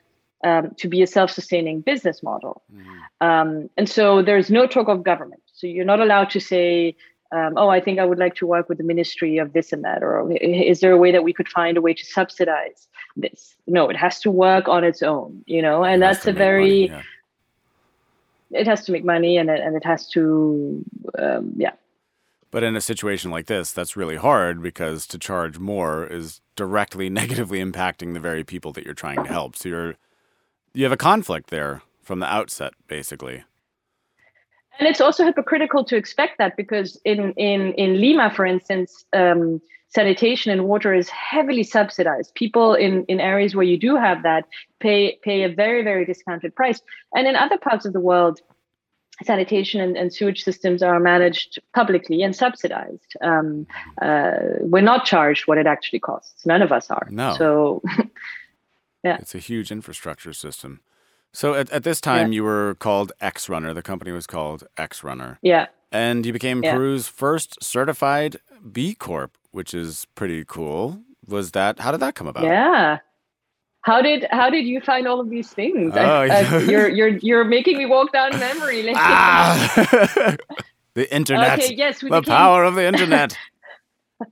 um, 0.44 0.72
to 0.78 0.90
be 0.90 1.02
a 1.02 1.08
self-sustaining 1.08 1.82
business 1.82 2.22
model. 2.22 2.62
Mm-hmm. 2.74 3.28
Um, 3.28 3.70
and 3.78 3.90
so 3.90 4.22
there's 4.22 4.50
no 4.50 4.68
talk 4.68 4.90
of 4.90 5.02
government. 5.02 5.42
So 5.54 5.68
you're 5.68 5.86
not 5.86 6.02
allowed 6.02 6.30
to 6.32 6.42
say, 6.42 6.96
um, 7.32 7.54
"Oh, 7.58 7.70
I 7.70 7.80
think 7.80 8.00
I 8.00 8.06
would 8.06 8.20
like 8.20 8.36
to 8.36 8.48
work 8.48 8.70
with 8.70 8.78
the 8.78 8.84
ministry 8.84 9.38
of 9.38 9.54
this 9.54 9.74
and 9.74 9.84
that," 9.84 10.04
or 10.04 10.32
"Is 10.32 10.80
there 10.80 10.92
a 10.92 10.98
way 10.98 11.12
that 11.12 11.24
we 11.24 11.34
could 11.34 11.50
find 11.50 11.78
a 11.78 11.82
way 11.82 11.94
to 11.94 12.06
subsidize 12.06 12.88
this?" 13.16 13.56
No, 13.68 13.90
it 13.90 13.96
has 13.96 14.20
to 14.22 14.32
work 14.32 14.68
on 14.68 14.84
its 14.84 15.02
own. 15.02 15.44
You 15.46 15.62
know, 15.62 15.84
and 15.84 16.02
that's 16.02 16.26
a 16.28 16.34
very 16.34 16.88
money, 16.88 16.90
yeah 16.90 17.02
it 18.52 18.68
has 18.68 18.86
to 18.86 18.92
make 18.92 19.04
money 19.04 19.38
and 19.38 19.50
it, 19.50 19.60
and 19.60 19.76
it 19.76 19.84
has 19.86 20.08
to 20.10 20.84
um, 21.18 21.54
yeah 21.58 21.74
but 22.52 22.64
in 22.64 22.76
a 22.76 22.82
situation 22.82 23.32
like 23.32 23.48
this 23.48 23.72
that's 23.72 23.96
really 23.96 24.16
hard 24.16 24.62
because 24.62 25.08
to 25.08 25.18
charge 25.18 25.60
more 25.60 26.06
is 26.06 26.42
directly 26.56 27.10
negatively 27.22 27.64
impacting 27.64 28.14
the 28.14 28.20
very 28.20 28.44
people 28.44 28.72
that 28.72 28.86
you're 28.86 28.94
trying 28.94 29.24
to 29.24 29.32
help 29.32 29.56
so 29.56 29.70
you're 29.70 29.96
you 30.74 30.84
have 30.84 30.92
a 30.92 30.98
conflict 30.98 31.50
there 31.50 31.82
from 32.02 32.20
the 32.20 32.28
outset 32.28 32.74
basically 32.88 33.44
and 34.80 34.88
it's 34.88 35.02
also 35.02 35.24
hypocritical 35.24 35.84
to 35.86 35.96
expect 35.96 36.38
that 36.38 36.58
because 36.58 37.00
in 37.06 37.34
in 37.34 37.74
in 37.74 38.00
Lima, 38.02 38.30
for 38.30 38.46
instance, 38.46 39.06
um, 39.14 39.62
sanitation 39.90 40.52
and 40.52 40.66
water 40.66 40.94
is 40.94 41.10
heavily 41.10 41.64
subsidized. 41.64 42.34
People 42.36 42.74
in 42.74 43.06
in 43.06 43.20
areas 43.20 43.56
where 43.56 43.66
you 43.66 43.78
do 43.78 43.96
have 43.96 44.24
that 44.24 44.46
pay 44.80 45.18
pay 45.24 45.44
a 45.44 45.50
very 45.50 45.84
very 45.84 46.06
discounted 46.06 46.56
price, 46.56 46.82
and 47.14 47.28
in 47.28 47.36
other 47.36 47.58
parts 47.58 47.86
of 47.86 47.94
the 47.94 48.00
world. 48.00 48.42
Sanitation 49.24 49.80
and, 49.80 49.96
and 49.96 50.14
sewage 50.14 50.44
systems 50.44 50.84
are 50.84 51.00
managed 51.00 51.58
publicly 51.74 52.22
and 52.22 52.36
subsidized. 52.36 53.16
Um, 53.22 53.66
uh, 54.02 54.60
we're 54.60 54.82
not 54.82 55.06
charged 55.06 55.48
what 55.48 55.58
it 55.58 55.66
actually 55.66 56.00
costs. 56.00 56.46
None 56.46 56.62
of 56.62 56.74
us 56.74 56.92
are. 56.92 57.08
No. 57.10 57.34
So, 57.38 57.82
yeah. 59.06 59.16
It's 59.22 59.34
a 59.34 59.40
huge 59.40 59.72
infrastructure 59.72 60.34
system. 60.34 60.82
So 61.36 61.54
at, 61.54 61.70
at 61.70 61.84
this 61.84 62.00
time, 62.00 62.32
you 62.32 62.44
were 62.46 62.76
called 62.80 63.12
X 63.20 63.50
Runner. 63.50 63.74
The 63.74 63.82
company 63.82 64.12
was 64.12 64.26
called 64.26 64.64
X 64.78 65.04
Runner. 65.04 65.38
Yeah. 65.42 65.66
And 65.92 66.26
you 66.26 66.32
became 66.32 66.64
Yeah. 66.64 66.74
Peru's 66.74 67.08
first 67.10 67.62
certified 67.62 68.38
B 68.72 68.96
Corp, 68.96 69.38
which 69.52 69.74
is 69.74 70.08
pretty 70.16 70.46
cool. 70.46 71.02
Was 71.28 71.52
that, 71.52 71.80
how 71.80 71.92
did 71.92 72.00
that 72.00 72.16
come 72.16 72.28
about? 72.28 72.46
Yeah. 72.46 73.00
How 73.82 74.02
did 74.02 74.26
how 74.32 74.50
did 74.50 74.66
you 74.66 74.82
find 74.82 75.08
all 75.08 75.20
of 75.20 75.30
these 75.30 75.52
things? 75.52 75.94
Oh, 75.96 76.00
I- 76.00 76.26
yeah. 76.26 76.60
you're 76.62 76.90
you're 76.90 77.18
you're 77.18 77.44
making 77.44 77.78
me 77.78 77.86
walk 77.86 78.12
down 78.12 78.32
memory 78.40 78.82
lane. 78.82 78.96
Ah! 78.98 80.36
the 80.96 81.14
internet. 81.14 81.60
Okay, 81.60 81.76
yes, 81.76 82.02
we 82.02 82.10
the 82.10 82.22
became 82.22 82.34
power 82.36 82.64
of 82.64 82.74
the 82.74 82.84
internet. 82.84 83.38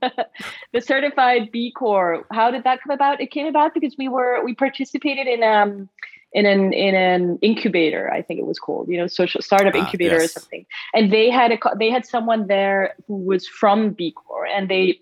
the 0.72 0.80
certified 0.80 1.52
B 1.52 1.70
Corp. 1.70 2.26
How 2.32 2.50
did 2.50 2.64
that 2.64 2.80
come 2.82 2.90
about? 2.92 3.20
It 3.20 3.30
came 3.30 3.46
about 3.46 3.74
because 3.74 3.94
we 3.96 4.08
were 4.08 4.42
we 4.44 4.54
participated 4.56 5.28
in 5.28 5.44
um 5.44 5.88
in 6.34 6.46
an 6.46 6.72
in 6.72 6.94
an 6.96 7.38
incubator, 7.40 8.12
I 8.12 8.20
think 8.20 8.40
it 8.40 8.46
was 8.46 8.58
called, 8.58 8.88
you 8.88 8.98
know, 8.98 9.06
social 9.06 9.40
startup 9.40 9.74
Ah, 9.74 9.78
incubator 9.78 10.16
yes. 10.16 10.24
or 10.24 10.40
something. 10.40 10.66
And 10.92 11.12
they 11.12 11.30
had 11.30 11.52
a 11.52 11.58
they 11.78 11.90
had 11.90 12.04
someone 12.04 12.48
there 12.48 12.94
who 13.06 13.16
was 13.16 13.46
from 13.46 13.90
B 13.90 14.12
Corp, 14.12 14.48
and 14.52 14.68
they 14.68 15.00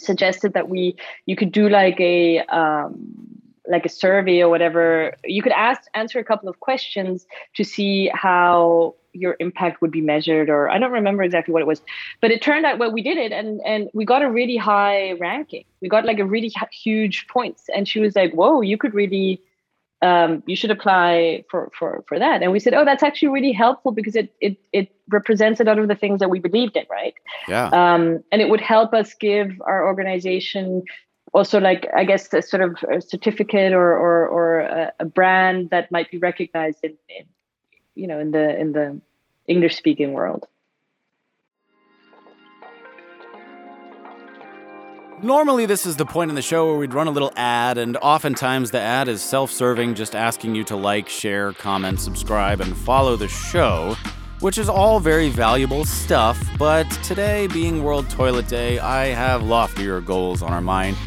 suggested 0.00 0.54
that 0.54 0.68
we 0.68 0.96
you 1.26 1.36
could 1.36 1.52
do 1.52 1.68
like 1.68 2.00
a 2.00 2.40
um 2.46 2.94
like 3.66 3.86
a 3.86 3.88
survey 3.88 4.42
or 4.42 4.48
whatever 4.48 5.14
you 5.24 5.42
could 5.42 5.52
ask 5.52 5.82
answer 5.94 6.18
a 6.18 6.24
couple 6.24 6.48
of 6.48 6.60
questions 6.60 7.26
to 7.54 7.64
see 7.64 8.10
how 8.12 8.94
your 9.12 9.36
impact 9.38 9.80
would 9.80 9.92
be 9.92 10.00
measured 10.00 10.50
or 10.50 10.68
i 10.68 10.78
don't 10.78 10.90
remember 10.90 11.22
exactly 11.22 11.52
what 11.52 11.62
it 11.62 11.66
was 11.66 11.80
but 12.20 12.30
it 12.30 12.42
turned 12.42 12.66
out 12.66 12.78
well 12.78 12.92
we 12.92 13.00
did 13.00 13.16
it 13.16 13.32
and 13.32 13.60
and 13.64 13.88
we 13.94 14.04
got 14.04 14.20
a 14.20 14.30
really 14.30 14.56
high 14.56 15.12
ranking 15.12 15.64
we 15.80 15.88
got 15.88 16.04
like 16.04 16.18
a 16.18 16.26
really 16.26 16.52
huge 16.72 17.26
points 17.28 17.64
and 17.74 17.88
she 17.88 18.00
was 18.00 18.14
like 18.16 18.32
whoa 18.32 18.60
you 18.60 18.76
could 18.76 18.92
really 18.92 19.40
um, 20.02 20.42
you 20.46 20.56
should 20.56 20.70
apply 20.70 21.44
for, 21.50 21.70
for 21.78 22.04
for 22.08 22.18
that. 22.18 22.42
And 22.42 22.52
we 22.52 22.60
said 22.60 22.74
oh 22.74 22.84
that's 22.84 23.02
actually 23.02 23.28
really 23.28 23.52
helpful 23.52 23.92
because 23.92 24.16
it 24.16 24.34
it 24.40 24.58
it 24.72 24.94
represents 25.08 25.60
a 25.60 25.64
lot 25.64 25.78
of 25.78 25.88
the 25.88 25.94
things 25.94 26.20
that 26.20 26.30
we 26.30 26.38
believed 26.38 26.76
in 26.76 26.84
right? 26.90 27.14
Yeah. 27.48 27.68
um, 27.68 28.22
and 28.32 28.42
it 28.42 28.48
would 28.48 28.60
help 28.60 28.92
us 28.94 29.14
give 29.14 29.50
our 29.66 29.86
organization 29.86 30.82
also 31.34 31.58
like 31.58 31.86
i 31.94 32.04
guess 32.04 32.32
a 32.32 32.40
sort 32.40 32.62
of 32.62 32.76
a 32.90 33.00
certificate 33.00 33.72
or 33.72 33.92
or, 33.92 34.28
or 34.28 34.60
a, 34.60 34.92
a 35.00 35.04
brand 35.04 35.68
that 35.70 35.90
might 35.90 36.10
be 36.10 36.18
recognized 36.18 36.78
in, 36.82 36.96
in 37.08 37.26
you 37.94 38.06
know 38.06 38.18
in 38.18 38.30
the 38.30 38.58
in 38.58 38.72
the 38.72 39.00
english 39.48 39.76
speaking 39.76 40.12
world 40.12 40.46
Normally, 45.24 45.64
this 45.64 45.86
is 45.86 45.96
the 45.96 46.04
point 46.04 46.30
in 46.30 46.34
the 46.34 46.42
show 46.42 46.66
where 46.66 46.76
we'd 46.76 46.92
run 46.92 47.06
a 47.06 47.10
little 47.10 47.32
ad, 47.34 47.78
and 47.78 47.96
oftentimes 47.96 48.72
the 48.72 48.78
ad 48.78 49.08
is 49.08 49.22
self 49.22 49.50
serving, 49.50 49.94
just 49.94 50.14
asking 50.14 50.54
you 50.54 50.64
to 50.64 50.76
like, 50.76 51.08
share, 51.08 51.54
comment, 51.54 51.98
subscribe, 51.98 52.60
and 52.60 52.76
follow 52.76 53.16
the 53.16 53.26
show, 53.26 53.96
which 54.40 54.58
is 54.58 54.68
all 54.68 55.00
very 55.00 55.30
valuable 55.30 55.86
stuff. 55.86 56.38
But 56.58 56.84
today, 57.02 57.46
being 57.46 57.82
World 57.82 58.10
Toilet 58.10 58.48
Day, 58.48 58.78
I 58.80 59.06
have 59.06 59.42
loftier 59.42 60.02
goals 60.02 60.42
on 60.42 60.52
our 60.52 60.60
mind. 60.60 60.98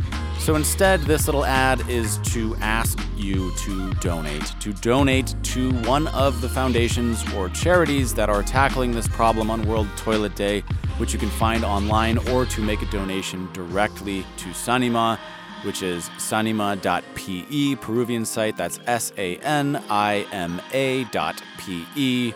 So 0.48 0.56
instead, 0.56 1.02
this 1.02 1.28
little 1.28 1.44
ad 1.44 1.90
is 1.90 2.20
to 2.32 2.56
ask 2.62 2.98
you 3.18 3.54
to 3.58 3.94
donate. 3.96 4.46
To 4.62 4.72
donate 4.72 5.36
to 5.44 5.74
one 5.82 6.08
of 6.08 6.40
the 6.40 6.48
foundations 6.48 7.22
or 7.34 7.50
charities 7.50 8.14
that 8.14 8.30
are 8.30 8.44
tackling 8.44 8.92
this 8.92 9.10
problem 9.10 9.52
on 9.52 9.68
World 9.68 9.90
Toilet 9.98 10.36
Day, 10.36 10.62
which 11.00 11.12
you 11.12 11.20
can 11.20 11.30
find 11.32 11.66
online, 11.66 12.18
or 12.30 12.46
to 12.46 12.62
make 12.62 12.82
a 12.82 12.86
donation 12.86 13.50
directly 13.52 14.26
to 14.38 14.46
Sanima, 14.52 15.20
which 15.64 15.84
is 15.84 16.08
sanima.pe, 16.12 17.76
Peruvian 17.76 18.24
site. 18.24 18.56
That's 18.56 18.80
S 18.88 19.12
A 19.18 19.36
N 19.40 19.84
I 19.90 20.26
M 20.32 20.62
A 20.72 21.04
dot 21.12 21.44
P 21.58 21.86
E 21.98 22.34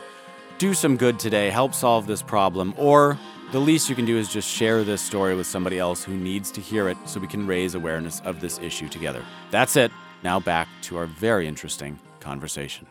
do 0.61 0.75
some 0.75 0.95
good 0.95 1.17
today, 1.17 1.49
help 1.49 1.73
solve 1.73 2.05
this 2.05 2.21
problem, 2.21 2.75
or 2.77 3.17
the 3.51 3.59
least 3.59 3.89
you 3.89 3.95
can 3.95 4.05
do 4.05 4.17
is 4.17 4.29
just 4.29 4.49
share 4.49 4.83
this 4.85 5.01
story 5.01 5.35
with 5.35 5.45
somebody 5.45 5.77
else 5.77 6.03
who 6.05 6.15
needs 6.15 6.51
to 6.51 6.61
hear 6.61 6.87
it 6.87 6.97
so 7.05 7.19
we 7.19 7.27
can 7.27 7.45
raise 7.45 7.75
awareness 7.75 8.21
of 8.21 8.39
this 8.39 8.59
issue 8.59 8.87
together. 8.87 9.23
That's 9.51 9.75
it. 9.75 9.91
Now 10.23 10.39
back 10.39 10.69
to 10.83 10.95
our 10.97 11.05
very 11.05 11.47
interesting 11.47 11.99
conversation. 12.21 12.87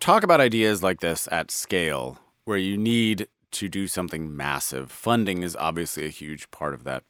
Talk 0.00 0.24
about 0.24 0.40
ideas 0.40 0.82
like 0.82 1.00
this 1.00 1.28
at 1.30 1.52
scale, 1.52 2.18
where 2.44 2.58
you 2.58 2.76
need 2.76 3.28
to 3.52 3.68
do 3.68 3.86
something 3.86 4.36
massive. 4.36 4.90
Funding 4.90 5.44
is 5.44 5.54
obviously 5.54 6.04
a 6.04 6.10
huge 6.10 6.50
part 6.50 6.74
of 6.74 6.82
that. 6.84 7.04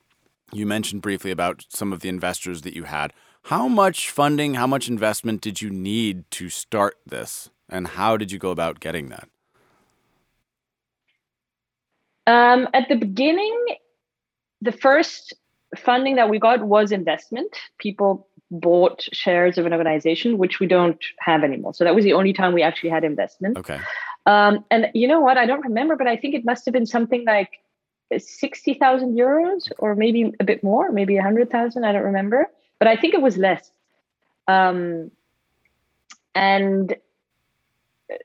You 0.52 0.66
mentioned 0.66 1.02
briefly 1.02 1.30
about 1.30 1.64
some 1.70 1.92
of 1.92 2.00
the 2.00 2.10
investors 2.10 2.62
that 2.62 2.76
you 2.76 2.84
had. 2.84 3.12
How 3.44 3.68
much 3.68 4.10
funding, 4.10 4.54
how 4.54 4.66
much 4.66 4.86
investment 4.86 5.40
did 5.40 5.62
you 5.62 5.70
need 5.70 6.30
to 6.32 6.50
start 6.50 6.96
this? 7.06 7.48
And 7.68 7.88
how 7.88 8.16
did 8.16 8.30
you 8.30 8.38
go 8.38 8.50
about 8.50 8.80
getting 8.80 9.08
that? 9.08 9.28
Um, 12.26 12.68
at 12.74 12.88
the 12.88 12.96
beginning 12.96 13.64
the 14.60 14.72
first 14.72 15.34
funding 15.76 16.16
that 16.16 16.30
we 16.30 16.38
got 16.38 16.64
was 16.64 16.92
investment 16.92 17.54
people 17.78 18.28
bought 18.50 19.02
shares 19.12 19.58
of 19.58 19.66
an 19.66 19.72
organization 19.72 20.38
which 20.38 20.60
we 20.60 20.66
don't 20.66 21.04
have 21.18 21.42
anymore 21.42 21.74
so 21.74 21.84
that 21.84 21.94
was 21.94 22.04
the 22.04 22.12
only 22.12 22.32
time 22.32 22.52
we 22.52 22.62
actually 22.62 22.90
had 22.90 23.04
investment 23.04 23.56
Okay. 23.58 23.80
Um, 24.26 24.64
and 24.70 24.90
you 24.92 25.06
know 25.06 25.20
what? 25.20 25.38
I 25.38 25.46
don't 25.46 25.62
remember, 25.62 25.96
but 25.96 26.08
I 26.08 26.16
think 26.16 26.34
it 26.34 26.44
must 26.44 26.64
have 26.66 26.72
been 26.72 26.86
something 26.86 27.24
like 27.24 27.60
sixty 28.18 28.74
thousand 28.74 29.16
euros, 29.16 29.70
or 29.78 29.94
maybe 29.94 30.32
a 30.40 30.44
bit 30.44 30.62
more, 30.64 30.90
maybe 30.90 31.16
a 31.16 31.22
hundred 31.22 31.50
thousand. 31.50 31.84
I 31.84 31.92
don't 31.92 32.02
remember, 32.02 32.50
but 32.78 32.88
I 32.88 32.96
think 32.96 33.14
it 33.14 33.22
was 33.22 33.36
less. 33.36 33.70
Um, 34.48 35.12
and 36.34 36.96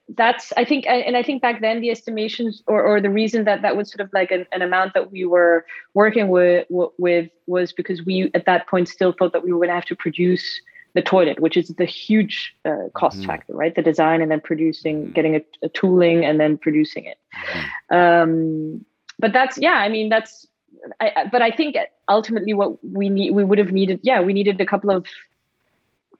that's 0.09 0.53
I 0.57 0.63
think, 0.65 0.85
and 0.87 1.17
I 1.17 1.23
think 1.23 1.41
back 1.41 1.61
then 1.61 1.81
the 1.81 1.89
estimations 1.89 2.61
or 2.67 2.81
or 2.83 3.01
the 3.01 3.09
reason 3.09 3.45
that 3.45 3.61
that 3.63 3.75
was 3.75 3.89
sort 3.91 4.01
of 4.01 4.09
like 4.13 4.29
an, 4.31 4.45
an 4.51 4.61
amount 4.61 4.93
that 4.93 5.11
we 5.11 5.25
were 5.25 5.65
working 5.95 6.27
with 6.29 6.67
with 6.69 7.29
was 7.47 7.71
because 7.73 8.05
we 8.05 8.29
at 8.35 8.45
that 8.45 8.67
point 8.67 8.87
still 8.89 9.11
thought 9.11 9.33
that 9.33 9.43
we 9.43 9.51
were 9.51 9.59
going 9.59 9.69
to 9.69 9.73
have 9.75 9.85
to 9.85 9.95
produce 9.95 10.61
the 10.93 11.01
toilet, 11.01 11.39
which 11.39 11.55
is 11.55 11.69
the 11.69 11.85
huge 11.85 12.53
uh, 12.65 12.89
cost 12.93 13.21
Mhm. 13.21 13.25
factor, 13.27 13.53
right? 13.53 13.73
The 13.73 13.81
design 13.81 14.21
and 14.21 14.29
then 14.29 14.41
producing, 14.41 15.07
Mhm. 15.07 15.13
getting 15.13 15.35
a, 15.37 15.41
a 15.63 15.69
tooling 15.69 16.25
and 16.25 16.37
then 16.39 16.57
producing 16.57 17.05
it. 17.05 17.17
Um, 17.89 18.85
but 19.19 19.33
that's 19.33 19.57
yeah, 19.57 19.75
I 19.75 19.89
mean 19.89 20.09
that's. 20.09 20.47
I, 20.99 21.11
I- 21.15 21.25
but 21.31 21.41
I 21.41 21.51
think 21.51 21.75
ultimately 22.09 22.53
what 22.53 22.83
we 22.83 23.07
need, 23.09 23.31
we 23.31 23.43
would 23.43 23.57
have 23.59 23.71
needed, 23.71 23.99
yeah, 24.03 24.19
we 24.21 24.33
needed 24.33 24.59
a 24.59 24.65
couple 24.65 24.89
of 24.89 25.05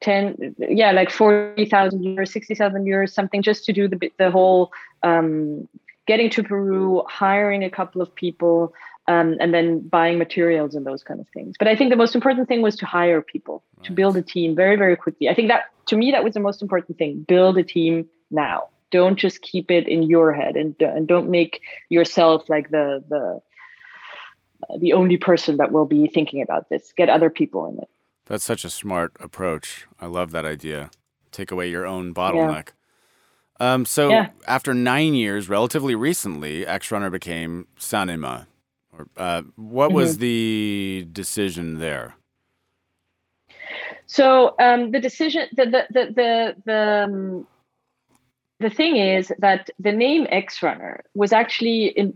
ten, 0.02 0.56
yeah, 0.58 0.92
like 0.92 1.10
forty 1.10 1.66
thousand 1.66 2.02
euros, 2.04 2.30
sixty 2.30 2.56
thousand 2.56 2.86
euros, 2.86 3.12
something 3.12 3.42
just 3.42 3.66
to 3.66 3.74
do 3.74 3.88
the 3.88 4.12
the 4.18 4.32
whole 4.32 4.72
um, 5.04 5.68
getting 6.08 6.30
to 6.32 6.44
Peru, 6.44 7.04
hiring 7.08 7.64
a 7.64 7.70
couple 7.70 8.02
of 8.02 8.14
people, 8.14 8.74
um, 9.08 9.38
and 9.40 9.54
then 9.54 9.80
buying 9.88 10.18
materials 10.18 10.76
and 10.76 10.86
those 10.86 11.04
kind 11.04 11.20
of 11.20 11.28
things. 11.30 11.56
But 11.58 11.68
I 11.68 11.76
think 11.76 11.90
the 11.90 11.96
most 11.96 12.16
important 12.16 12.48
thing 12.48 12.62
was 12.62 12.76
to 12.78 12.86
hire 12.86 13.22
people, 13.22 13.64
to 13.84 13.92
build 13.92 14.18
a 14.18 14.22
team 14.22 14.56
very, 14.56 14.76
very 14.76 14.96
quickly. 14.96 15.30
I 15.30 15.34
think 15.34 15.48
that 15.48 15.66
to 15.88 15.96
me 15.96 16.12
that 16.12 16.24
was 16.24 16.34
the 16.34 16.40
most 16.40 16.62
important 16.62 16.98
thing. 16.98 17.26
Build 17.28 17.58
a 17.58 17.64
team 17.64 18.08
now. 18.30 18.70
Don't 18.92 19.18
just 19.18 19.42
keep 19.42 19.72
it 19.72 19.88
in 19.88 20.04
your 20.04 20.34
head, 20.34 20.58
and, 20.58 20.76
and 20.82 21.08
don't 21.08 21.30
make 21.30 21.62
yourself 21.90 22.50
like 22.50 22.72
the 22.72 23.04
the 23.08 23.42
the 24.80 24.94
only 24.94 25.18
person 25.18 25.58
that 25.58 25.72
will 25.72 25.86
be 25.86 26.08
thinking 26.08 26.42
about 26.42 26.70
this. 26.70 26.94
Get 26.96 27.10
other 27.10 27.30
people 27.30 27.68
in 27.68 27.80
it. 27.80 27.90
That's 28.26 28.44
such 28.44 28.64
a 28.64 28.70
smart 28.70 29.14
approach. 29.20 29.88
I 30.00 30.06
love 30.08 30.32
that 30.32 30.46
idea. 30.46 30.92
Take 31.32 31.52
away 31.52 31.70
your 31.70 31.86
own 31.86 32.14
bottleneck. 32.14 32.70
Um, 33.60 33.86
so 33.86 34.10
Yeah. 34.12 34.28
after 34.48 34.74
nine 34.74 35.14
years, 35.14 35.50
relatively 35.50 35.96
recently, 35.96 36.66
X 36.66 36.92
Runner 36.92 37.10
became 37.10 37.68
Sanima. 37.80 38.48
Or, 38.98 39.08
uh, 39.18 39.44
what 39.56 39.92
was 39.92 40.14
Mm-hmm. 40.14 40.20
the 40.20 41.08
decision 41.12 41.80
there? 41.80 42.16
So 44.08 44.56
um, 44.60 44.92
the 44.92 45.00
decision, 45.00 45.48
the 45.56 45.66
the 45.66 45.86
the 45.90 46.06
the 46.14 46.56
the, 46.66 47.04
um, 47.06 47.48
the 48.60 48.70
thing 48.70 48.98
is 48.98 49.32
that 49.40 49.70
the 49.80 49.92
name 49.92 50.28
X 50.30 50.62
Runner 50.62 51.04
was 51.14 51.32
actually 51.34 51.86
in, 51.88 52.14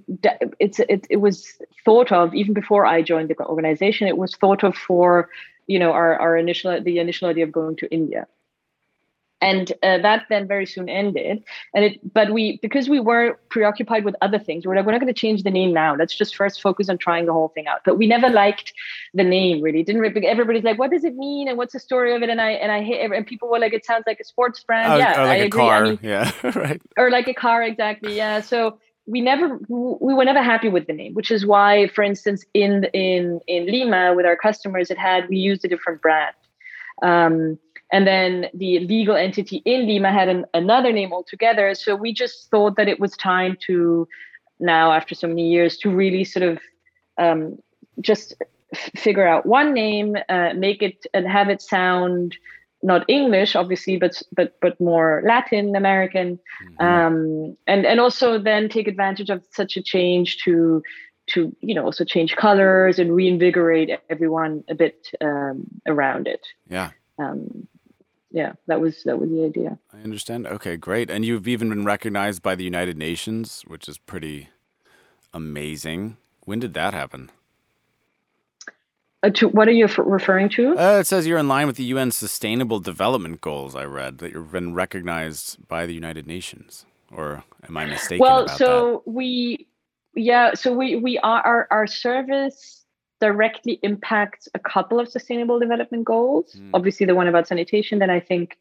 it's 0.60 0.80
it, 0.80 1.08
it 1.10 1.18
was 1.18 1.58
thought 1.86 2.12
of 2.12 2.34
even 2.36 2.54
before 2.54 2.86
I 2.86 3.02
joined 3.02 3.30
the 3.30 3.38
organization. 3.46 4.08
It 4.08 4.18
was 4.18 4.36
thought 4.36 4.64
of 4.64 4.76
for 4.76 5.30
you 5.68 5.80
know 5.80 5.92
our 5.92 6.18
our 6.20 6.38
initial 6.38 6.80
the 6.82 7.00
initial 7.00 7.28
idea 7.30 7.44
of 7.44 7.52
going 7.52 7.76
to 7.78 7.88
India. 7.92 8.28
and 9.42 9.74
uh, 9.84 9.98
that 9.98 10.24
then 10.30 10.48
very 10.48 10.66
soon 10.66 10.88
ended 10.88 11.44
and 11.74 11.84
it 11.86 12.14
but 12.14 12.32
we 12.32 12.58
because 12.62 12.88
we 12.88 13.00
were 13.02 13.38
preoccupied 13.50 14.06
with 14.06 14.16
other 14.22 14.40
things 14.40 14.66
we're 14.66 14.76
like 14.78 14.86
we're 14.86 14.94
not 14.94 15.02
going 15.02 15.14
to 15.14 15.22
change 15.26 15.44
the 15.44 15.52
name 15.52 15.74
now 15.74 15.94
let's 16.02 16.16
just 16.16 16.36
first 16.36 16.62
focus 16.62 16.88
on 16.90 16.98
trying 16.98 17.26
the 17.26 17.34
whole 17.34 17.50
thing 17.50 17.68
out 17.68 17.82
but 17.88 17.98
we 17.98 18.08
never 18.08 18.30
liked 18.30 18.72
the 19.14 19.24
name 19.24 19.62
really 19.62 19.84
didn't 19.84 20.26
everybody's 20.26 20.64
like 20.64 20.80
what 20.80 20.90
does 20.90 21.04
it 21.04 21.16
mean 21.16 21.50
and 21.50 21.58
what's 21.58 21.74
the 21.74 21.80
story 21.80 22.16
of 22.16 22.24
it 22.24 22.30
and 22.30 22.40
i 22.40 22.52
and 22.52 22.72
i 22.72 22.82
hate 22.82 23.12
and 23.12 23.28
people 23.28 23.50
were 23.50 23.60
like 23.60 23.74
it 23.74 23.86
sounds 23.86 24.06
like 24.08 24.20
a 24.22 24.24
sports 24.24 24.64
brand 24.64 24.94
Oh, 24.94 24.98
yeah 25.04 25.20
or 25.22 25.26
like 25.26 25.42
I 25.42 25.44
a 25.44 25.46
agree. 25.48 25.62
car. 25.62 25.86
I 25.86 25.90
mean, 25.90 26.00
yeah, 26.02 26.32
right. 26.56 26.82
or 26.98 27.10
like 27.12 27.28
a 27.28 27.34
car 27.34 27.62
exactly 27.62 28.16
yeah 28.16 28.40
so 28.40 28.80
we 29.08 29.22
never 29.22 29.60
we 29.70 30.14
were 30.14 30.26
never 30.26 30.42
happy 30.42 30.70
with 30.70 30.88
the 30.88 30.94
name 30.94 31.14
which 31.14 31.30
is 31.30 31.46
why 31.46 31.88
for 31.90 32.04
instance 32.04 32.44
in 32.54 32.86
in 32.86 33.40
in 33.48 33.66
lima 33.68 34.14
with 34.16 34.26
our 34.26 34.36
customers 34.36 34.90
it 34.90 34.98
had 34.98 35.30
we 35.30 35.38
used 35.38 35.64
a 35.64 35.68
different 35.68 36.02
brand. 36.02 36.36
Um, 37.02 37.60
and 37.92 38.08
then 38.08 38.48
the 38.54 38.80
legal 38.80 39.16
entity 39.16 39.58
in 39.66 39.86
lima 39.88 40.12
had 40.12 40.28
an, 40.28 40.46
another 40.54 40.92
name 40.92 41.14
altogether. 41.14 41.76
So 41.76 41.96
we 41.96 42.14
just 42.14 42.50
thought 42.50 42.78
that 42.78 42.88
it 42.88 43.00
was 43.00 43.16
time 43.16 43.58
to 43.68 44.08
now 44.60 44.92
after 44.92 45.14
so 45.14 45.28
many 45.28 45.50
years 45.50 45.78
to 45.78 45.90
really 45.90 46.24
sort 46.24 46.44
of 46.44 46.60
um, 47.18 47.58
just 48.02 48.34
f- 48.74 48.92
figure 48.96 49.28
out 49.28 49.46
one 49.46 49.74
name 49.74 50.16
uh, 50.30 50.54
make 50.56 50.82
it 50.82 51.06
and 51.14 51.28
have 51.28 51.50
it 51.50 51.62
sound 51.62 52.38
not 52.84 53.06
English, 53.08 53.56
obviously, 53.56 53.98
but 53.98 54.22
but 54.36 54.56
but 54.62 54.80
more 54.80 55.22
Latin 55.26 55.76
American, 55.76 56.40
um, 56.80 57.58
and 57.68 57.86
and 57.86 58.00
also 58.00 58.40
then 58.40 58.70
take 58.70 58.88
advantage 58.88 59.30
of 59.30 59.44
such 59.52 59.78
a 59.78 59.82
change 59.82 60.38
to 60.44 60.84
to 61.28 61.56
you 61.62 61.74
know 61.74 61.86
also 61.86 62.04
change 62.04 62.36
colors 62.36 63.00
and 63.00 63.16
reinvigorate 63.16 63.90
everyone 64.10 64.64
a 64.70 64.76
bit 64.76 65.08
um, 65.22 65.66
around 65.88 66.28
it. 66.28 66.46
Yeah, 66.70 66.92
Um, 67.18 67.68
yeah, 68.32 68.54
that 68.68 68.82
was 68.82 69.04
that 69.04 69.18
was 69.18 69.30
the 69.30 69.46
idea. 69.46 69.80
I 69.94 70.02
understand. 70.02 70.46
Okay, 70.46 70.76
great. 70.76 71.10
And 71.10 71.24
you've 71.24 71.48
even 71.48 71.70
been 71.70 71.86
recognized 71.86 72.44
by 72.44 72.56
the 72.56 72.66
United 72.66 72.98
Nations, 72.98 73.64
which 73.66 73.88
is 73.88 73.98
pretty 73.98 74.50
amazing. 75.34 76.18
When 76.42 76.60
did 76.60 76.74
that 76.74 76.94
happen? 76.94 77.32
Uh, 79.26 79.30
to 79.32 79.48
what 79.50 79.68
are 79.68 79.72
you 79.72 79.86
f- 79.86 79.98
referring 79.98 80.50
to? 80.50 80.78
Uh, 80.78 81.00
it 81.00 81.08
says 81.08 81.26
you're 81.26 81.40
in 81.40 81.48
line 81.48 81.66
with 81.66 81.78
the 81.78 81.84
UN 81.86 82.12
Sustainable 82.12 82.80
Development 82.80 83.42
Goals. 83.42 83.76
I 83.76 83.84
read 83.86 84.20
that 84.20 84.32
you've 84.32 84.52
been 84.52 84.76
recognized 84.76 85.68
by 85.68 85.88
the 85.88 85.94
United 85.94 86.28
Nations, 86.28 86.86
or 87.12 87.44
am 87.68 87.76
I 87.76 87.86
mistaken 87.86 88.20
well 88.20 88.48
so 88.48 89.02
we 89.06 89.66
yeah 90.16 90.54
so 90.54 90.74
we 90.74 90.96
we 90.96 91.18
are 91.20 91.42
our, 91.42 91.68
our 91.72 91.88
service 91.88 92.86
directly 93.20 93.80
impacts 93.82 94.48
a 94.54 94.60
couple 94.60 95.00
of 95.00 95.10
sustainable 95.10 95.60
development 95.60 96.04
goals 96.06 96.54
Hmm. 96.54 96.72
obviously 96.74 97.06
the 97.06 97.16
one 97.16 97.28
about 97.28 97.48
sanitation 97.48 98.00
then 98.00 98.10
i 98.10 98.20
think 98.20 98.58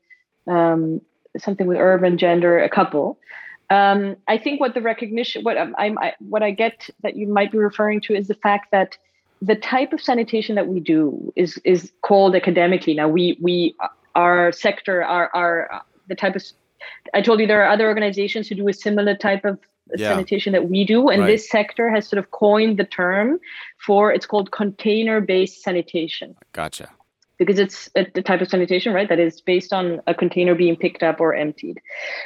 um, 0.47 1.01
something 1.39 1.67
with 1.67 1.79
urban 1.79 2.19
gender 2.19 2.59
a 2.59 2.69
couple 2.69 3.19
um, 3.71 4.17
i 4.27 4.37
think 4.39 4.61
what 4.61 4.75
the 4.75 4.81
recognition 4.81 5.43
what 5.43 5.57
um, 5.57 5.75
I'm, 5.79 5.99
I, 5.99 6.15
what 6.19 6.43
i 6.43 6.51
get 6.51 6.89
that 7.03 7.17
you 7.17 7.27
might 7.27 7.53
be 7.53 7.59
referring 7.59 8.01
to 8.03 8.15
is 8.15 8.27
the 8.29 8.35
fact 8.35 8.71
that 8.73 8.97
the 9.43 9.55
type 9.57 9.93
of 9.93 10.01
sanitation 10.01 10.55
that 10.55 10.67
we 10.69 10.81
do 10.81 11.33
is 11.37 11.59
is 11.65 11.93
called 12.03 12.35
academically 12.35 12.95
now 12.95 13.09
we 13.09 13.37
we 13.41 13.75
our 14.15 14.53
sector 14.53 15.03
our 15.03 15.31
our 15.35 15.83
the 16.09 16.15
type 16.15 16.37
of 16.37 16.43
I 17.15 17.23
told 17.23 17.41
you 17.41 17.47
there 17.47 17.63
are 17.65 17.71
other 17.71 17.89
organizations 17.89 18.49
who 18.49 18.55
do 18.55 18.69
a 18.69 18.73
similar 18.73 19.15
type 19.17 19.45
of 19.45 19.59
Yeah. 19.97 20.09
sanitation 20.13 20.53
that 20.55 20.69
we 20.71 20.85
do, 20.85 21.09
and 21.11 21.21
Right. 21.23 21.33
this 21.33 21.49
sector 21.49 21.91
has 21.91 22.07
sort 22.09 22.19
of 22.19 22.31
coined 22.31 22.79
the 22.79 22.85
term 22.85 23.39
for 23.87 24.11
it's 24.13 24.25
called 24.27 24.51
container-based 24.51 25.63
sanitation? 25.63 26.35
Gotcha. 26.53 26.89
Because 27.39 27.59
it's 27.59 27.91
a, 27.95 28.07
the 28.15 28.23
type 28.23 28.41
of 28.41 28.49
sanitation, 28.49 28.93
right, 28.93 29.09
that 29.09 29.19
is 29.19 29.41
based 29.41 29.73
on 29.73 30.01
a 30.07 30.15
container 30.15 30.55
being 30.55 30.77
picked 30.77 31.03
up 31.03 31.21
or 31.21 31.35
emptied, 31.35 31.81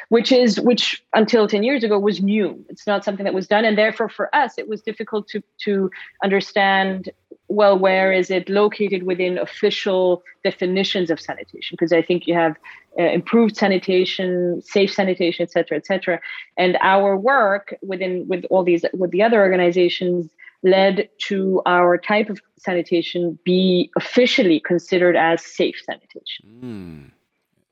which 0.08 0.30
is 0.32 0.60
which 0.60 1.02
until 1.14 1.46
ten 1.48 1.62
years 1.62 1.84
ago 1.84 1.98
was 1.98 2.20
new. 2.20 2.64
It's 2.68 2.86
not 2.86 3.04
something 3.04 3.24
that 3.24 3.34
was 3.34 3.46
done, 3.46 3.64
and 3.64 3.76
therefore 3.76 4.08
for 4.08 4.34
us 4.34 4.58
it 4.58 4.68
was 4.68 4.82
difficult 4.82 5.28
to 5.28 5.42
to 5.64 5.90
understand. 6.22 7.10
Well, 7.50 7.78
where 7.78 8.12
is 8.12 8.30
it 8.30 8.50
located 8.50 9.04
within 9.04 9.38
official 9.38 10.22
definitions 10.44 11.08
of 11.10 11.18
sanitation? 11.18 11.76
Because 11.78 11.94
I 11.94 12.02
think 12.02 12.26
you 12.26 12.34
have 12.34 12.56
uh, 12.98 13.04
improved 13.04 13.56
sanitation, 13.56 14.60
safe 14.60 14.92
sanitation, 14.92 15.44
et 15.44 15.50
cetera, 15.50 15.78
et 15.78 15.86
cetera. 15.86 16.20
And 16.58 16.76
our 16.82 17.16
work 17.16 17.74
within 17.80 18.28
with 18.28 18.44
all 18.50 18.64
these 18.64 18.84
with 18.92 19.12
the 19.12 19.22
other 19.22 19.40
organizations 19.40 20.28
led 20.62 21.08
to 21.28 21.62
our 21.66 21.96
type 21.98 22.28
of 22.30 22.40
sanitation 22.58 23.38
be 23.44 23.90
officially 23.96 24.60
considered 24.60 25.16
as 25.16 25.44
safe 25.44 25.76
sanitation. 25.84 26.44
Mm, 26.62 27.10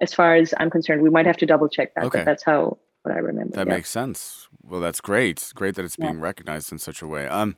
As 0.01 0.13
far 0.15 0.37
as 0.37 0.53
I'm 0.59 0.71
concerned, 0.71 1.03
we 1.03 1.11
might 1.11 1.27
have 1.27 1.39
to 1.39 1.47
double 1.47 1.69
check 1.69 1.95
that, 1.95 2.05
Okay. 2.05 2.19
but 2.19 2.25
that's 2.27 2.45
how 2.45 2.79
what 3.03 3.15
I 3.15 3.19
remember. 3.19 3.55
that 3.57 3.67
yeah. 3.67 3.75
makes 3.75 3.89
sense. 3.91 4.47
Well, 4.63 4.81
that's 4.81 5.01
great. 5.01 5.53
Great 5.55 5.75
that 5.77 5.85
it's 5.85 5.97
Yeah. 5.99 6.07
being 6.07 6.21
recognized 6.21 6.71
in 6.73 6.79
such 6.79 7.01
a 7.03 7.07
way. 7.07 7.27
Um, 7.27 7.57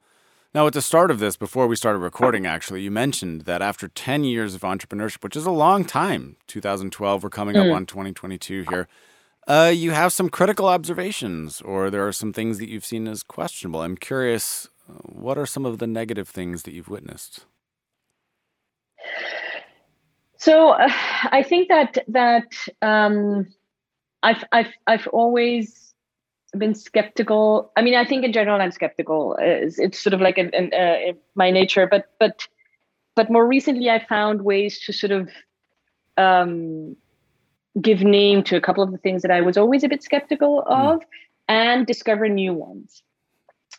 now 0.55 0.67
at 0.67 0.73
the 0.73 0.81
start 0.83 1.11
of 1.11 1.19
this, 1.19 1.37
before 1.37 1.67
we 1.67 1.75
started 1.77 1.99
recording, 1.99 2.47
actually, 2.47 2.83
you 2.83 2.91
mentioned 2.91 3.43
that 3.43 3.61
after 3.61 3.89
10 3.89 4.25
years 4.25 4.55
of 4.55 4.61
entrepreneurship, 4.63 5.23
which 5.25 5.37
is 5.37 5.47
a 5.47 5.51
long 5.51 5.85
time, 5.85 6.37
2012, 6.47 7.23
we're 7.23 7.29
coming 7.31 7.57
up 7.57 7.67
Mm. 7.67 7.75
on 7.75 7.87
2022 7.87 8.65
here. 8.71 8.87
Uh, 9.47 9.73
you 9.75 9.91
have 9.93 10.13
some 10.13 10.29
critical 10.29 10.67
observations, 10.69 11.61
or 11.63 11.91
there 11.91 12.07
are 12.07 12.13
some 12.13 12.33
things 12.33 12.59
that 12.59 12.69
you've 12.69 12.85
seen 12.85 13.09
as 13.09 13.23
questionable. 13.23 13.81
I'm 13.83 13.97
curious, 13.97 14.69
what 15.05 15.39
are 15.39 15.47
some 15.47 15.67
of 15.67 15.79
the 15.79 15.87
negative 15.87 16.29
things 16.29 16.63
that 16.63 16.73
you've 16.73 16.89
witnessed? 16.89 17.45
So 20.39 20.71
uh, 20.71 20.89
I 20.91 21.43
think 21.43 21.69
that 21.69 21.99
that 22.09 22.53
um, 22.81 23.49
I've 24.23 24.45
I've 24.53 24.73
I've 24.87 25.07
always 25.09 25.95
been 26.57 26.75
skeptical. 26.75 27.73
I 27.77 27.83
mean, 27.83 27.95
I 27.95 28.05
think 28.05 28.25
in 28.25 28.33
general 28.33 28.61
I'm 28.61 28.71
skeptical. 28.71 29.37
It's, 29.39 29.79
it's 29.79 29.99
sort 29.99 30.15
of 30.15 30.21
like 30.21 30.39
in, 30.39 30.51
in, 30.55 30.73
uh, 30.73 30.97
in 31.09 31.17
my 31.35 31.51
nature, 31.51 31.87
but 31.87 32.07
but 32.19 32.47
but 33.15 33.31
more 33.31 33.47
recently 33.47 33.91
I 33.91 34.05
found 34.05 34.43
ways 34.43 34.81
to 34.87 34.93
sort 34.93 35.13
of 35.13 35.29
um, 36.17 36.97
give 37.81 38.03
name 38.03 38.43
to 38.45 38.57
a 38.57 38.61
couple 38.61 38.83
of 38.83 38.93
the 38.93 38.99
things 38.99 39.23
that 39.23 39.31
I 39.31 39.41
was 39.41 39.57
always 39.57 39.85
a 39.85 39.89
bit 39.89 40.03
skeptical 40.03 40.63
of, 40.67 41.03
and 41.49 41.87
discover 41.87 42.29
new 42.29 42.55
ones. 42.55 43.03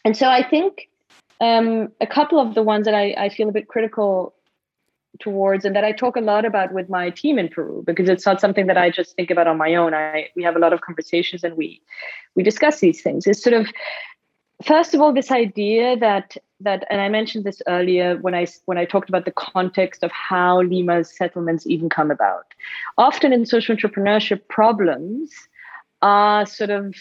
And 0.06 0.16
so 0.16 0.30
I 0.30 0.48
think 0.48 0.90
um, 1.42 1.92
a 2.02 2.08
couple 2.08 2.40
of 2.40 2.56
the 2.56 2.64
ones 2.64 2.86
that 2.86 2.96
I, 2.96 3.14
I 3.18 3.30
feel 3.30 3.50
a 3.50 3.52
bit 3.52 3.68
critical 3.68 4.34
towards 5.20 5.66
and 5.66 5.76
that 5.76 5.84
I 5.84 5.92
talk 5.92 6.16
a 6.16 6.22
lot 6.22 6.46
about 6.46 6.72
with 6.72 6.90
my 6.90 7.10
team 7.10 7.40
in 7.40 7.50
Peru 7.50 7.84
because 7.86 8.10
it's 8.10 8.26
not 8.26 8.40
something 8.40 8.68
that 8.68 8.78
I 8.78 8.90
just 8.90 9.16
think 9.16 9.32
about 9.32 9.48
on 9.48 9.58
my 9.58 9.76
own. 9.76 9.94
I 9.94 10.30
we 10.36 10.44
have 10.44 10.56
a 10.56 10.60
lot 10.60 10.74
of 10.74 10.82
conversations 10.82 11.44
and 11.44 11.58
we 11.58 11.82
we 12.36 12.44
discuss 12.44 12.80
these 12.80 13.02
things. 13.02 13.28
Is 13.28 13.42
sort 13.42 13.54
of 13.54 13.68
first 14.64 14.94
of 14.94 15.02
all 15.02 15.14
this 15.14 15.32
idea 15.32 15.98
that 15.98 16.38
that 16.62 16.86
and 16.90 17.02
I 17.02 17.10
mentioned 17.10 17.44
this 17.44 17.62
earlier 17.68 18.18
when 18.18 18.36
I 18.36 18.48
when 18.66 18.78
I 18.78 18.86
talked 18.86 19.10
about 19.10 19.26
the 19.26 19.32
context 19.32 20.04
of 20.04 20.12
how 20.12 20.62
Lima's 20.62 21.16
settlements 21.16 21.66
even 21.68 21.90
come 21.90 22.12
about. 22.12 22.54
Often 22.98 23.34
in 23.34 23.46
social 23.46 23.76
entrepreneurship 23.76 24.48
problems 24.48 25.32
are 26.02 26.46
sort 26.46 26.70
of 26.70 26.96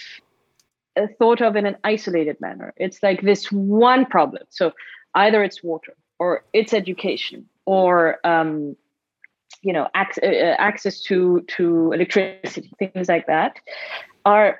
thought 1.06 1.40
of 1.40 1.54
in 1.54 1.66
an 1.66 1.76
isolated 1.84 2.40
manner. 2.40 2.72
It's 2.76 3.02
like 3.02 3.22
this 3.22 3.50
one 3.52 4.04
problem. 4.06 4.42
So 4.48 4.72
either 5.14 5.42
it's 5.42 5.62
water 5.62 5.94
or 6.18 6.44
it's 6.52 6.72
education 6.72 7.46
or 7.64 8.18
um, 8.24 8.76
you 9.62 9.72
know 9.72 9.88
ac- 9.96 10.20
uh, 10.22 10.54
access 10.58 11.00
to 11.02 11.42
to 11.56 11.92
electricity, 11.92 12.70
things 12.78 13.08
like 13.08 13.26
that, 13.26 13.56
are 14.24 14.58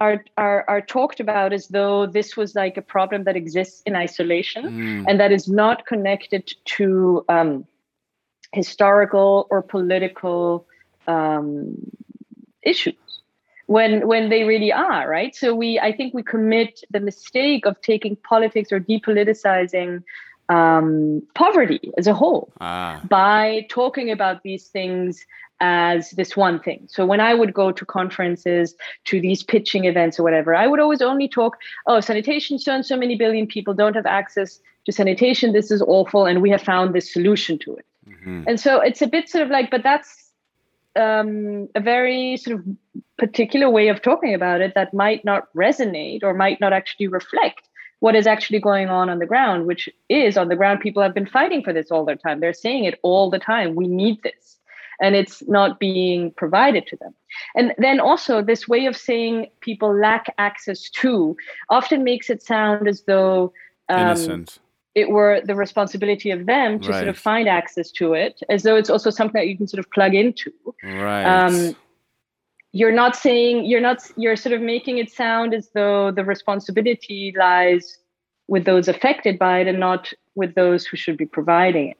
are 0.00 0.24
are 0.36 0.64
are 0.68 0.80
talked 0.80 1.20
about 1.20 1.52
as 1.52 1.68
though 1.68 2.06
this 2.06 2.36
was 2.36 2.54
like 2.54 2.76
a 2.76 2.82
problem 2.82 3.24
that 3.24 3.36
exists 3.36 3.82
in 3.86 3.96
isolation 3.96 4.64
Mm, 4.64 5.04
and 5.08 5.20
that 5.20 5.32
is 5.32 5.48
not 5.48 5.86
connected 5.86 6.52
to 6.64 7.24
um, 7.28 7.66
historical 8.52 9.46
or 9.50 9.62
political 9.62 10.66
um, 11.06 11.74
issues 12.62 12.94
when 13.68 14.08
when 14.08 14.30
they 14.30 14.44
really 14.44 14.72
are 14.72 15.08
right 15.08 15.36
so 15.36 15.54
we 15.54 15.78
i 15.78 15.92
think 15.92 16.14
we 16.14 16.22
commit 16.22 16.80
the 16.90 17.00
mistake 17.00 17.66
of 17.66 17.80
taking 17.82 18.16
politics 18.16 18.72
or 18.72 18.80
depoliticizing 18.80 20.02
um, 20.50 21.22
poverty 21.34 21.92
as 21.98 22.06
a 22.06 22.14
whole 22.14 22.50
ah, 22.62 23.02
by 23.06 23.66
talking 23.68 24.10
about 24.10 24.42
these 24.42 24.68
things 24.68 25.26
as 25.60 26.10
this 26.12 26.36
one 26.36 26.60
thing. 26.60 26.86
So 26.88 27.04
when 27.04 27.20
I 27.20 27.34
would 27.34 27.52
go 27.52 27.72
to 27.72 27.84
conferences, 27.84 28.74
to 29.06 29.20
these 29.20 29.42
pitching 29.42 29.84
events 29.84 30.18
or 30.18 30.22
whatever, 30.22 30.54
I 30.54 30.66
would 30.66 30.80
always 30.80 31.02
only 31.02 31.28
talk, 31.28 31.58
oh, 31.86 32.00
sanitation, 32.00 32.58
so 32.58 32.74
and 32.74 32.86
so 32.86 32.96
many 32.96 33.16
billion 33.16 33.46
people 33.46 33.74
don't 33.74 33.96
have 33.96 34.06
access 34.06 34.60
to 34.86 34.92
sanitation. 34.92 35.52
This 35.52 35.70
is 35.70 35.82
awful. 35.82 36.26
And 36.26 36.40
we 36.40 36.50
have 36.50 36.62
found 36.62 36.94
this 36.94 37.12
solution 37.12 37.58
to 37.58 37.76
it. 37.76 37.86
mhm. 38.08 38.44
And 38.46 38.60
so 38.60 38.80
it's 38.80 39.02
a 39.02 39.06
bit 39.06 39.28
sort 39.28 39.42
of 39.44 39.50
like, 39.50 39.70
but 39.70 39.82
that's 39.82 40.27
um, 40.98 41.68
a 41.74 41.80
very 41.80 42.36
sort 42.36 42.58
of 42.58 42.64
particular 43.16 43.70
way 43.70 43.88
of 43.88 44.02
talking 44.02 44.34
about 44.34 44.60
it 44.60 44.72
that 44.74 44.92
might 44.92 45.24
not 45.24 45.48
resonate 45.54 46.22
or 46.22 46.34
might 46.34 46.60
not 46.60 46.72
actually 46.72 47.08
reflect 47.08 47.68
what 48.00 48.14
is 48.14 48.26
actually 48.26 48.60
going 48.60 48.88
on 48.88 49.10
on 49.10 49.18
the 49.18 49.26
ground, 49.26 49.66
which 49.66 49.88
is 50.08 50.36
on 50.36 50.48
the 50.48 50.56
ground. 50.56 50.80
People 50.80 51.02
have 51.02 51.14
been 51.14 51.26
fighting 51.26 51.62
for 51.64 51.72
this 51.72 51.90
all 51.90 52.04
the 52.04 52.14
time. 52.14 52.40
They're 52.40 52.52
saying 52.52 52.84
it 52.84 52.98
all 53.02 53.28
the 53.30 53.40
time. 53.40 53.74
We 53.74 53.88
need 53.88 54.22
this. 54.22 54.56
and 55.00 55.14
it's 55.14 55.46
not 55.46 55.78
being 55.78 56.32
provided 56.32 56.86
to 56.88 56.96
them. 56.96 57.14
And 57.54 57.74
then 57.78 58.00
also, 58.00 58.42
this 58.42 58.66
way 58.66 58.86
of 58.86 58.96
saying 58.96 59.46
people 59.60 59.94
lack 59.96 60.34
access 60.38 60.90
to 60.90 61.36
often 61.70 62.02
makes 62.04 62.30
it 62.30 62.42
sound 62.42 62.88
as 62.88 63.02
though 63.02 63.52
um, 63.88 64.00
Innocent. 64.00 64.58
It 64.98 65.10
were 65.10 65.40
the 65.44 65.54
responsibility 65.54 66.30
of 66.30 66.46
them 66.46 66.80
to 66.80 66.92
sort 66.92 67.08
of 67.08 67.18
find 67.18 67.48
access 67.48 67.90
to 67.92 68.14
it, 68.14 68.40
as 68.48 68.62
though 68.62 68.76
it's 68.76 68.90
also 68.90 69.10
something 69.10 69.38
that 69.40 69.48
you 69.48 69.56
can 69.56 69.66
sort 69.66 69.78
of 69.78 69.90
plug 69.90 70.14
into. 70.14 70.52
Right. 70.82 71.24
um, 71.24 71.76
you're 72.72 72.92
not 72.92 73.16
saying 73.16 73.64
you're 73.64 73.80
not 73.80 73.98
you're 74.16 74.36
sort 74.36 74.54
of 74.54 74.60
making 74.60 74.98
it 74.98 75.10
sound 75.10 75.54
as 75.54 75.70
though 75.74 76.10
the 76.10 76.24
responsibility 76.24 77.34
lies 77.38 77.98
with 78.46 78.64
those 78.64 78.88
affected 78.88 79.38
by 79.38 79.60
it 79.60 79.66
and 79.66 79.80
not 79.80 80.12
with 80.34 80.54
those 80.54 80.86
who 80.86 80.96
should 80.96 81.16
be 81.16 81.26
providing 81.26 81.88
it. 81.88 81.98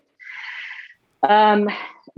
Um, 1.28 1.68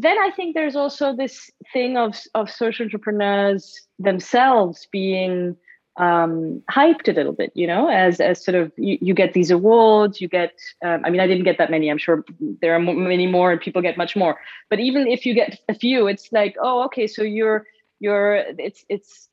then 0.01 0.19
i 0.19 0.31
think 0.31 0.55
there's 0.55 0.77
also 0.77 1.15
this 1.15 1.51
thing 1.73 1.97
of 1.97 2.19
of 2.35 2.51
social 2.51 2.85
entrepreneurs 2.85 3.87
themselves 3.99 4.89
being 4.91 5.57
um, 6.01 6.63
hyped 6.71 7.09
a 7.09 7.13
little 7.13 7.35
bit, 7.35 7.53
you 7.55 7.67
know, 7.67 7.89
as 7.89 8.21
as 8.21 8.43
sort 8.43 8.55
of 8.55 8.73
you, 8.79 8.97
you 9.03 9.13
get 9.13 9.35
these 9.35 9.51
awards, 9.51 10.19
you 10.19 10.29
get. 10.29 10.55
Um, 10.83 11.03
I 11.05 11.11
mean, 11.11 11.21
I 11.21 11.27
didn't 11.27 11.45
get 11.45 11.59
that 11.59 11.71
many. 11.71 11.91
I'm 11.91 11.99
sure 11.99 12.25
there 12.63 12.75
are 12.75 12.81
many 12.81 13.27
more, 13.27 13.53
and 13.53 13.61
people 13.61 13.83
get 13.83 13.99
much 13.99 14.17
more. 14.17 14.41
But 14.71 14.81
even 14.81 15.07
if 15.07 15.27
you 15.27 15.35
get 15.35 15.61
a 15.69 15.75
few, 15.75 16.07
it's 16.07 16.33
like, 16.33 16.57
oh, 16.63 16.85
okay, 16.85 17.07
so 17.07 17.23
you're 17.23 17.67
you're 17.99 18.37
it's 18.59 18.83
it's 18.89 19.29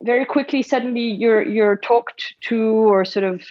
very 0.00 0.24
quickly 0.24 0.62
suddenly 0.62 1.10
you're 1.10 1.42
you're 1.42 1.76
talked 1.76 2.34
to 2.42 2.62
or 2.62 3.04
sort 3.04 3.24
of 3.24 3.42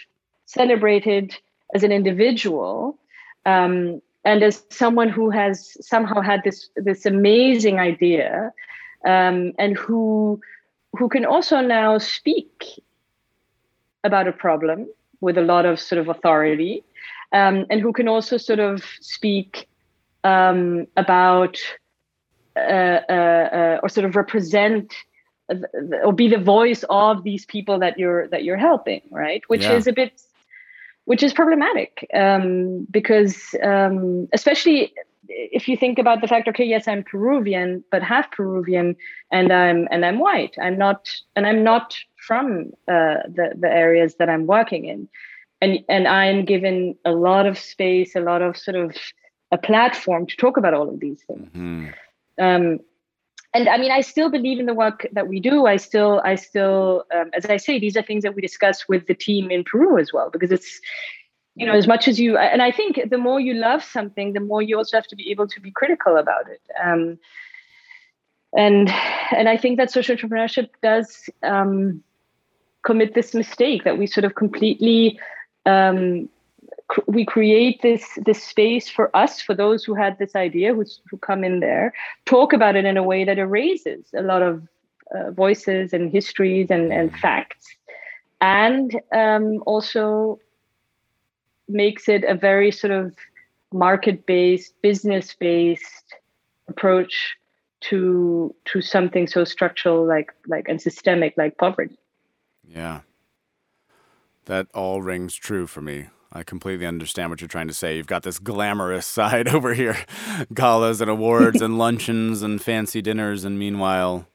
celebrated 0.46 1.36
as 1.74 1.82
an 1.82 1.92
individual. 1.92 2.98
Um, 3.44 4.00
and 4.24 4.42
as 4.42 4.64
someone 4.70 5.10
who 5.10 5.28
has 5.28 5.76
somehow 5.86 6.22
had 6.22 6.40
this 6.44 6.70
this 6.76 7.04
amazing 7.04 7.78
idea 7.78 8.52
um, 9.06 9.52
and 9.58 9.76
who 9.76 10.40
who 10.96 11.08
can 11.08 11.24
also 11.24 11.60
now 11.60 11.98
speak 11.98 12.64
about 14.04 14.28
a 14.28 14.32
problem 14.32 14.86
with 15.20 15.36
a 15.36 15.42
lot 15.42 15.66
of 15.66 15.80
sort 15.80 16.00
of 16.00 16.08
authority 16.08 16.84
um, 17.32 17.66
and 17.70 17.80
who 17.80 17.92
can 17.92 18.08
also 18.08 18.36
sort 18.36 18.58
of 18.58 18.82
speak 19.00 19.68
um, 20.24 20.86
about 20.96 21.58
uh, 22.56 23.00
uh, 23.08 23.48
uh, 23.52 23.80
or 23.82 23.88
sort 23.88 24.04
of 24.04 24.16
represent 24.16 24.94
or 26.04 26.12
be 26.12 26.28
the 26.28 26.38
voice 26.38 26.84
of 26.90 27.24
these 27.24 27.46
people 27.46 27.78
that 27.78 27.98
you're 27.98 28.28
that 28.28 28.44
you're 28.44 28.56
helping 28.56 29.00
right 29.10 29.42
which 29.48 29.62
Yeah. 29.62 29.76
is 29.76 29.86
a 29.86 29.92
bit 29.92 30.20
which 31.04 31.22
is 31.22 31.32
problematic 31.32 32.06
um, 32.12 32.86
because 32.90 33.54
um, 33.62 34.28
especially 34.32 34.92
if 35.28 35.68
you 35.68 35.76
think 35.76 35.98
about 35.98 36.20
the 36.20 36.26
fact 36.26 36.48
okay 36.48 36.64
yes 36.64 36.88
i'm 36.88 37.02
peruvian 37.04 37.84
but 37.90 38.02
half 38.02 38.30
peruvian 38.32 38.96
and 39.30 39.52
i'm 39.52 39.86
and 39.90 40.04
i'm 40.04 40.18
white 40.18 40.56
i'm 40.60 40.78
not 40.78 41.08
and 41.36 41.46
i'm 41.46 41.62
not 41.62 41.96
from 42.26 42.70
uh, 42.88 43.16
the 43.28 43.52
the 43.58 43.70
areas 43.70 44.16
that 44.16 44.28
i'm 44.28 44.46
working 44.46 44.84
in 44.84 45.08
and 45.60 45.78
and 45.88 46.08
i'm 46.08 46.44
given 46.44 46.96
a 47.04 47.12
lot 47.12 47.46
of 47.46 47.58
space 47.58 48.14
a 48.16 48.20
lot 48.20 48.42
of 48.42 48.56
sort 48.56 48.76
of 48.76 48.96
a 49.52 49.58
platform 49.58 50.26
to 50.26 50.36
talk 50.36 50.56
about 50.56 50.74
all 50.74 50.88
of 50.88 51.00
these 51.00 51.22
things 51.26 51.48
Mhm. 51.54 51.94
um, 52.40 52.80
and 53.54 53.66
I 53.66 53.78
mean, 53.78 53.90
I 53.90 54.02
still 54.02 54.30
believe 54.30 54.60
in 54.60 54.66
the 54.66 54.74
work 54.74 55.06
that 55.12 55.26
we 55.26 55.40
do. 55.40 55.64
I 55.64 55.76
still, 55.76 56.20
I 56.22 56.34
still, 56.34 57.04
um, 57.14 57.30
as 57.32 57.46
I 57.46 57.56
say, 57.56 57.78
these 57.78 57.96
are 57.96 58.02
things 58.02 58.22
that 58.22 58.34
we 58.34 58.42
discuss 58.42 58.86
with 58.88 59.06
the 59.06 59.14
team 59.14 59.50
in 59.50 59.64
Peru 59.64 59.98
as 59.98 60.12
well, 60.12 60.28
because 60.30 60.52
it's, 60.52 60.80
you 61.58 61.66
know, 61.66 61.72
as 61.72 61.88
much 61.88 62.06
as 62.06 62.20
you, 62.20 62.38
and 62.38 62.62
I 62.62 62.70
think 62.70 63.10
the 63.10 63.18
more 63.18 63.40
you 63.40 63.52
love 63.52 63.82
something, 63.82 64.32
the 64.32 64.40
more 64.40 64.62
you 64.62 64.76
also 64.76 64.96
have 64.96 65.08
to 65.08 65.16
be 65.16 65.30
able 65.32 65.48
to 65.48 65.60
be 65.60 65.72
critical 65.72 66.16
about 66.16 66.48
it. 66.48 66.62
Um, 66.80 67.18
and 68.56 68.88
and 69.36 69.48
I 69.48 69.56
think 69.56 69.76
that 69.76 69.90
social 69.90 70.16
entrepreneurship 70.16 70.68
does 70.82 71.28
um, 71.42 72.02
commit 72.82 73.14
this 73.14 73.34
mistake 73.34 73.82
that 73.82 73.98
we 73.98 74.06
sort 74.06 74.24
of 74.24 74.36
completely 74.36 75.18
um, 75.66 76.28
cr- 76.86 77.00
we 77.06 77.24
create 77.24 77.82
this 77.82 78.04
this 78.24 78.42
space 78.42 78.88
for 78.88 79.14
us 79.14 79.40
for 79.40 79.54
those 79.54 79.82
who 79.84 79.94
had 79.94 80.16
this 80.18 80.36
idea 80.36 80.72
who, 80.72 80.84
who 81.10 81.18
come 81.18 81.42
in 81.42 81.60
there 81.60 81.92
talk 82.24 82.52
about 82.52 82.76
it 82.76 82.84
in 82.84 82.96
a 82.96 83.02
way 83.02 83.24
that 83.24 83.38
erases 83.38 84.06
a 84.14 84.22
lot 84.22 84.42
of 84.42 84.66
uh, 85.14 85.30
voices 85.32 85.92
and 85.92 86.12
histories 86.12 86.70
and, 86.70 86.92
and 86.92 87.14
facts 87.18 87.66
and 88.40 89.00
um, 89.12 89.62
also 89.66 90.38
makes 91.68 92.08
it 92.08 92.24
a 92.24 92.34
very 92.34 92.70
sort 92.70 92.92
of 92.92 93.14
market 93.72 94.26
based 94.26 94.74
business 94.82 95.34
based 95.34 96.14
approach 96.68 97.36
to 97.80 98.54
to 98.64 98.80
something 98.80 99.26
so 99.26 99.44
structural 99.44 100.06
like 100.06 100.32
like 100.46 100.68
and 100.68 100.80
systemic 100.80 101.34
like 101.36 101.56
poverty 101.58 101.98
Yeah. 102.64 103.00
That 104.46 104.66
all 104.72 105.02
rings 105.02 105.34
true 105.34 105.66
for 105.66 105.82
me. 105.82 106.06
I 106.32 106.42
completely 106.42 106.86
understand 106.86 107.30
what 107.30 107.40
you're 107.40 107.48
trying 107.48 107.68
to 107.68 107.74
say. 107.74 107.96
You've 107.96 108.06
got 108.06 108.22
this 108.22 108.38
glamorous 108.38 109.06
side 109.18 109.48
over 109.48 109.74
here 109.74 109.96
galas 110.52 111.00
and 111.00 111.10
awards 111.10 111.60
and 111.60 111.78
luncheons 111.84 112.42
and 112.42 112.60
fancy 112.60 113.02
dinners. 113.02 113.44
And 113.44 113.58
meanwhile, 113.58 114.26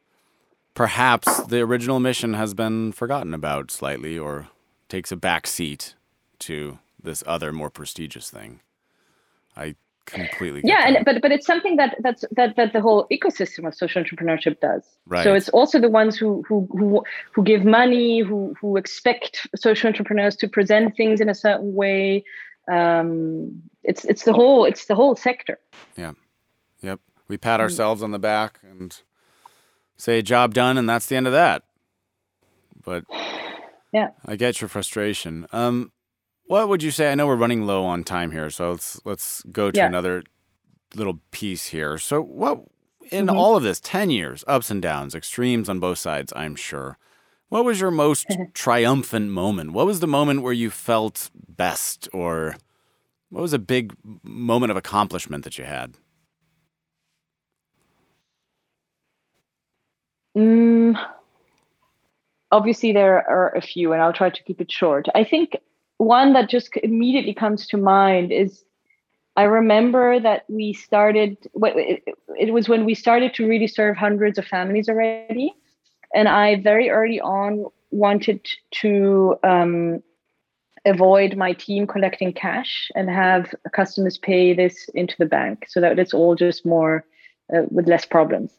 perhaps 0.73 1.43
the 1.45 1.61
original 1.61 1.99
mission 1.99 2.35
has 2.35 2.53
been 2.53 2.91
forgotten 2.91 3.33
about 3.33 3.71
slightly 3.71 4.17
or 4.17 4.49
takes 4.87 5.11
a 5.11 5.15
back 5.15 5.47
seat 5.47 5.95
to 6.39 6.79
this 7.03 7.23
other 7.27 7.51
more 7.51 7.69
prestigious 7.69 8.29
thing. 8.29 8.61
I 9.55 9.75
completely 10.05 10.59
yeah 10.65 10.81
that. 10.81 10.95
and 10.97 11.05
but 11.05 11.21
but 11.21 11.31
it's 11.31 11.45
something 11.47 11.77
that 11.77 11.95
that's 12.01 12.25
that 12.31 12.57
that 12.57 12.73
the 12.73 12.81
whole 12.81 13.07
ecosystem 13.09 13.65
of 13.65 13.73
social 13.73 14.03
entrepreneurship 14.03 14.59
does 14.59 14.83
Right. 15.07 15.23
so 15.23 15.33
it's 15.33 15.47
also 15.49 15.79
the 15.79 15.89
ones 15.89 16.17
who 16.17 16.43
who 16.45 16.67
who 16.77 17.05
who 17.31 17.41
give 17.41 17.63
money 17.63 18.19
who 18.19 18.53
who 18.59 18.75
expect 18.75 19.47
social 19.55 19.87
entrepreneurs 19.87 20.35
to 20.37 20.49
present 20.49 20.97
things 20.97 21.21
in 21.21 21.29
a 21.29 21.33
certain 21.33 21.73
way 21.73 22.25
um 22.69 23.63
it's 23.83 24.03
it's 24.03 24.23
the 24.25 24.33
whole 24.33 24.65
it's 24.65 24.85
the 24.87 24.95
whole 24.95 25.15
sector 25.15 25.57
yeah 25.95 26.11
Yep. 26.81 26.99
We 27.29 27.37
pat 27.37 27.61
Mm. 27.61 27.63
ourselves 27.63 28.03
on 28.03 28.11
the 28.11 28.19
back 28.19 28.59
and 28.61 28.99
say 29.95 30.21
job 30.21 30.53
done 30.53 30.77
and 30.77 30.89
that's 30.89 31.05
the 31.05 31.15
end 31.15 31.27
of 31.27 31.33
that. 31.33 31.63
But 32.83 33.05
Yeah. 33.93 34.09
I 34.25 34.35
get 34.35 34.59
your 34.59 34.67
frustration. 34.67 35.47
Um 35.53 35.93
what 36.45 36.69
would 36.69 36.83
you 36.83 36.91
say? 36.91 37.11
I 37.11 37.15
know 37.15 37.27
we're 37.27 37.35
running 37.35 37.65
low 37.65 37.83
on 37.85 38.03
time 38.03 38.31
here, 38.31 38.49
so 38.49 38.71
let's 38.71 38.99
let's 39.05 39.43
go 39.51 39.71
to 39.71 39.77
Yeah. 39.77 39.87
another 39.87 40.23
little 40.95 41.19
piece 41.31 41.67
here. 41.67 41.97
So 41.97 42.21
what 42.21 42.61
in 43.11 43.27
Mhm. 43.27 43.37
all 43.37 43.55
of 43.57 43.63
this 43.63 43.79
10 43.79 44.09
years, 44.09 44.43
ups 44.47 44.71
and 44.71 44.81
downs, 44.81 45.15
extremes 45.15 45.69
on 45.69 45.79
both 45.79 45.97
sides, 45.97 46.33
I'm 46.35 46.55
sure. 46.55 46.97
What 47.49 47.65
was 47.65 47.79
your 47.81 47.91
most 47.91 48.27
triumphant 48.53 49.31
moment? 49.31 49.71
What 49.73 49.85
was 49.85 49.99
the 49.99 50.07
moment 50.07 50.41
where 50.41 50.53
you 50.53 50.69
felt 50.69 51.29
best 51.35 52.07
or 52.13 52.55
what 53.29 53.41
was 53.41 53.53
a 53.53 53.59
big 53.59 53.93
moment 54.23 54.71
of 54.71 54.77
accomplishment 54.77 55.43
that 55.43 55.57
you 55.57 55.65
had? 55.65 55.95
Mm, 60.35 60.95
obviously, 62.51 62.91
there 62.93 63.27
are 63.29 63.55
a 63.55 63.61
few, 63.61 63.93
and 63.93 64.01
I'll 64.01 64.13
try 64.13 64.29
to 64.29 64.43
keep 64.43 64.61
it 64.61 64.71
short. 64.71 65.07
I 65.15 65.23
think 65.23 65.57
one 65.97 66.33
that 66.33 66.49
just 66.49 66.69
immediately 66.83 67.33
comes 67.33 67.67
to 67.67 67.77
mind 67.77 68.31
is 68.31 68.63
I 69.35 69.43
remember 69.43 70.19
that 70.19 70.43
we 70.47 70.73
started, 70.73 71.37
it 71.55 72.53
was 72.53 72.69
when 72.69 72.85
we 72.85 72.93
started 72.93 73.33
to 73.35 73.47
really 73.47 73.67
serve 73.67 73.97
hundreds 73.97 74.37
of 74.37 74.45
families 74.45 74.87
already. 74.87 75.53
And 76.13 76.27
I 76.27 76.61
very 76.61 76.91
early 76.91 77.19
on 77.19 77.65
wanted 77.89 78.47
to 78.81 79.35
um, 79.43 80.03
avoid 80.85 81.35
my 81.35 81.53
team 81.53 81.87
collecting 81.87 82.33
cash 82.33 82.91
and 82.95 83.09
have 83.09 83.53
customers 83.73 84.19
pay 84.19 84.53
this 84.53 84.87
into 84.93 85.15
the 85.17 85.25
bank 85.25 85.65
so 85.67 85.81
that 85.81 85.97
it's 85.97 86.13
all 86.13 86.35
just 86.35 86.65
more 86.65 87.03
uh, 87.55 87.63
with 87.71 87.87
less 87.87 88.05
problems. 88.05 88.51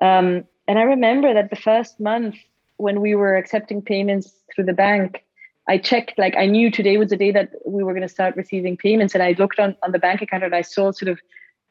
Um, 0.00 0.44
and 0.66 0.78
I 0.78 0.82
remember 0.82 1.34
that 1.34 1.50
the 1.50 1.56
first 1.56 2.00
month 2.00 2.36
when 2.78 3.00
we 3.00 3.14
were 3.14 3.36
accepting 3.36 3.82
payments 3.82 4.32
through 4.54 4.64
the 4.64 4.72
bank, 4.72 5.24
I 5.68 5.78
checked, 5.78 6.18
like 6.18 6.36
I 6.36 6.46
knew 6.46 6.70
today 6.70 6.98
was 6.98 7.10
the 7.10 7.16
day 7.16 7.30
that 7.32 7.50
we 7.66 7.82
were 7.82 7.92
going 7.92 8.02
to 8.02 8.08
start 8.08 8.36
receiving 8.36 8.76
payments. 8.76 9.14
And 9.14 9.22
I 9.22 9.34
looked 9.38 9.58
on, 9.58 9.76
on 9.82 9.92
the 9.92 9.98
bank 9.98 10.20
account 10.20 10.44
and 10.44 10.54
I 10.54 10.62
saw 10.62 10.90
sort 10.90 11.08
of 11.08 11.18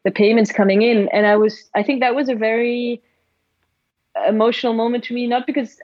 the 0.04 0.12
payments 0.12 0.52
coming 0.52 0.82
in. 0.82 1.10
And 1.10 1.28
I 1.28 1.36
was, 1.36 1.70
I 1.76 1.84
think 1.84 2.00
that 2.00 2.16
was 2.16 2.28
a 2.28 2.36
very 2.36 3.02
emotional 4.28 4.74
moment 4.74 5.04
to 5.06 5.14
me, 5.14 5.28
not 5.28 5.46
because 5.46 5.78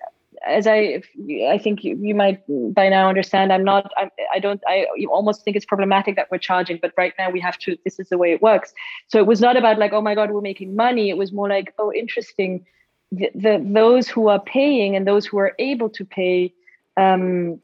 as 0.48 0.68
I, 0.68 1.04
I 1.48 1.58
think 1.58 1.84
you, 1.84 1.98
you 2.02 2.16
might 2.16 2.42
by 2.74 2.90
now 2.90 3.10
understand, 3.10 3.52
I'm 3.52 3.64
not, 3.64 3.92
I'm, 3.98 4.10
I 4.34 4.40
don't, 4.40 4.62
I 4.68 4.88
almost 5.12 5.44
think 5.44 5.56
it's 5.56 5.66
problematic 5.66 6.16
that 6.16 6.32
we're 6.32 6.38
charging, 6.38 6.80
but 6.82 6.94
right 6.98 7.14
now 7.20 7.30
we 7.30 7.40
have 7.42 7.58
to, 7.60 7.78
this 7.84 8.00
is 8.00 8.10
the 8.10 8.18
way 8.18 8.32
it 8.32 8.42
works. 8.42 8.74
So 9.08 9.20
it 9.20 9.28
was 9.28 9.42
not 9.42 9.58
about 9.58 9.78
like, 9.78 9.94
oh 9.94 10.02
my 10.02 10.16
God, 10.16 10.32
we're 10.32 10.42
making 10.42 10.76
money. 10.76 11.10
It 11.10 11.18
was 11.18 11.32
more 11.32 11.50
like, 11.50 11.74
oh, 11.78 11.92
interesting. 11.94 12.66
The, 13.12 13.30
the 13.36 13.64
those 13.66 14.08
who 14.08 14.30
are 14.30 14.40
paying 14.40 14.96
and 14.96 15.06
those 15.06 15.26
who 15.26 15.40
are 15.40 15.54
able 15.60 15.90
to 15.90 16.06
pay 16.06 16.54
um, 16.96 17.60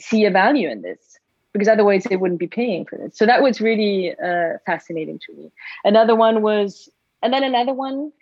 see 0.00 0.24
a 0.24 0.30
value 0.30 0.68
in 0.68 0.82
this 0.82 1.18
because 1.52 1.68
otherwise 1.68 2.04
they 2.04 2.16
wouldn't 2.16 2.40
be 2.40 2.46
paying 2.46 2.84
for 2.84 2.98
this. 2.98 3.16
So 3.16 3.24
that 3.24 3.42
was 3.42 3.60
really 3.60 4.12
uh, 4.12 4.58
fascinating 4.66 5.18
to 5.26 5.32
me. 5.32 5.50
Another 5.84 6.14
one 6.14 6.42
was 6.42 6.90
and 7.22 7.32
then 7.32 7.44
another 7.44 7.72
one, 7.72 8.12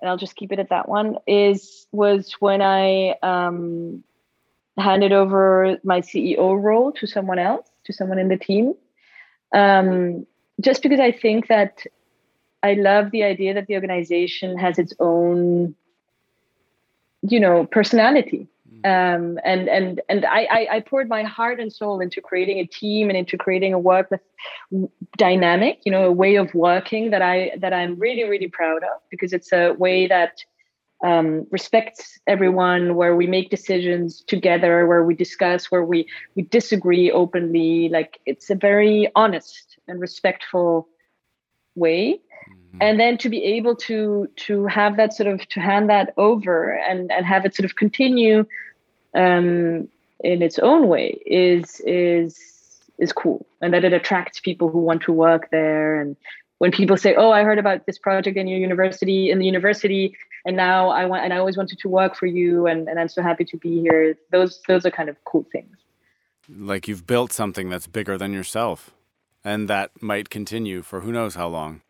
and 0.00 0.10
I'll 0.10 0.16
just 0.16 0.36
keep 0.36 0.52
it 0.52 0.58
at 0.58 0.68
that 0.68 0.88
one, 0.88 1.16
is 1.26 1.86
was 1.90 2.32
when 2.38 2.62
I 2.62 3.16
um, 3.22 4.04
handed 4.78 5.12
over 5.12 5.78
my 5.82 6.00
CEO 6.00 6.62
role 6.62 6.92
to 6.92 7.06
someone 7.06 7.38
else, 7.38 7.66
to 7.84 7.92
someone 7.92 8.18
in 8.18 8.28
the 8.28 8.36
team. 8.36 8.74
Um, 9.52 10.26
just 10.60 10.82
because 10.82 11.00
I 11.00 11.12
think 11.12 11.48
that 11.48 11.82
I 12.62 12.74
love 12.74 13.10
the 13.10 13.22
idea 13.22 13.54
that 13.54 13.66
the 13.66 13.74
organization 13.74 14.58
has 14.58 14.78
its 14.78 14.92
own, 14.98 15.74
you 17.22 17.40
know, 17.40 17.66
personality. 17.66 18.48
Um, 18.86 19.40
and 19.44 19.68
and 19.68 20.00
and 20.08 20.24
I, 20.24 20.44
I, 20.44 20.68
I 20.76 20.80
poured 20.80 21.08
my 21.08 21.24
heart 21.24 21.58
and 21.58 21.72
soul 21.72 21.98
into 21.98 22.20
creating 22.20 22.58
a 22.60 22.66
team 22.66 23.08
and 23.08 23.18
into 23.18 23.36
creating 23.36 23.74
a 23.74 23.80
work 23.80 24.12
with 24.12 24.20
dynamic, 25.16 25.80
you 25.84 25.90
know, 25.90 26.04
a 26.04 26.12
way 26.12 26.36
of 26.36 26.54
working 26.54 27.10
that 27.10 27.20
I 27.20 27.50
that 27.58 27.72
I'm 27.72 27.98
really 27.98 28.22
really 28.22 28.46
proud 28.46 28.84
of 28.84 29.00
because 29.10 29.32
it's 29.32 29.52
a 29.52 29.72
way 29.72 30.06
that 30.06 30.44
um, 31.04 31.48
respects 31.50 32.20
everyone, 32.28 32.94
where 32.94 33.16
we 33.16 33.26
make 33.26 33.50
decisions 33.50 34.22
together, 34.28 34.86
where 34.86 35.04
we 35.04 35.16
discuss, 35.16 35.66
where 35.66 35.84
we 35.84 36.06
we 36.36 36.42
disagree 36.42 37.10
openly. 37.10 37.88
Like 37.88 38.20
it's 38.24 38.50
a 38.50 38.54
very 38.54 39.10
honest 39.16 39.78
and 39.88 40.00
respectful 40.00 40.88
way 41.74 42.20
and 42.80 43.00
then 43.00 43.16
to 43.18 43.28
be 43.28 43.42
able 43.42 43.74
to 43.74 44.28
to 44.36 44.66
have 44.66 44.96
that 44.96 45.14
sort 45.14 45.32
of 45.32 45.46
to 45.48 45.60
hand 45.60 45.88
that 45.88 46.12
over 46.16 46.72
and 46.72 47.10
and 47.10 47.24
have 47.24 47.44
it 47.44 47.54
sort 47.54 47.64
of 47.64 47.76
continue 47.76 48.44
um, 49.16 49.88
in 50.20 50.42
its 50.42 50.58
own 50.58 50.88
way 50.88 51.18
is 51.26 51.80
is 51.80 52.38
is 52.98 53.12
cool 53.12 53.46
and 53.60 53.74
that 53.74 53.84
it 53.84 53.92
attracts 53.92 54.40
people 54.40 54.70
who 54.70 54.78
want 54.78 55.02
to 55.02 55.12
work 55.12 55.50
there 55.50 56.00
and 56.00 56.16
when 56.58 56.70
people 56.70 56.96
say 56.96 57.14
oh 57.14 57.30
i 57.30 57.42
heard 57.42 57.58
about 57.58 57.84
this 57.86 57.98
project 57.98 58.36
in 58.36 58.46
your 58.46 58.58
university 58.58 59.30
in 59.30 59.38
the 59.38 59.44
university 59.44 60.16
and 60.46 60.56
now 60.56 60.88
i 60.88 61.04
want 61.04 61.22
and 61.22 61.32
i 61.34 61.38
always 61.38 61.56
wanted 61.56 61.78
to 61.78 61.88
work 61.88 62.16
for 62.16 62.26
you 62.26 62.66
and, 62.66 62.88
and 62.88 62.98
i'm 62.98 63.08
so 63.08 63.22
happy 63.22 63.44
to 63.44 63.58
be 63.58 63.80
here 63.80 64.16
those 64.32 64.60
those 64.66 64.86
are 64.86 64.90
kind 64.90 65.10
of 65.10 65.16
cool 65.24 65.46
things 65.52 65.76
like 66.48 66.88
you've 66.88 67.06
built 67.06 67.32
something 67.32 67.68
that's 67.68 67.86
bigger 67.86 68.16
than 68.16 68.32
yourself 68.32 68.92
and 69.44 69.68
that 69.68 69.90
might 70.00 70.30
continue 70.30 70.80
for 70.80 71.00
who 71.00 71.12
knows 71.12 71.34
how 71.34 71.48
long 71.48 71.82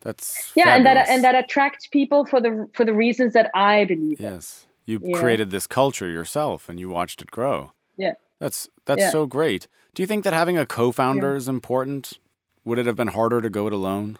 that's 0.00 0.52
yeah, 0.54 0.64
fabulous. 0.64 0.76
and 0.76 0.86
that 0.86 1.08
and 1.08 1.24
that 1.24 1.34
attracts 1.34 1.86
people 1.86 2.24
for 2.24 2.40
the 2.40 2.68
for 2.72 2.84
the 2.84 2.94
reasons 2.94 3.32
that 3.32 3.50
I 3.52 3.84
believe. 3.84 4.20
Yes, 4.20 4.67
you 4.88 5.00
Yeah. 5.02 5.20
created 5.20 5.50
this 5.50 5.66
culture 5.66 6.08
yourself, 6.08 6.68
and 6.68 6.80
you 6.80 6.88
watched 6.88 7.20
it 7.20 7.30
grow. 7.30 7.72
Yeah. 7.96 8.14
That's 8.40 8.68
that's 8.86 9.02
Yeah. 9.02 9.10
so 9.10 9.26
great. 9.26 9.68
Do 9.94 10.02
you 10.02 10.06
think 10.06 10.24
that 10.24 10.32
having 10.32 10.56
a 10.56 10.64
co-founder 10.64 11.36
is 11.36 11.48
important? 11.48 12.18
Would 12.64 12.78
it 12.78 12.86
have 12.86 12.96
been 12.96 13.08
harder 13.08 13.40
to 13.42 13.50
go 13.50 13.66
it 13.66 13.72
alone? 13.72 14.18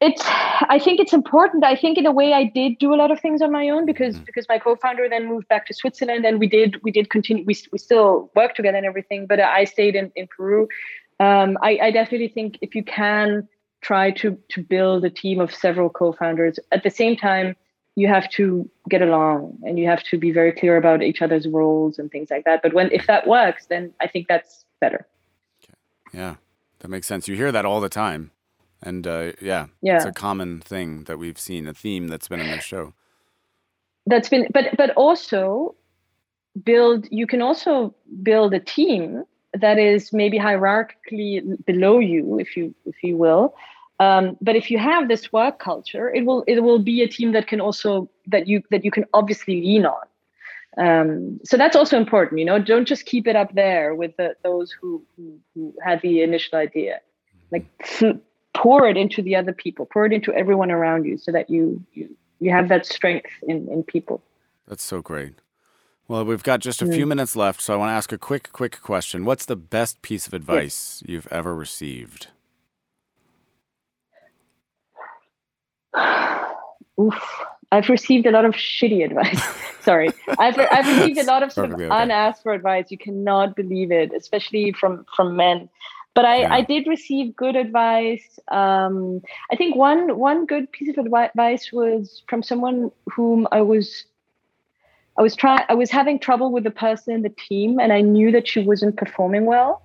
It's 0.00 0.22
I 0.68 0.78
think 0.78 1.00
it's 1.00 1.14
important. 1.14 1.64
I 1.64 1.74
think 1.74 1.96
in 1.96 2.04
a 2.04 2.12
way 2.12 2.34
I 2.34 2.44
did 2.44 2.78
do 2.78 2.92
a 2.92 2.96
lot 2.96 3.10
of 3.10 3.18
things 3.20 3.40
on 3.40 3.50
my 3.50 3.70
own 3.70 3.86
because 3.86 4.18
because 4.18 4.46
my 4.48 4.58
co-founder 4.58 5.08
then 5.08 5.26
moved 5.26 5.48
back 5.48 5.66
to 5.66 5.74
Switzerland 5.74 6.26
and 6.26 6.38
we 6.38 6.48
did 6.48 6.82
we 6.82 6.90
did 6.90 7.08
continue 7.08 7.44
we 7.46 7.56
we 7.72 7.78
still 7.78 8.30
work 8.34 8.54
together 8.54 8.76
and 8.76 8.86
everything, 8.86 9.26
but 9.26 9.40
I 9.40 9.64
stayed 9.64 9.94
in 9.96 10.12
in 10.14 10.26
Peru. 10.26 10.68
Um, 11.18 11.56
I, 11.62 11.78
I 11.80 11.90
definitely 11.92 12.28
think 12.28 12.58
if 12.60 12.74
you 12.74 12.84
can 12.84 13.48
try 13.80 14.10
to 14.10 14.36
to 14.50 14.62
build 14.62 15.04
a 15.06 15.10
team 15.10 15.40
of 15.40 15.54
several 15.54 15.88
co-founders 15.88 16.58
at 16.72 16.82
the 16.82 16.90
same 16.90 17.16
time 17.16 17.56
you 17.98 18.06
have 18.08 18.28
to 18.30 18.68
get 18.88 19.00
along 19.02 19.58
and 19.64 19.78
you 19.78 19.86
have 19.88 20.02
to 20.04 20.18
be 20.18 20.30
very 20.30 20.52
clear 20.52 20.76
about 20.76 21.02
each 21.02 21.20
other's 21.22 21.46
roles 21.48 21.98
and 21.98 22.10
things 22.10 22.28
like 22.30 22.44
that 22.44 22.60
but 22.62 22.72
when 22.74 22.90
if 22.92 23.06
that 23.06 23.26
works 23.26 23.66
then 23.66 23.92
i 24.00 24.06
think 24.06 24.28
that's 24.28 24.64
better 24.80 25.06
Yeah, 26.12 26.34
that 26.80 26.88
makes 26.88 27.06
sense. 27.06 27.26
You 27.28 27.36
hear 27.36 27.52
that 27.52 27.64
all 27.64 27.80
the 27.80 27.88
time, 28.04 28.30
and 28.82 29.06
uh, 29.06 29.32
yeah, 29.50 29.66
Yeah. 29.82 29.96
it's 29.96 30.04
a 30.04 30.12
common 30.12 30.60
thing 30.60 31.04
that 31.08 31.18
we've 31.18 31.38
seen, 31.48 31.66
a 31.66 31.74
theme 31.74 32.06
that's 32.08 32.28
been 32.28 32.40
in 32.40 32.50
this 32.54 32.64
show. 32.64 32.92
that's 34.06 34.28
been 34.28 34.46
but 34.56 34.64
but 34.80 34.90
also 34.96 35.74
build 36.70 37.00
you 37.10 37.26
can 37.26 37.42
also 37.42 37.94
build 38.22 38.54
a 38.54 38.60
team 38.60 39.24
that 39.64 39.78
is 39.78 40.12
maybe 40.12 40.38
hierarchically 40.38 41.30
below 41.70 41.98
you 41.98 42.38
if 42.44 42.56
you 42.56 42.74
if 42.92 43.02
you 43.02 43.16
will 43.24 43.54
um, 43.98 44.36
but 44.40 44.56
if 44.56 44.70
you 44.70 44.78
have 44.78 45.08
this 45.08 45.32
work 45.32 45.58
culture 45.58 46.12
it 46.14 46.24
will 46.24 46.44
it 46.46 46.60
will 46.60 46.78
be 46.78 47.02
a 47.02 47.08
team 47.08 47.32
that 47.32 47.46
can 47.46 47.60
also 47.60 48.08
that 48.26 48.46
you 48.46 48.62
that 48.70 48.84
you 48.84 48.90
can 48.90 49.04
obviously 49.14 49.60
lean 49.60 49.86
on 49.86 50.06
um, 50.78 51.40
so 51.44 51.56
that's 51.56 51.76
also 51.76 51.96
important 51.96 52.38
you 52.38 52.44
know 52.44 52.58
don't 52.58 52.86
just 52.86 53.06
keep 53.06 53.26
it 53.26 53.36
up 53.36 53.54
there 53.54 53.94
with 53.94 54.16
the, 54.16 54.34
those 54.42 54.72
who, 54.72 55.02
who 55.16 55.38
who 55.54 55.74
had 55.82 56.00
the 56.02 56.22
initial 56.22 56.58
idea 56.58 57.00
like 57.50 57.66
pour 58.54 58.88
it 58.88 58.96
into 58.96 59.22
the 59.22 59.34
other 59.36 59.52
people 59.52 59.86
pour 59.86 60.06
it 60.06 60.12
into 60.12 60.32
everyone 60.34 60.70
around 60.70 61.04
you 61.04 61.16
so 61.16 61.32
that 61.32 61.48
you 61.48 61.82
you 61.92 62.14
you 62.40 62.50
have 62.50 62.68
that 62.68 62.84
strength 62.84 63.30
in 63.42 63.68
in 63.70 63.82
people 63.82 64.22
That's 64.68 64.82
so 64.82 65.00
great. 65.00 65.34
Well, 66.08 66.24
we've 66.24 66.42
got 66.42 66.60
just 66.60 66.82
a 66.82 66.86
few 66.86 67.04
minutes 67.04 67.34
left, 67.34 67.60
so 67.60 67.74
I 67.74 67.76
want 67.76 67.88
to 67.90 67.94
ask 67.94 68.12
a 68.12 68.18
quick, 68.18 68.52
quick 68.52 68.80
question. 68.80 69.24
What's 69.24 69.44
the 69.44 69.56
best 69.56 70.02
piece 70.02 70.28
of 70.28 70.34
advice 70.34 71.02
you've 71.04 71.26
ever 71.32 71.52
received? 71.52 72.28
Oof. 77.00 77.14
I've 77.72 77.88
received 77.88 78.26
a 78.26 78.30
lot 78.30 78.44
of 78.44 78.54
shitty 78.54 79.04
advice. 79.04 79.42
Sorry. 79.80 80.10
I've, 80.38 80.58
I've 80.58 80.86
received 80.86 81.18
a 81.18 81.24
lot 81.24 81.42
of 81.42 81.52
sort 81.52 81.72
of 81.72 81.74
okay. 81.74 81.88
unasked 81.90 82.42
for 82.42 82.52
advice. 82.52 82.90
You 82.90 82.98
cannot 82.98 83.56
believe 83.56 83.90
it, 83.90 84.12
especially 84.12 84.72
from 84.72 85.04
from 85.14 85.36
men. 85.36 85.68
But 86.14 86.24
I, 86.24 86.40
Yeah. 86.40 86.54
I 86.54 86.60
did 86.62 86.86
receive 86.86 87.36
good 87.36 87.56
advice. 87.56 88.38
Um, 88.48 89.20
I 89.50 89.56
think 89.56 89.76
one 89.76 90.16
one 90.18 90.46
good 90.46 90.70
piece 90.72 90.96
of 90.96 91.04
advice 91.04 91.72
was 91.72 92.22
from 92.28 92.42
someone 92.42 92.90
whom 93.12 93.46
I 93.52 93.60
was 93.60 94.04
I 95.18 95.22
was 95.22 95.34
trying 95.34 95.64
I 95.68 95.74
was 95.74 95.90
having 95.90 96.18
trouble 96.18 96.52
with 96.52 96.64
the 96.64 96.70
person 96.70 97.14
in 97.14 97.22
the 97.22 97.34
team 97.48 97.78
and 97.78 97.92
I 97.92 98.00
knew 98.00 98.30
that 98.32 98.46
she 98.48 98.64
wasn't 98.64 98.96
performing 98.96 99.44
well. 99.44 99.82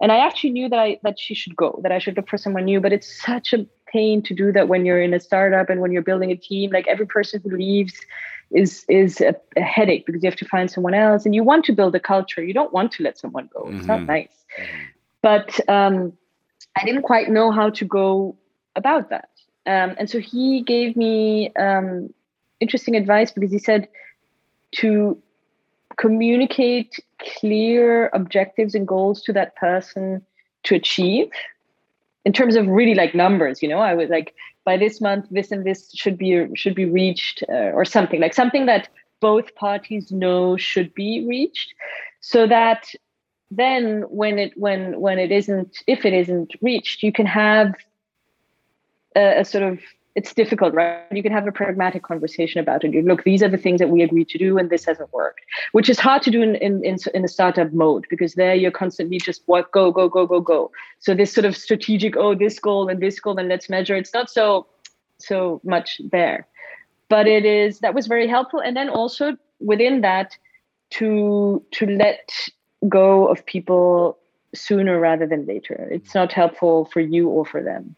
And 0.00 0.12
I 0.12 0.18
actually 0.18 0.50
knew 0.50 0.68
that 0.68 0.78
I 0.78 0.98
that 1.02 1.18
she 1.18 1.34
should 1.34 1.56
go, 1.56 1.78
that 1.82 1.92
I 1.92 1.98
should 1.98 2.16
look 2.16 2.28
for 2.28 2.38
someone 2.38 2.64
new. 2.64 2.80
But 2.80 2.92
it's 2.92 3.22
such 3.24 3.52
a 3.52 3.66
pain 3.92 4.22
to 4.22 4.34
do 4.34 4.52
that 4.52 4.68
when 4.68 4.84
you're 4.84 5.00
in 5.00 5.14
a 5.14 5.20
startup 5.20 5.70
and 5.70 5.80
when 5.80 5.92
you're 5.92 6.02
building 6.02 6.30
a 6.30 6.36
team. 6.36 6.70
Like 6.70 6.86
every 6.88 7.06
person 7.06 7.40
who 7.42 7.56
leaves 7.56 7.94
is 8.50 8.84
is 8.88 9.20
a, 9.20 9.34
a 9.56 9.60
headache 9.62 10.06
because 10.06 10.22
you 10.22 10.30
have 10.30 10.38
to 10.38 10.46
find 10.46 10.70
someone 10.70 10.94
else 10.94 11.24
and 11.26 11.34
you 11.34 11.42
want 11.44 11.64
to 11.66 11.72
build 11.72 11.94
a 11.94 12.00
culture. 12.00 12.42
You 12.42 12.54
don't 12.54 12.72
want 12.72 12.92
to 12.92 13.02
let 13.02 13.18
someone 13.18 13.48
go. 13.52 13.68
It's 13.74 13.86
not 13.88 14.00
Mhm. 14.00 14.06
nice. 14.06 14.44
But 15.22 15.60
um, 15.68 16.12
I 16.76 16.84
didn't 16.84 17.02
quite 17.02 17.28
know 17.30 17.50
how 17.50 17.70
to 17.70 17.84
go 17.84 18.36
about 18.76 19.10
that. 19.10 19.28
Um, 19.66 19.94
and 19.98 20.08
so 20.08 20.18
he 20.18 20.62
gave 20.62 20.96
me 20.96 21.52
um, 21.56 22.12
interesting 22.60 22.96
advice 22.96 23.30
because 23.32 23.50
he 23.50 23.58
said 23.58 23.88
to 24.76 25.20
communicate 25.98 26.98
clear 27.18 28.08
objectives 28.14 28.74
and 28.74 28.86
goals 28.86 29.22
to 29.22 29.32
that 29.32 29.54
person 29.56 30.24
to 30.62 30.74
achieve. 30.74 31.30
In 32.24 32.32
terms 32.32 32.56
of 32.56 32.66
really 32.66 32.94
like 32.94 33.14
numbers 33.14 33.62
you 33.62 33.68
know 33.68 33.78
i 33.78 33.94
was 33.94 34.10
like 34.10 34.34
by 34.68 34.76
this 34.76 35.00
month 35.00 35.24
this 35.30 35.50
and 35.50 35.64
this 35.64 35.90
should 35.94 36.18
be 36.18 36.46
should 36.54 36.74
be 36.74 36.84
reached 36.84 37.42
uh, 37.48 37.70
or 37.78 37.86
something 37.86 38.20
like 38.20 38.34
something 38.34 38.66
that 38.66 38.88
both 39.20 39.54
parties 39.54 40.12
know 40.12 40.54
should 40.58 40.92
be 40.92 41.24
reached 41.26 41.72
so 42.20 42.46
that 42.46 42.84
then 43.50 44.02
when 44.10 44.38
it 44.38 44.52
when 44.56 45.00
when 45.00 45.18
it 45.18 45.32
isn't 45.32 45.78
if 45.86 46.04
it 46.04 46.12
isn't 46.12 46.52
reached 46.60 47.02
you 47.02 47.12
can 47.12 47.24
have 47.24 47.74
a, 49.16 49.40
a 49.40 49.44
sort 49.44 49.64
of 49.64 49.78
it's 50.18 50.34
difficult 50.34 50.74
right? 50.74 51.00
You 51.18 51.22
can 51.22 51.32
have 51.38 51.46
a 51.46 51.52
pragmatic 51.52 52.02
conversation 52.02 52.60
about 52.60 52.84
it. 52.84 52.90
Look 53.10 53.22
these 53.24 53.42
are 53.44 53.52
the 53.56 53.62
things 53.64 53.78
that 53.80 53.90
we 53.94 54.02
agreed 54.02 54.28
to 54.30 54.38
do 54.38 54.58
and 54.58 54.68
this 54.68 54.84
hasn't 54.84 55.12
worked 55.12 55.42
which 55.72 55.88
is 55.88 55.98
hard 55.98 56.22
to 56.22 56.30
do 56.30 56.40
in 56.42 56.56
in, 56.56 56.84
in, 56.84 56.96
in 57.14 57.24
a 57.24 57.28
startup 57.36 57.72
mode 57.72 58.04
because 58.10 58.34
there 58.34 58.54
you're 58.54 58.78
constantly 58.84 59.18
just 59.18 59.42
what 59.46 59.70
go 59.72 59.84
go 59.98 60.08
go 60.08 60.26
go 60.26 60.40
go. 60.40 60.60
So 60.98 61.14
this 61.14 61.32
sort 61.32 61.44
of 61.44 61.56
strategic 61.56 62.16
oh 62.16 62.34
this 62.34 62.58
goal 62.58 62.88
and 62.88 63.00
this 63.00 63.20
goal 63.20 63.38
and 63.38 63.48
let's 63.48 63.68
measure 63.68 63.96
it's 63.96 64.14
not 64.18 64.28
so 64.30 64.66
so 65.18 65.60
much 65.64 66.00
there. 66.12 66.46
But 67.08 67.26
it 67.26 67.44
is 67.44 67.80
that 67.80 67.94
was 67.94 68.06
very 68.06 68.28
helpful. 68.36 68.60
And 68.60 68.76
then 68.76 68.88
also 68.88 69.36
within 69.60 70.00
that 70.02 70.36
to 70.90 71.62
to 71.72 71.86
let 71.86 72.30
go 72.88 73.28
of 73.28 73.44
people 73.46 74.18
sooner 74.54 74.98
rather 74.98 75.26
than 75.26 75.46
later. 75.46 75.88
It's 75.90 76.14
not 76.14 76.32
helpful 76.32 76.88
for 76.92 77.00
you 77.00 77.28
or 77.28 77.44
for 77.44 77.62
them. 77.62 77.96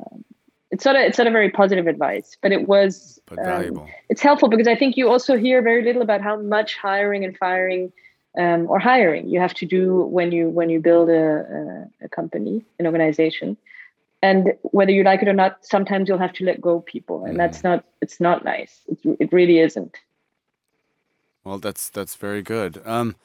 Um, 0.00 0.24
it's 0.70 0.84
not 0.84 0.96
a 0.96 1.06
it's 1.06 1.18
not 1.18 1.26
a 1.26 1.30
very 1.30 1.50
positive 1.50 1.86
advice 1.86 2.36
but 2.42 2.52
it 2.52 2.68
was 2.68 3.20
But 3.26 3.38
um, 3.38 3.44
valuable. 3.44 3.88
it's 4.08 4.20
helpful 4.22 4.48
because 4.48 4.68
I 4.68 4.74
think 4.76 4.96
you 4.96 5.08
also 5.08 5.36
hear 5.36 5.62
very 5.62 5.82
little 5.82 6.02
about 6.02 6.20
how 6.20 6.36
much 6.40 6.76
hiring 6.76 7.24
and 7.24 7.36
firing 7.36 7.92
um, 8.38 8.66
or 8.70 8.78
hiring 8.78 9.28
you 9.28 9.40
have 9.40 9.54
to 9.54 9.66
do 9.66 10.02
when 10.02 10.30
you 10.32 10.48
when 10.48 10.70
you 10.70 10.80
build 10.80 11.08
a, 11.08 11.88
a, 12.00 12.04
a 12.04 12.08
company, 12.08 12.64
an 12.78 12.86
organization, 12.86 13.56
and 14.22 14.52
whether 14.62 14.92
you 14.92 15.02
like 15.02 15.22
it 15.22 15.28
or 15.28 15.32
not, 15.32 15.64
sometimes 15.64 16.08
you'll 16.08 16.18
have 16.18 16.34
to 16.34 16.44
let 16.44 16.60
go 16.60 16.80
people, 16.80 17.24
and 17.24 17.38
that's 17.38 17.64
not 17.64 17.84
it's 18.00 18.20
not 18.20 18.44
nice. 18.44 18.80
It, 18.86 19.16
it 19.18 19.32
really 19.32 19.58
isn't. 19.58 19.96
Well, 21.42 21.58
that's 21.58 21.88
that's 21.88 22.14
very 22.14 22.42
good. 22.42 22.80
Um, 22.84 23.16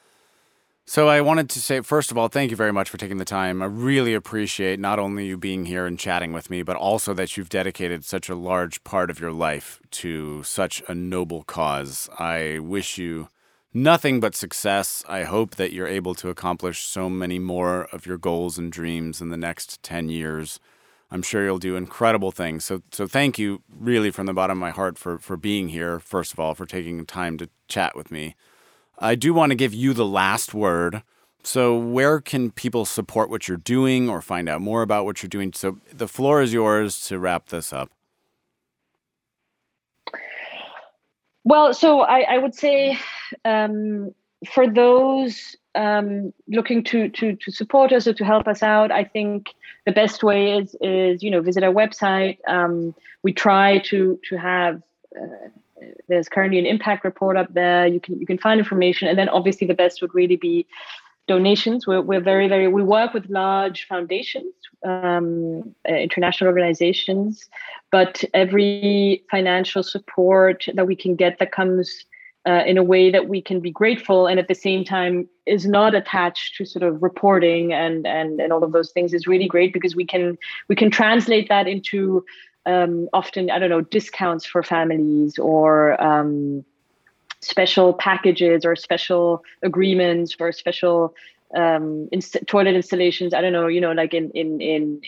So 0.86 1.08
I 1.08 1.22
wanted 1.22 1.48
to 1.50 1.60
say, 1.60 1.80
first 1.80 2.10
of 2.10 2.18
all, 2.18 2.28
thank 2.28 2.50
you 2.50 2.58
very 2.58 2.72
much 2.72 2.90
for 2.90 2.98
taking 2.98 3.16
the 3.16 3.24
time. 3.24 3.62
I 3.62 3.66
really 3.66 4.12
appreciate 4.12 4.78
not 4.78 4.98
only 4.98 5.26
you 5.26 5.38
being 5.38 5.64
here 5.64 5.86
and 5.86 5.98
chatting 5.98 6.34
with 6.34 6.50
me, 6.50 6.62
but 6.62 6.76
also 6.76 7.14
that 7.14 7.36
you've 7.36 7.48
dedicated 7.48 8.04
such 8.04 8.28
a 8.28 8.34
large 8.34 8.84
part 8.84 9.08
of 9.08 9.18
your 9.18 9.32
life 9.32 9.80
to 9.92 10.42
such 10.42 10.82
a 10.86 10.94
noble 10.94 11.42
cause. 11.44 12.10
I 12.18 12.58
wish 12.58 12.98
you 12.98 13.28
nothing 13.72 14.20
but 14.20 14.34
success. 14.34 15.02
I 15.08 15.22
hope 15.22 15.54
that 15.54 15.72
you're 15.72 15.88
able 15.88 16.14
to 16.16 16.28
accomplish 16.28 16.82
so 16.82 17.08
many 17.08 17.38
more 17.38 17.84
of 17.84 18.04
your 18.04 18.18
goals 18.18 18.58
and 18.58 18.70
dreams 18.70 19.22
in 19.22 19.30
the 19.30 19.38
next 19.38 19.82
10 19.82 20.10
years. 20.10 20.60
I'm 21.10 21.22
sure 21.22 21.44
you'll 21.44 21.58
do 21.58 21.76
incredible 21.76 22.30
things. 22.30 22.62
So, 22.66 22.82
so 22.92 23.06
thank 23.06 23.38
you 23.38 23.62
really 23.74 24.10
from 24.10 24.26
the 24.26 24.34
bottom 24.34 24.58
of 24.58 24.60
my 24.60 24.70
heart 24.70 24.98
for, 24.98 25.18
for 25.18 25.38
being 25.38 25.70
here, 25.70 25.98
first 25.98 26.34
of 26.34 26.38
all, 26.38 26.54
for 26.54 26.66
taking 26.66 26.98
the 26.98 27.04
time 27.04 27.38
to 27.38 27.48
chat 27.68 27.96
with 27.96 28.10
me. 28.10 28.36
I 28.98 29.14
do 29.14 29.34
want 29.34 29.50
to 29.50 29.56
give 29.56 29.74
you 29.74 29.92
the 29.92 30.06
last 30.06 30.54
word. 30.54 31.02
So, 31.42 31.76
where 31.76 32.20
can 32.20 32.50
people 32.50 32.86
support 32.86 33.28
what 33.28 33.48
you're 33.48 33.58
doing 33.58 34.08
or 34.08 34.22
find 34.22 34.48
out 34.48 34.62
more 34.62 34.80
about 34.80 35.04
what 35.04 35.22
you're 35.22 35.28
doing? 35.28 35.52
So, 35.52 35.78
the 35.92 36.08
floor 36.08 36.40
is 36.40 36.54
yours 36.54 37.00
to 37.08 37.18
wrap 37.18 37.48
this 37.48 37.72
up. 37.72 37.90
Well, 41.44 41.74
so 41.74 42.00
I, 42.00 42.20
I 42.20 42.38
would 42.38 42.54
say 42.54 42.98
um, 43.44 44.14
for 44.50 44.66
those 44.66 45.56
um, 45.74 46.32
looking 46.48 46.82
to, 46.84 47.10
to 47.10 47.36
to 47.36 47.50
support 47.50 47.92
us 47.92 48.06
or 48.06 48.14
to 48.14 48.24
help 48.24 48.48
us 48.48 48.62
out, 48.62 48.90
I 48.90 49.04
think 49.04 49.48
the 49.84 49.92
best 49.92 50.22
way 50.22 50.56
is 50.56 50.74
is 50.80 51.22
you 51.22 51.30
know 51.30 51.42
visit 51.42 51.62
our 51.62 51.72
website. 51.72 52.38
Um, 52.48 52.94
we 53.22 53.32
try 53.32 53.78
to 53.90 54.18
to 54.30 54.36
have 54.36 54.82
uh, 55.20 55.48
there's 56.08 56.28
currently 56.28 56.58
an 56.58 56.66
impact 56.66 57.04
report 57.04 57.36
up 57.36 57.52
there. 57.52 57.86
You 57.86 58.00
can 58.00 58.18
you 58.18 58.26
can 58.26 58.38
find 58.38 58.58
information, 58.58 59.08
and 59.08 59.18
then 59.18 59.28
obviously 59.28 59.66
the 59.66 59.74
best 59.74 60.00
would 60.02 60.14
really 60.14 60.36
be 60.36 60.66
donations. 61.26 61.86
We're 61.86 62.02
we're 62.02 62.20
very 62.20 62.48
very 62.48 62.68
we 62.68 62.82
work 62.82 63.14
with 63.14 63.28
large 63.28 63.86
foundations, 63.86 64.52
um, 64.84 65.74
uh, 65.88 65.94
international 65.94 66.48
organizations, 66.48 67.48
but 67.90 68.24
every 68.34 69.24
financial 69.30 69.82
support 69.82 70.66
that 70.74 70.86
we 70.86 70.96
can 70.96 71.16
get 71.16 71.38
that 71.38 71.52
comes. 71.52 72.04
Uh, 72.46 72.62
in 72.66 72.76
a 72.76 72.82
way 72.82 73.10
that 73.10 73.26
we 73.26 73.40
can 73.40 73.58
be 73.58 73.70
grateful 73.70 74.26
and 74.26 74.38
at 74.38 74.48
the 74.48 74.54
same 74.54 74.84
time 74.84 75.26
is 75.46 75.64
not 75.64 75.94
attached 75.94 76.54
to 76.54 76.66
sort 76.66 76.82
of 76.82 77.02
reporting 77.02 77.72
and 77.72 78.06
and 78.06 78.38
and 78.38 78.52
all 78.52 78.62
of 78.62 78.72
those 78.72 78.92
things 78.92 79.14
is 79.14 79.26
really 79.26 79.48
great 79.48 79.72
because 79.72 79.96
we 79.96 80.04
can 80.04 80.36
we 80.68 80.76
can 80.76 80.90
translate 80.90 81.48
that 81.48 81.66
into 81.66 82.22
um, 82.66 83.08
often 83.12 83.50
I 83.50 83.58
don't 83.58 83.70
know 83.70 83.82
discounts 83.82 84.46
for 84.46 84.62
families 84.62 85.38
or 85.38 86.00
um, 86.02 86.64
special 87.40 87.92
packages 87.92 88.64
or 88.64 88.74
special 88.76 89.42
agreements 89.62 90.34
for 90.34 90.50
special 90.52 91.14
um, 91.54 92.08
inst- 92.10 92.46
toilet 92.46 92.74
installations. 92.74 93.34
I 93.34 93.40
don't 93.40 93.52
know, 93.52 93.66
you 93.66 93.80
know, 93.80 93.92
like 93.92 94.14
in, 94.14 94.30
in 94.30 94.60
in 94.60 95.00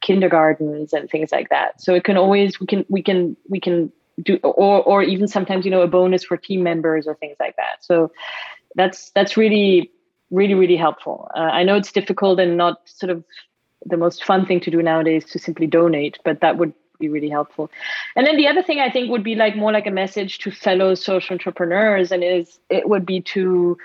kindergartens 0.00 0.92
and 0.92 1.08
things 1.08 1.30
like 1.32 1.48
that. 1.50 1.80
So 1.80 1.94
it 1.94 2.04
can 2.04 2.16
always 2.16 2.60
we 2.60 2.66
can 2.66 2.84
we 2.88 3.02
can 3.02 3.36
we 3.48 3.60
can 3.60 3.92
do 4.22 4.36
or 4.42 4.82
or 4.82 5.02
even 5.02 5.28
sometimes 5.28 5.64
you 5.64 5.70
know 5.70 5.82
a 5.82 5.88
bonus 5.88 6.24
for 6.24 6.36
team 6.36 6.62
members 6.62 7.06
or 7.06 7.14
things 7.16 7.36
like 7.40 7.56
that. 7.56 7.84
So 7.84 8.10
that's 8.74 9.10
that's 9.10 9.36
really 9.36 9.90
really 10.30 10.54
really 10.54 10.76
helpful. 10.76 11.28
Uh, 11.36 11.40
I 11.40 11.64
know 11.64 11.76
it's 11.76 11.92
difficult 11.92 12.40
and 12.40 12.56
not 12.56 12.80
sort 12.86 13.10
of 13.10 13.24
the 13.86 13.96
most 13.96 14.24
fun 14.24 14.46
thing 14.46 14.60
to 14.60 14.70
do 14.70 14.82
nowadays 14.82 15.26
to 15.26 15.38
simply 15.38 15.66
donate, 15.66 16.18
but 16.24 16.40
that 16.40 16.56
would 16.56 16.72
be 16.98 17.08
really 17.08 17.28
helpful. 17.28 17.70
And 18.16 18.26
then 18.26 18.36
the 18.36 18.48
other 18.48 18.62
thing 18.62 18.80
I 18.80 18.90
think 18.90 19.10
would 19.10 19.24
be 19.24 19.34
like 19.34 19.56
more 19.56 19.72
like 19.72 19.86
a 19.86 19.90
message 19.90 20.38
to 20.40 20.50
fellow 20.50 20.94
social 20.94 21.34
entrepreneurs, 21.34 22.12
and 22.12 22.22
is 22.22 22.58
it 22.70 22.88
would 22.88 23.06
be 23.06 23.20
to 23.22 23.76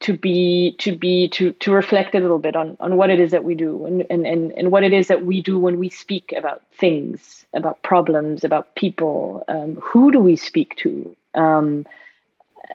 to 0.00 0.16
be 0.16 0.74
to 0.78 0.96
be 0.96 1.28
to 1.28 1.52
to 1.52 1.72
reflect 1.72 2.14
a 2.14 2.20
little 2.20 2.38
bit 2.38 2.56
on 2.56 2.76
on 2.80 2.96
what 2.96 3.10
it 3.10 3.20
is 3.20 3.30
that 3.32 3.44
we 3.44 3.54
do 3.54 3.84
and 3.84 4.06
and 4.10 4.26
and, 4.26 4.52
and 4.52 4.72
what 4.72 4.82
it 4.82 4.92
is 4.92 5.08
that 5.08 5.26
we 5.26 5.42
do 5.42 5.58
when 5.58 5.78
we 5.78 5.90
speak 5.90 6.32
about 6.36 6.62
things 6.72 7.44
about 7.54 7.82
problems 7.82 8.44
about 8.44 8.74
people. 8.74 9.44
Um, 9.48 9.76
who 9.76 10.10
do 10.10 10.18
we 10.18 10.36
speak 10.36 10.76
to? 10.76 11.16
Um, 11.34 11.86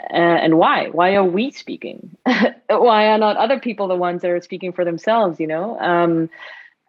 and 0.09 0.57
why? 0.57 0.89
Why 0.89 1.15
are 1.15 1.23
we 1.23 1.51
speaking? 1.51 2.17
Why 2.67 3.07
are 3.07 3.17
not 3.17 3.37
other 3.37 3.59
people 3.59 3.87
the 3.87 3.95
ones 3.95 4.21
that 4.21 4.31
are 4.31 4.41
speaking 4.41 4.73
for 4.73 4.83
themselves 4.83 5.39
you 5.39 5.47
know? 5.47 5.79
Um, 5.79 6.29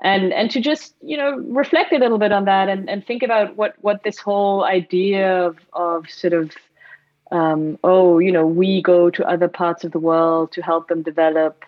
and 0.02 0.32
and 0.32 0.50
to 0.50 0.60
just 0.60 0.94
you 1.02 1.16
know 1.16 1.36
reflect 1.36 1.92
a 1.92 1.98
little 1.98 2.18
bit 2.18 2.32
on 2.32 2.44
that 2.44 2.68
and, 2.68 2.88
and 2.88 3.06
think 3.06 3.22
about 3.22 3.56
what 3.56 3.74
what 3.80 4.02
this 4.02 4.18
whole 4.18 4.64
idea 4.64 5.46
of 5.46 5.56
of 5.72 6.10
sort 6.10 6.32
of 6.32 6.52
um, 7.32 7.78
oh 7.82 8.18
you 8.18 8.32
know 8.32 8.46
we 8.46 8.82
go 8.82 9.10
to 9.10 9.26
other 9.26 9.48
parts 9.48 9.84
of 9.84 9.92
the 9.92 9.98
world 9.98 10.52
to 10.52 10.62
help 10.62 10.88
them 10.88 11.02
develop. 11.02 11.64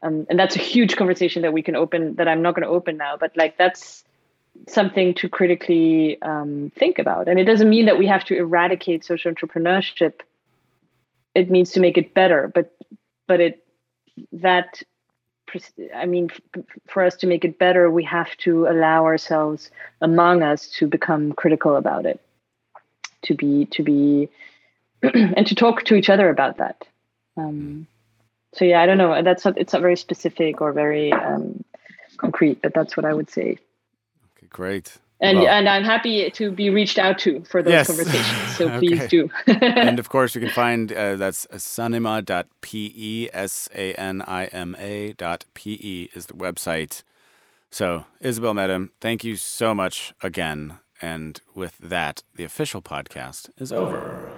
Um, 0.00 0.28
and 0.30 0.38
that's 0.38 0.54
a 0.54 0.60
huge 0.60 0.94
conversation 0.94 1.42
that 1.42 1.52
we 1.52 1.60
can 1.60 1.74
open 1.74 2.14
that 2.16 2.28
i'm 2.28 2.40
not 2.40 2.54
going 2.54 2.62
to 2.62 2.68
open 2.68 2.96
now 2.96 3.16
but 3.16 3.36
like 3.36 3.58
that's 3.58 4.04
something 4.66 5.14
to 5.14 5.28
critically 5.28 6.20
um, 6.22 6.72
think 6.76 6.98
about. 6.98 7.28
And 7.28 7.38
it 7.38 7.44
doesn't 7.44 7.68
mean 7.68 7.86
that 7.86 7.98
we 7.98 8.06
have 8.06 8.24
to 8.24 8.36
eradicate 8.36 9.04
social 9.04 9.32
entrepreneurship. 9.32 10.20
It 11.34 11.50
means 11.50 11.70
to 11.72 11.80
make 11.80 11.96
it 11.96 12.14
better 12.14 12.50
but 12.52 12.74
but 13.26 13.40
it 13.40 13.64
that 14.32 14.82
I 15.94 16.06
mean, 16.06 16.30
for 16.86 17.02
us 17.02 17.16
to 17.16 17.26
make 17.26 17.44
it 17.44 17.58
better, 17.58 17.90
we 17.90 18.04
have 18.04 18.36
to 18.38 18.66
allow 18.66 19.04
ourselves 19.04 19.70
among 20.00 20.42
us 20.42 20.68
to 20.78 20.86
become 20.86 21.32
critical 21.32 21.76
about 21.76 22.06
it, 22.06 22.20
to 23.22 23.34
be, 23.34 23.66
to 23.72 23.82
be, 23.82 24.28
and 25.02 25.46
to 25.46 25.54
talk 25.54 25.84
to 25.84 25.94
each 25.94 26.10
other 26.10 26.28
about 26.28 26.58
that. 26.58 26.86
Um, 27.36 27.86
so 28.54 28.64
yeah, 28.64 28.80
I 28.80 28.86
don't 28.86 28.98
know. 28.98 29.22
That's 29.22 29.44
not, 29.44 29.58
it's 29.58 29.72
not 29.72 29.82
very 29.82 29.96
specific 29.96 30.60
or 30.60 30.72
very 30.72 31.12
um, 31.12 31.64
concrete, 32.16 32.60
but 32.62 32.74
that's 32.74 32.96
what 32.96 33.06
I 33.06 33.14
would 33.14 33.30
say. 33.30 33.58
Okay, 34.36 34.46
great 34.50 34.98
and 35.20 35.38
well, 35.38 35.48
and 35.48 35.68
I'm 35.68 35.84
happy 35.84 36.30
to 36.30 36.50
be 36.50 36.70
reached 36.70 36.98
out 36.98 37.18
to 37.20 37.42
for 37.44 37.62
those 37.62 37.72
yes. 37.72 37.86
conversations. 37.88 38.56
So 38.56 38.68
okay. 38.68 38.78
please 38.78 39.08
do. 39.08 39.30
and 39.46 39.98
of 39.98 40.08
course, 40.08 40.34
you 40.34 40.40
can 40.40 40.50
find 40.50 40.92
uh, 40.92 41.16
that's 41.16 41.46
sanima.pe, 41.46 43.28
s 43.32 43.68
a 43.74 43.92
n 43.94 44.22
i 44.22 44.44
m 44.46 44.76
a 44.78 45.12
dot 45.14 45.44
pe 45.54 46.08
is 46.14 46.26
the 46.26 46.34
website. 46.34 47.02
So 47.70 48.04
Isabel 48.20 48.54
Medem, 48.54 48.90
thank 49.00 49.24
you 49.24 49.36
so 49.36 49.74
much 49.74 50.14
again. 50.22 50.78
And 51.00 51.40
with 51.54 51.78
that, 51.78 52.22
the 52.34 52.44
official 52.44 52.82
podcast 52.82 53.50
is 53.56 53.72
over. 53.72 54.32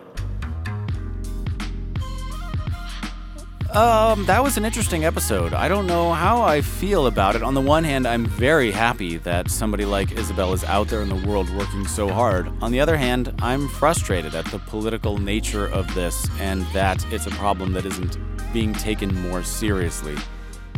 Um, 3.73 4.27
that 4.27 4.43
was 4.43 4.57
an 4.57 4.65
interesting 4.65 5.05
episode. 5.05 5.55
I 5.55 5.69
don't 5.69 5.87
know 5.87 6.13
how 6.13 6.43
I 6.43 6.61
feel 6.61 7.07
about 7.07 7.37
it. 7.37 7.43
On 7.45 7.55
the 7.55 7.61
one 7.61 7.85
hand, 7.85 8.05
I'm 8.05 8.27
very 8.27 8.73
happy 8.73 9.19
that 9.19 9.49
somebody 9.49 9.85
like 9.85 10.11
Isabel 10.11 10.53
is 10.53 10.65
out 10.65 10.89
there 10.89 11.03
in 11.03 11.09
the 11.09 11.29
world 11.29 11.49
working 11.51 11.87
so 11.87 12.09
hard. 12.09 12.51
On 12.63 12.73
the 12.73 12.81
other 12.81 12.97
hand, 12.97 13.33
I'm 13.41 13.69
frustrated 13.69 14.35
at 14.35 14.45
the 14.47 14.59
political 14.59 15.19
nature 15.19 15.69
of 15.69 15.95
this 15.95 16.27
and 16.41 16.67
that 16.73 17.05
it's 17.13 17.29
a 17.29 17.31
problem 17.31 17.73
that 17.75 17.87
isn't 17.87 18.19
being 18.53 18.73
taken 18.73 19.15
more 19.29 19.45
seriously. 19.45 20.17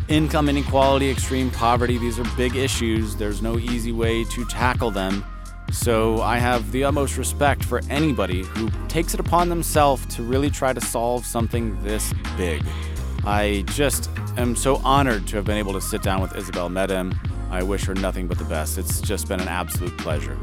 Income 0.09 0.51
inequality, 0.51 1.11
extreme 1.11 1.51
poverty, 1.51 1.97
these 1.97 2.19
are 2.19 2.37
big 2.37 2.57
issues. 2.57 3.17
There's 3.17 3.41
no 3.41 3.59
easy 3.59 3.93
way 3.93 4.25
to 4.25 4.45
tackle 4.45 4.91
them. 4.91 5.25
So 5.73 6.21
I 6.21 6.37
have 6.37 6.71
the 6.71 6.85
utmost 6.85 7.17
respect 7.17 7.65
for 7.65 7.81
anybody 7.89 8.43
who 8.43 8.71
takes 8.89 9.15
it 9.15 9.21
upon 9.21 9.49
themselves 9.49 10.05
to 10.15 10.23
really 10.23 10.51
try 10.51 10.75
to 10.75 10.81
solve 10.81 11.25
something 11.25 11.83
this 11.83 12.13
big. 12.37 12.63
I 13.25 13.65
just 13.69 14.11
am 14.37 14.55
so 14.55 14.77
honored 14.85 15.27
to 15.29 15.37
have 15.37 15.47
been 15.47 15.57
able 15.57 15.73
to 15.73 15.81
sit 15.81 16.03
down 16.03 16.21
with 16.21 16.37
Isabel 16.37 16.69
Medem. 16.69 17.17
I 17.51 17.63
wish 17.63 17.85
her 17.87 17.95
nothing 17.95 18.29
but 18.29 18.39
the 18.39 18.45
best. 18.45 18.77
It's 18.77 19.01
just 19.01 19.29
been 19.29 19.41
an 19.41 19.49
absolute 19.49 19.97
pleasure. 19.97 20.39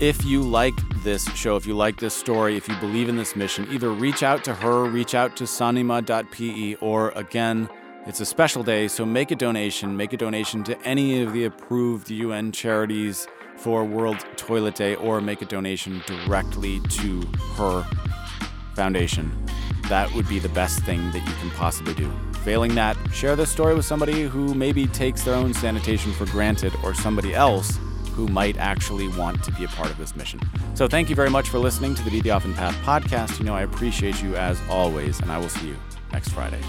If 0.00 0.24
you 0.24 0.42
like 0.42 0.74
this 1.04 1.24
show, 1.34 1.54
if 1.54 1.66
you 1.66 1.76
like 1.76 2.00
this 2.00 2.12
story, 2.12 2.56
if 2.56 2.68
you 2.68 2.74
believe 2.76 3.08
in 3.08 3.16
this 3.16 3.36
mission, 3.36 3.68
either 3.70 3.90
reach 3.90 4.24
out 4.24 4.42
to 4.44 4.54
her, 4.54 4.84
reach 4.84 5.14
out 5.14 5.36
to 5.36 5.44
sanima.pe, 5.44 6.74
or 6.80 7.10
again, 7.10 7.68
it's 8.06 8.20
a 8.20 8.26
special 8.26 8.64
day, 8.64 8.88
so 8.88 9.06
make 9.06 9.30
a 9.30 9.36
donation. 9.36 9.96
Make 9.96 10.12
a 10.12 10.16
donation 10.16 10.64
to 10.64 10.80
any 10.82 11.22
of 11.22 11.32
the 11.32 11.44
approved 11.44 12.10
UN 12.10 12.50
charities 12.50 13.28
for 13.64 13.82
World 13.82 14.18
Toilet 14.36 14.74
Day 14.74 14.94
or 14.96 15.22
make 15.22 15.40
a 15.40 15.46
donation 15.46 16.02
directly 16.06 16.80
to 16.80 17.22
her 17.56 17.82
foundation. 18.74 19.32
That 19.88 20.12
would 20.12 20.28
be 20.28 20.38
the 20.38 20.50
best 20.50 20.80
thing 20.80 21.10
that 21.12 21.26
you 21.26 21.34
can 21.36 21.50
possibly 21.52 21.94
do. 21.94 22.12
Failing 22.42 22.74
that, 22.74 22.94
share 23.10 23.36
this 23.36 23.50
story 23.50 23.74
with 23.74 23.86
somebody 23.86 24.24
who 24.24 24.54
maybe 24.54 24.86
takes 24.88 25.22
their 25.22 25.34
own 25.34 25.54
sanitation 25.54 26.12
for 26.12 26.26
granted 26.26 26.74
or 26.84 26.92
somebody 26.92 27.34
else 27.34 27.78
who 28.12 28.28
might 28.28 28.58
actually 28.58 29.08
want 29.08 29.42
to 29.42 29.50
be 29.52 29.64
a 29.64 29.68
part 29.68 29.90
of 29.90 29.96
this 29.96 30.14
mission. 30.14 30.40
So, 30.74 30.86
thank 30.86 31.08
you 31.08 31.16
very 31.16 31.30
much 31.30 31.48
for 31.48 31.58
listening 31.58 31.94
to 31.94 32.02
the 32.02 32.10
Be 32.10 32.20
the 32.20 32.32
Often 32.32 32.52
Path 32.54 32.76
podcast. 32.84 33.38
You 33.38 33.46
know, 33.46 33.54
I 33.54 33.62
appreciate 33.62 34.22
you 34.22 34.36
as 34.36 34.60
always, 34.68 35.20
and 35.20 35.32
I 35.32 35.38
will 35.38 35.48
see 35.48 35.68
you 35.68 35.76
next 36.12 36.28
Friday. 36.28 36.60